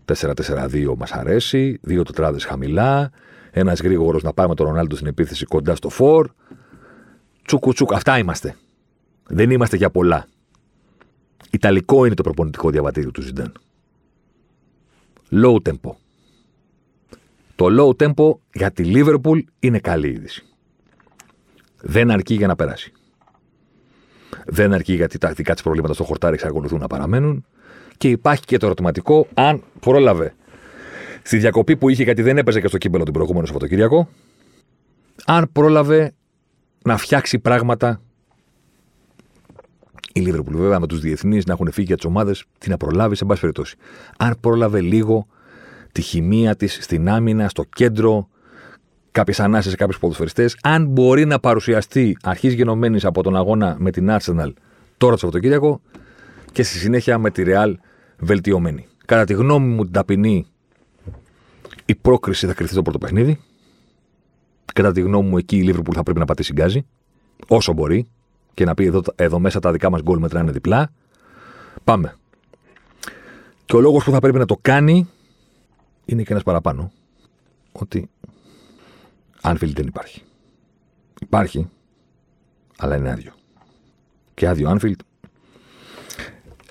4-4-2 0.04 0.94
μα 0.96 1.06
αρέσει, 1.10 1.78
δύο 1.82 2.02
τετράδες 2.02 2.44
χαμηλά, 2.44 3.10
ένας 3.58 3.80
γρήγορος 3.80 4.22
να 4.22 4.32
πάμε 4.32 4.54
τον 4.54 4.66
Ρονάλντο 4.66 4.94
στην 4.94 5.06
επίθεση 5.06 5.44
κοντά 5.44 5.74
στο 5.74 5.88
φορ. 5.88 6.30
Τσούκου 7.44 7.72
τσούκ. 7.72 7.92
Αυτά 7.92 8.18
είμαστε. 8.18 8.56
Δεν 9.26 9.50
είμαστε 9.50 9.76
για 9.76 9.90
πολλά. 9.90 10.26
Ιταλικό 11.50 12.04
είναι 12.04 12.14
το 12.14 12.22
προπονητικό 12.22 12.70
διαβατήριο 12.70 13.10
του 13.10 13.22
Ζιντάν. 13.22 13.52
Low 15.30 15.56
tempo. 15.68 15.92
Το 17.54 17.66
low 17.78 18.06
tempo 18.06 18.38
για 18.52 18.70
τη 18.70 18.92
Liverpool 18.94 19.40
είναι 19.58 19.78
καλή 19.78 20.08
είδηση. 20.08 20.46
Δεν 21.80 22.10
αρκεί 22.10 22.34
για 22.34 22.46
να 22.46 22.56
περάσει. 22.56 22.92
Δεν 24.46 24.72
αρκεί 24.72 24.94
γιατί 24.94 25.18
τα 25.18 25.32
δικά 25.32 25.52
της 25.52 25.62
προβλήματα 25.62 25.94
στο 25.94 26.04
χορτάρι 26.04 26.34
εξακολουθούν 26.34 26.80
να 26.80 26.86
παραμένουν. 26.86 27.44
Και 27.96 28.08
υπάρχει 28.08 28.44
και 28.44 28.56
το 28.56 28.66
ερωτηματικό 28.66 29.26
αν 29.34 29.62
πρόλαβε 29.80 30.34
στη 31.28 31.38
διακοπή 31.38 31.76
που 31.76 31.88
είχε, 31.88 32.02
γιατί 32.02 32.22
δεν 32.22 32.38
έπαιζε 32.38 32.60
και 32.60 32.68
στο 32.68 32.78
κύπελο 32.78 33.04
την 33.04 33.12
προηγούμενο 33.12 33.46
Σαββατοκύριακο, 33.46 34.08
αν 35.24 35.48
πρόλαβε 35.52 36.12
να 36.84 36.96
φτιάξει 36.96 37.38
πράγματα 37.38 38.00
η 40.12 40.20
Λίβερπουλ. 40.20 40.56
Βέβαια, 40.56 40.80
με 40.80 40.86
τους 40.86 41.00
διεθνείς 41.00 41.44
να 41.44 41.52
έχουν 41.52 41.70
φύγει 41.72 41.86
για 41.86 41.96
τις 41.96 42.04
ομάδες, 42.04 42.44
τι 42.58 42.68
να 42.70 42.76
προλάβει, 42.76 43.14
σε 43.14 43.24
πάση 43.24 43.40
περιπτώσει. 43.40 43.76
Αν 44.18 44.36
πρόλαβε 44.40 44.80
λίγο 44.80 45.26
τη 45.92 46.00
χημεία 46.00 46.56
της 46.56 46.78
στην 46.80 47.08
άμυνα, 47.08 47.48
στο 47.48 47.64
κέντρο, 47.64 48.28
κάποιες 49.10 49.40
ανάσει 49.40 49.70
σε 49.70 49.76
κάποιους 49.76 49.98
ποδοσφαιριστές, 49.98 50.56
αν 50.62 50.86
μπορεί 50.86 51.24
να 51.24 51.38
παρουσιαστεί 51.38 52.16
αρχής 52.22 52.52
γενομένης 52.52 53.04
από 53.04 53.22
τον 53.22 53.36
αγώνα 53.36 53.76
με 53.78 53.90
την 53.90 54.08
Arsenal 54.10 54.52
τώρα 54.96 55.12
το 55.12 55.18
Σαββατοκύριακο 55.18 55.80
και 56.52 56.62
στη 56.62 56.78
συνέχεια 56.78 57.18
με 57.18 57.30
τη 57.30 57.42
Real 57.46 57.74
βελτιωμένη. 58.18 58.86
Κατά 59.06 59.24
τη 59.24 59.32
γνώμη 59.32 59.66
μου, 59.66 59.82
την 59.82 59.92
ταπεινή 59.92 60.46
η 61.88 61.94
πρόκριση 61.94 62.46
θα 62.46 62.54
κρυφθεί 62.54 62.72
στο 62.72 62.82
πρώτο 62.82 62.98
παιχνίδι. 62.98 63.40
Κατά 64.74 64.92
τη 64.92 65.00
γνώμη 65.00 65.28
μου, 65.28 65.38
εκεί 65.38 65.56
η 65.56 65.62
Λίβερπουλ 65.62 65.94
θα 65.96 66.02
πρέπει 66.02 66.18
να 66.18 66.24
πατήσει 66.24 66.52
γκάζι 66.52 66.86
όσο 67.46 67.72
μπορεί 67.72 68.10
και 68.54 68.64
να 68.64 68.74
πει 68.74 68.84
εδώ, 68.84 69.02
εδώ 69.14 69.38
μέσα 69.38 69.60
τα 69.60 69.72
δικά 69.72 69.90
μας 69.90 70.02
γκολ 70.02 70.18
μετράνε 70.18 70.50
διπλά. 70.50 70.92
Πάμε. 71.84 72.16
Και 73.64 73.76
ο 73.76 73.80
λόγος 73.80 74.04
που 74.04 74.10
θα 74.10 74.18
πρέπει 74.18 74.38
να 74.38 74.44
το 74.44 74.58
κάνει 74.60 75.08
είναι 76.04 76.22
και 76.22 76.32
ένας 76.32 76.42
παραπάνω. 76.42 76.92
Ότι 77.72 78.10
Άνφιλντ 79.40 79.76
δεν 79.76 79.86
υπάρχει. 79.86 80.22
Υπάρχει, 81.20 81.68
αλλά 82.76 82.96
είναι 82.96 83.10
άδειο. 83.10 83.32
Και 84.34 84.48
άδειο 84.48 84.68
Άνφιλντ 84.68 85.00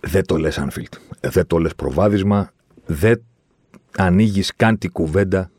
δεν 0.02 0.26
το 0.26 0.38
λες 0.38 0.58
Άνφιλντ. 0.58 0.94
Δεν 1.20 1.48
το 1.48 1.58
λες 1.58 1.76
προβάδισμα. 1.76 2.52
Δεν 2.86 3.24
ανοίγεις 3.98 4.56
καν 4.56 4.78
την 4.78 4.92
κουβέντα 4.92 5.52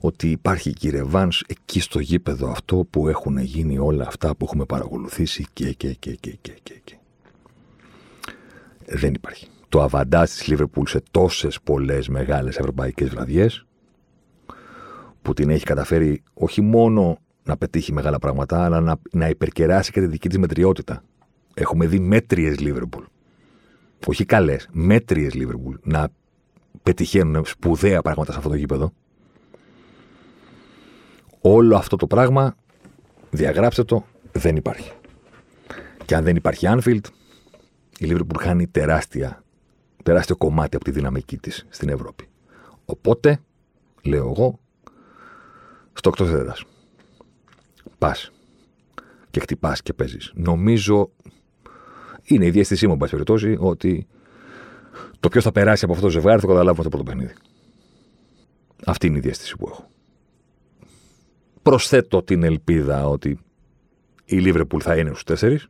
ότι 0.00 0.30
υπάρχει 0.30 0.72
και 0.72 0.90
Ρεβάνς 0.90 1.42
εκεί 1.46 1.80
στο 1.80 1.98
γήπεδο 1.98 2.50
αυτό 2.50 2.86
που 2.90 3.08
έχουν 3.08 3.38
γίνει 3.38 3.78
όλα 3.78 4.06
αυτά 4.06 4.36
που 4.36 4.44
έχουμε 4.44 4.64
παρακολουθήσει 4.64 5.46
και 5.52 5.72
και 5.72 5.92
και 5.98 6.16
και 6.20 6.36
και 6.40 6.58
και. 6.62 6.80
και. 6.84 6.96
Δεν 8.86 9.14
υπάρχει. 9.14 9.46
Το 9.68 9.82
αβαντάζ 9.82 10.30
της 10.30 10.46
Λίβερπουλ 10.46 10.86
σε 10.86 11.02
τόσες 11.10 11.60
πολλές 11.60 12.08
μεγάλες 12.08 12.56
ευρωπαϊκές 12.56 13.08
βραδιές 13.08 13.66
που 15.22 15.34
την 15.34 15.50
έχει 15.50 15.64
καταφέρει 15.64 16.22
όχι 16.34 16.60
μόνο 16.60 17.18
να 17.44 17.56
πετύχει 17.56 17.92
μεγάλα 17.92 18.18
πράγματα 18.18 18.64
αλλά 18.64 18.80
να, 18.80 18.96
να 19.12 19.28
υπερκεράσει 19.28 19.92
και 19.92 20.00
τη 20.00 20.06
δική 20.06 20.28
της 20.28 20.38
μετριότητα. 20.38 21.02
Έχουμε 21.54 21.86
δει 21.86 21.98
μέτριες 21.98 22.58
Λίβερπουλ. 22.60 23.04
Όχι 24.06 24.24
καλές, 24.24 24.68
μέτριες 24.72 25.34
Λίβερπουλ 25.34 25.74
να 25.82 26.08
πετυχαίνουν 26.82 27.44
σπουδαία 27.44 28.02
πράγματα 28.02 28.32
σε 28.32 28.38
αυτό 28.38 28.50
το 28.50 28.56
γήπεδο. 28.56 28.92
Όλο 31.40 31.76
αυτό 31.76 31.96
το 31.96 32.06
πράγμα, 32.06 32.56
διαγράψτε 33.30 33.84
το, 33.84 34.04
δεν 34.32 34.56
υπάρχει. 34.56 34.92
Και 36.04 36.14
αν 36.14 36.24
δεν 36.24 36.36
υπάρχει 36.36 36.66
Anfield, 36.68 37.04
η 37.98 38.04
Λίβερπουλ 38.04 38.42
χάνει 38.42 38.66
τεράστια, 38.66 39.42
τεράστιο 40.02 40.36
κομμάτι 40.36 40.76
από 40.76 40.84
τη 40.84 40.90
δυναμική 40.90 41.38
της 41.38 41.66
στην 41.68 41.88
Ευρώπη. 41.88 42.28
Οπότε, 42.84 43.40
λέω 44.02 44.28
εγώ, 44.28 44.58
στο 45.92 46.08
εκτός 46.08 46.28
έδρας. 46.30 46.64
Πας 47.98 48.32
και 49.30 49.40
χτυπάς 49.40 49.82
και 49.82 49.92
παίζεις. 49.92 50.32
Νομίζω 50.34 51.10
είναι 52.22 52.46
η 52.46 52.50
διέστησή 52.50 52.86
μου, 52.86 52.92
εν 52.92 52.98
πάση 52.98 53.10
περιπτώσει, 53.10 53.56
ότι 53.60 54.06
το 55.22 55.28
ποιος 55.28 55.44
θα 55.44 55.52
περάσει 55.52 55.84
από 55.84 55.92
αυτό 55.92 56.04
το 56.04 56.12
ζευγάρι 56.12 56.40
θα 56.40 56.46
καταλάβουμε 56.46 56.82
το 56.82 56.88
πρώτο 56.88 57.04
παιχνίδι. 57.04 57.34
Αυτή 58.84 59.06
είναι 59.06 59.16
η 59.16 59.20
διέστηση 59.20 59.56
που 59.56 59.68
έχω. 59.70 59.88
Προσθέτω 61.62 62.22
την 62.22 62.42
ελπίδα 62.42 63.08
ότι 63.08 63.38
η 64.24 64.38
Λίβρεπουλ 64.38 64.80
θα 64.82 64.96
είναι 64.96 65.08
στους 65.08 65.24
τέσσερις 65.24 65.68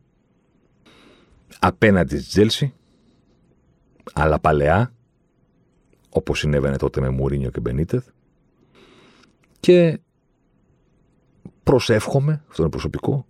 απέναντι 1.59 2.17
στη 2.17 2.27
Τζέλσι, 2.27 2.73
αλλά 4.13 4.39
παλαιά, 4.39 4.93
όπως 6.09 6.39
συνέβαινε 6.39 6.77
τότε 6.77 7.01
με 7.01 7.09
Μουρίνιο 7.09 7.49
και 7.49 7.59
Μπενίτεθ, 7.59 8.07
και 9.59 9.99
προσεύχομαι, 11.63 12.43
αυτό 12.49 12.61
είναι 12.61 12.71
προσωπικό, 12.71 13.25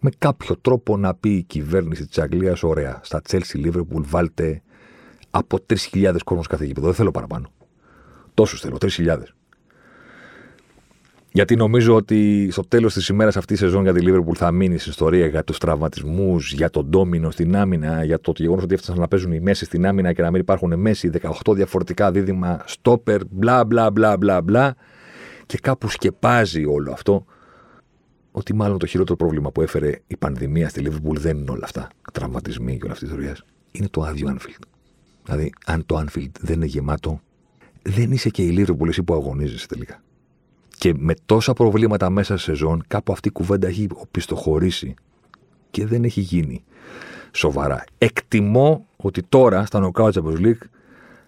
με 0.00 0.10
κάποιο 0.18 0.56
τρόπο 0.56 0.96
να 0.96 1.14
πει 1.14 1.30
η 1.30 1.42
κυβέρνηση 1.42 2.06
της 2.06 2.18
Αγγλίας, 2.18 2.62
ωραία, 2.62 3.00
στα 3.02 3.22
Chelsea 3.28 3.66
Liverpool 3.66 4.02
βάλτε 4.04 4.62
από 5.36 5.58
3.000 5.92 6.16
κόσμος 6.24 6.46
κάθε 6.46 6.64
γήπεδο. 6.64 6.86
Δεν 6.86 6.94
θέλω 6.94 7.10
παραπάνω. 7.10 7.50
Τόσους 8.34 8.60
θέλω, 8.60 8.76
3.000. 8.80 9.18
Γιατί 11.32 11.56
νομίζω 11.56 11.94
ότι 11.94 12.48
στο 12.50 12.62
τέλος 12.62 12.94
της 12.94 13.08
ημέρας 13.08 13.36
αυτής 13.36 13.56
η 13.56 13.60
σεζόν 13.60 13.82
για 13.82 13.92
τη 13.92 14.00
Λίβερπουλ 14.00 14.34
θα 14.36 14.50
μείνει 14.50 14.78
στην 14.78 14.90
ιστορία 14.90 15.26
για 15.26 15.44
τους 15.44 15.58
τραυματισμούς, 15.58 16.52
για 16.52 16.70
τον 16.70 16.86
ντόμινο 16.86 17.30
στην 17.30 17.56
άμυνα, 17.56 18.04
για 18.04 18.20
το 18.20 18.32
γεγονός 18.36 18.64
ότι 18.64 18.74
έφτασαν 18.74 19.00
να 19.00 19.08
παίζουν 19.08 19.32
οι 19.32 19.40
μέση 19.40 19.64
στην 19.64 19.86
άμυνα 19.86 20.12
και 20.12 20.22
να 20.22 20.30
μην 20.30 20.40
υπάρχουν 20.40 20.78
μέση, 20.78 21.10
18 21.44 21.54
διαφορετικά 21.54 22.10
δίδυμα, 22.10 22.62
στόπερ, 22.64 23.20
μπλα 23.30 23.64
μπλα 23.64 23.90
μπλα 23.90 24.16
μπλα 24.16 24.42
μπλα. 24.42 24.76
Και 25.46 25.58
κάπου 25.62 25.88
σκεπάζει 25.88 26.64
όλο 26.64 26.92
αυτό 26.92 27.24
ότι 28.32 28.54
μάλλον 28.54 28.78
το 28.78 28.86
χειρότερο 28.86 29.16
πρόβλημα 29.16 29.52
που 29.52 29.62
έφερε 29.62 29.98
η 30.06 30.16
πανδημία 30.16 30.68
στη 30.68 30.80
Λίβερπουλ 30.80 31.18
δεν 31.18 31.36
είναι 31.36 31.50
όλα 31.50 31.64
αυτά. 31.64 31.88
Τραυματισμοί 32.12 32.76
και 32.76 32.84
όλα 32.84 32.92
αυτή 32.92 33.04
η 33.04 33.08
ιστορίας. 33.08 33.44
Είναι 33.70 33.88
το 33.88 34.02
άδειο 34.02 34.28
Άνφιλντ. 34.28 34.62
Δηλαδή, 35.24 35.52
αν 35.66 35.86
το 35.86 35.96
Άνφιλντ 35.96 36.36
δεν 36.40 36.56
είναι 36.56 36.66
γεμάτο, 36.66 37.20
δεν 37.82 38.12
είσαι 38.12 38.28
και 38.28 38.42
η 38.42 38.50
Λίβερπουλ 38.50 38.88
εσύ 38.88 39.02
που 39.02 39.14
αγωνίζεσαι 39.14 39.66
τελικά. 39.66 40.02
Και 40.78 40.94
με 40.96 41.14
τόσα 41.26 41.52
προβλήματα 41.52 42.10
μέσα 42.10 42.36
σε 42.36 42.44
σεζόν, 42.44 42.84
κάπου 42.86 43.12
αυτή 43.12 43.28
η 43.28 43.30
κουβέντα 43.30 43.66
έχει 43.66 43.88
οπισθοχωρήσει 43.94 44.94
και 45.70 45.86
δεν 45.86 46.04
έχει 46.04 46.20
γίνει 46.20 46.64
σοβαρά. 47.32 47.84
Εκτιμώ 47.98 48.86
ότι 48.96 49.22
τώρα 49.22 49.66
στα 49.66 49.90
Knockout 49.94 50.12
Champions 50.12 50.40
League 50.40 50.66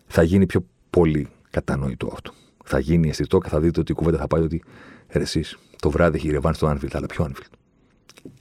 θα 0.07 0.23
γίνει 0.23 0.47
πιο 0.47 0.65
πολύ 0.91 1.29
κατανοητό 1.51 2.11
αυτό. 2.13 2.33
Θα 2.65 2.79
γίνει 2.79 3.09
αισθητό 3.09 3.39
και 3.39 3.49
θα 3.49 3.61
δείτε 3.61 3.81
ότι 3.81 3.93
η 3.93 3.95
κουβέντα 3.95 4.19
θα 4.19 4.27
πάει 4.27 4.43
ότι 4.43 4.63
εσείς 5.07 5.59
το 5.81 5.91
βράδυ 5.91 6.17
έχει 6.17 6.31
ρευάνει 6.31 6.55
στο 6.55 6.71
Anfield, 6.71 6.91
αλλά 6.93 7.07
ποιο 7.07 7.25
Anfield. 7.25 7.53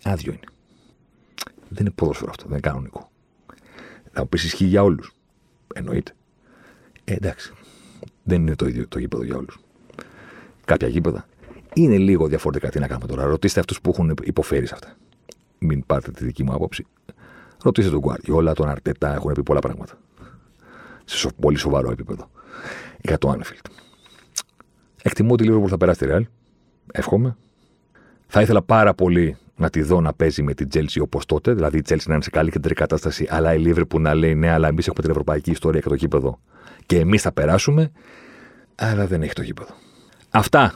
Άδειο 0.03 0.31
είναι. 0.31 0.41
Δεν 1.69 1.85
είναι 1.85 1.89
ποδόσφαιρο 1.95 2.29
αυτό, 2.29 2.43
δεν 2.43 2.51
είναι 2.51 2.67
κανονικό. 2.69 3.11
Θα 4.11 4.21
μου 4.21 4.29
πεις 4.29 4.43
ισχύει 4.43 4.65
για 4.65 4.83
όλους. 4.83 5.14
Εννοείται. 5.73 6.11
Ε, 7.03 7.13
εντάξει. 7.13 7.53
Δεν 8.23 8.41
είναι 8.41 8.55
το 8.55 8.67
ίδιο 8.67 8.87
το 8.87 8.99
γήπεδο 8.99 9.23
για 9.23 9.35
όλους 9.35 9.59
κάποια 10.65 10.87
γήπεδα. 10.87 11.25
Είναι 11.73 11.97
λίγο 11.97 12.27
διαφορετικά 12.27 12.69
τι 12.69 12.79
να 12.79 12.87
κάνουμε 12.87 13.07
τώρα. 13.07 13.23
Ρωτήστε 13.23 13.59
αυτούς 13.59 13.81
που 13.81 13.89
έχουν 13.89 14.13
υποφέρει 14.23 14.65
σε 14.65 14.73
αυτά. 14.73 14.95
Μην 15.59 15.85
πάρετε 15.85 16.11
τη 16.11 16.23
δική 16.23 16.43
μου 16.43 16.53
άποψη. 16.53 16.85
Ρωτήστε 17.63 17.91
τον 17.91 18.01
Γκουardiola, 18.01 18.53
τον 18.55 18.69
Αρτέτα, 18.69 19.13
έχουν 19.13 19.33
πει 19.33 19.43
πολλά 19.43 19.59
πράγματα. 19.59 19.93
Σε 21.05 21.29
πολύ 21.39 21.57
σοβαρό 21.57 21.91
επίπεδο. 21.91 22.29
Για 23.01 23.17
το 23.17 23.29
Άνφιλτ. 23.29 23.65
Εκτιμώ 25.01 25.33
ότι 25.33 25.47
η 25.47 25.67
θα 25.67 25.77
περάσει 25.77 25.99
τη 25.99 26.05
Real. 26.09 26.21
Εύχομαι. 26.91 27.37
Θα 28.27 28.41
ήθελα 28.41 28.61
πάρα 28.61 28.93
πολύ 28.93 29.37
να 29.55 29.69
τη 29.69 29.81
δω 29.81 30.01
να 30.01 30.13
παίζει 30.13 30.43
με 30.43 30.53
την 30.53 30.67
Chelsea 30.73 31.01
όπως 31.01 31.25
τότε. 31.25 31.53
Δηλαδή 31.53 31.77
η 31.77 31.81
Chelsea 31.87 32.05
να 32.05 32.13
είναι 32.13 32.23
σε 32.23 32.29
καλή 32.29 32.51
κεντρική 32.51 32.79
κατάσταση, 32.79 33.27
αλλά 33.29 33.53
η 33.53 33.63
Liverpool 33.65 33.99
να 33.99 34.13
λέει 34.13 34.35
ναι, 34.35 34.51
αλλά 34.51 34.67
εμείς 34.67 34.87
έχουμε 34.87 35.01
την 35.01 35.11
ευρωπαϊκή 35.11 35.51
ιστορία 35.51 35.79
και 35.79 35.89
το 35.89 35.95
γήπεδο 35.95 36.39
και 36.85 36.99
εμείς 36.99 37.21
θα 37.21 37.31
περάσουμε. 37.31 37.91
Αλλά 38.75 39.07
δεν 39.07 39.21
έχει 39.21 39.33
το 39.33 39.41
γήπεδο. 39.41 39.73
Αυτά. 40.29 40.73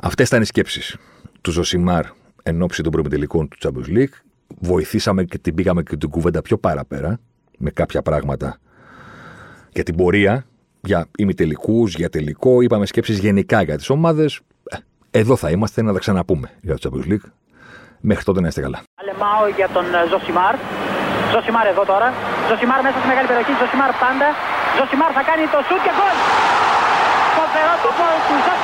Αυτές 0.00 0.28
ήταν 0.28 0.42
οι 0.42 0.44
σκέψεις 0.44 0.96
του 1.40 1.50
Ζωσιμάρ 1.50 2.04
εν 2.42 2.62
ώψη 2.62 2.82
των 2.82 2.92
προμετελικών 2.92 3.48
του 3.48 3.56
Champions 3.60 3.96
League. 3.96 4.14
Βοηθήσαμε 4.58 5.24
και 5.24 5.38
την 5.38 5.54
πήγαμε 5.54 5.82
και 5.82 5.96
την 5.96 6.08
κουβέντα 6.08 6.42
πιο 6.42 6.58
παραπέρα 6.58 7.20
με 7.58 7.70
κάποια 7.70 8.02
πράγματα 8.02 8.58
για 9.72 9.82
την 9.82 9.96
πορεία, 9.96 10.46
για 10.80 11.06
ημιτελικούς, 11.18 11.94
για 11.94 12.08
τελικό. 12.08 12.60
Είπαμε 12.60 12.86
σκέψεις 12.86 13.18
γενικά 13.18 13.62
για 13.62 13.76
τις 13.76 13.90
ομάδες. 13.90 14.40
Ε, 14.64 14.76
εδώ 15.10 15.36
θα 15.36 15.50
είμαστε 15.50 15.82
να 15.82 15.92
τα 15.92 15.98
ξαναπούμε 15.98 16.50
για 16.60 16.78
το 16.78 16.90
Champions 16.90 17.10
League. 17.12 17.30
Μέχρι 18.10 18.24
τότε 18.28 18.40
να 18.40 18.48
είστε 18.48 18.60
καλά. 18.66 18.78
Αλεμάω 19.00 19.44
για 19.58 19.68
τον 19.76 19.86
ε, 19.94 20.00
Ζωσιμάρ. 20.10 20.54
Ζωσιμάρ 21.32 21.66
εδώ 21.72 21.82
τώρα. 21.92 22.08
Ζωσιμάρ 22.48 22.80
μέσα 22.86 22.96
στη 23.00 23.06
μεγάλη 23.12 23.26
περιοχή. 23.30 23.52
Ζωσιμάρ 23.60 23.90
πάντα. 24.04 24.28
Ζωσιμάρ 24.78 25.10
θα 25.18 25.22
κάνει 25.28 25.44
το 25.54 25.58
σουτ 25.66 25.80
και 25.86 25.92
γκολ 25.98 26.16
φοβερό 27.36 27.74
το 27.84 27.90
γκολ 27.96 28.16
του 28.26 28.36
Ζωσιμάρ 28.46 28.54
και 28.54 28.63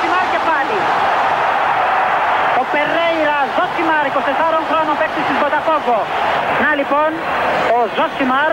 Περέιρα 2.73 3.37
Ζωσιμάρ, 3.55 4.03
24 4.09 4.59
χρόνων 4.69 4.95
παίκτης 4.99 5.25
της 5.29 5.37
Βοτακόβο. 5.41 5.99
Να 6.63 6.69
λοιπόν, 6.79 7.09
ο 7.75 7.79
Ζωσιμάρ, 7.95 8.51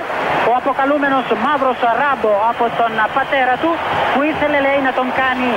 ο 0.50 0.52
αποκαλούμενος 0.60 1.24
μαύρος 1.44 1.78
Ράμπο 2.00 2.32
από 2.50 2.64
τον 2.78 2.92
πατέρα 3.16 3.54
του, 3.62 3.70
που 4.12 4.20
ήθελε 4.30 4.58
λέει 4.66 4.80
να 4.88 4.92
τον 4.98 5.08
κάνει 5.20 5.50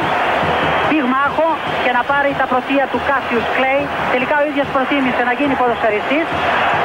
πυγμάχο 0.90 1.48
και 1.84 1.92
να 1.98 2.02
πάρει 2.12 2.32
τα 2.42 2.46
πρωτεία 2.52 2.86
του 2.92 3.00
Κάσιους 3.10 3.46
Κλέη. 3.56 3.84
Τελικά 4.14 4.36
ο 4.42 4.44
ίδιος 4.50 4.68
προτίμησε 4.76 5.22
να 5.30 5.34
γίνει 5.40 5.54
ποδοσφαιριστής 5.62 6.28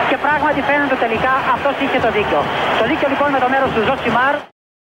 και 0.09 0.17
πράγματι 0.25 0.61
φαίνεται 0.69 0.97
τελικά 1.05 1.33
αυτός 1.55 1.75
είχε 1.83 1.99
το 2.05 2.11
δίκιο. 2.17 2.41
Το 2.81 2.85
δίκιο 2.91 3.09
λοιπόν 3.13 3.29
με 3.37 3.41
το 3.45 3.49
μέρος 3.53 3.71
του 3.75 3.83
Ζωσιμάρ. 3.89 4.35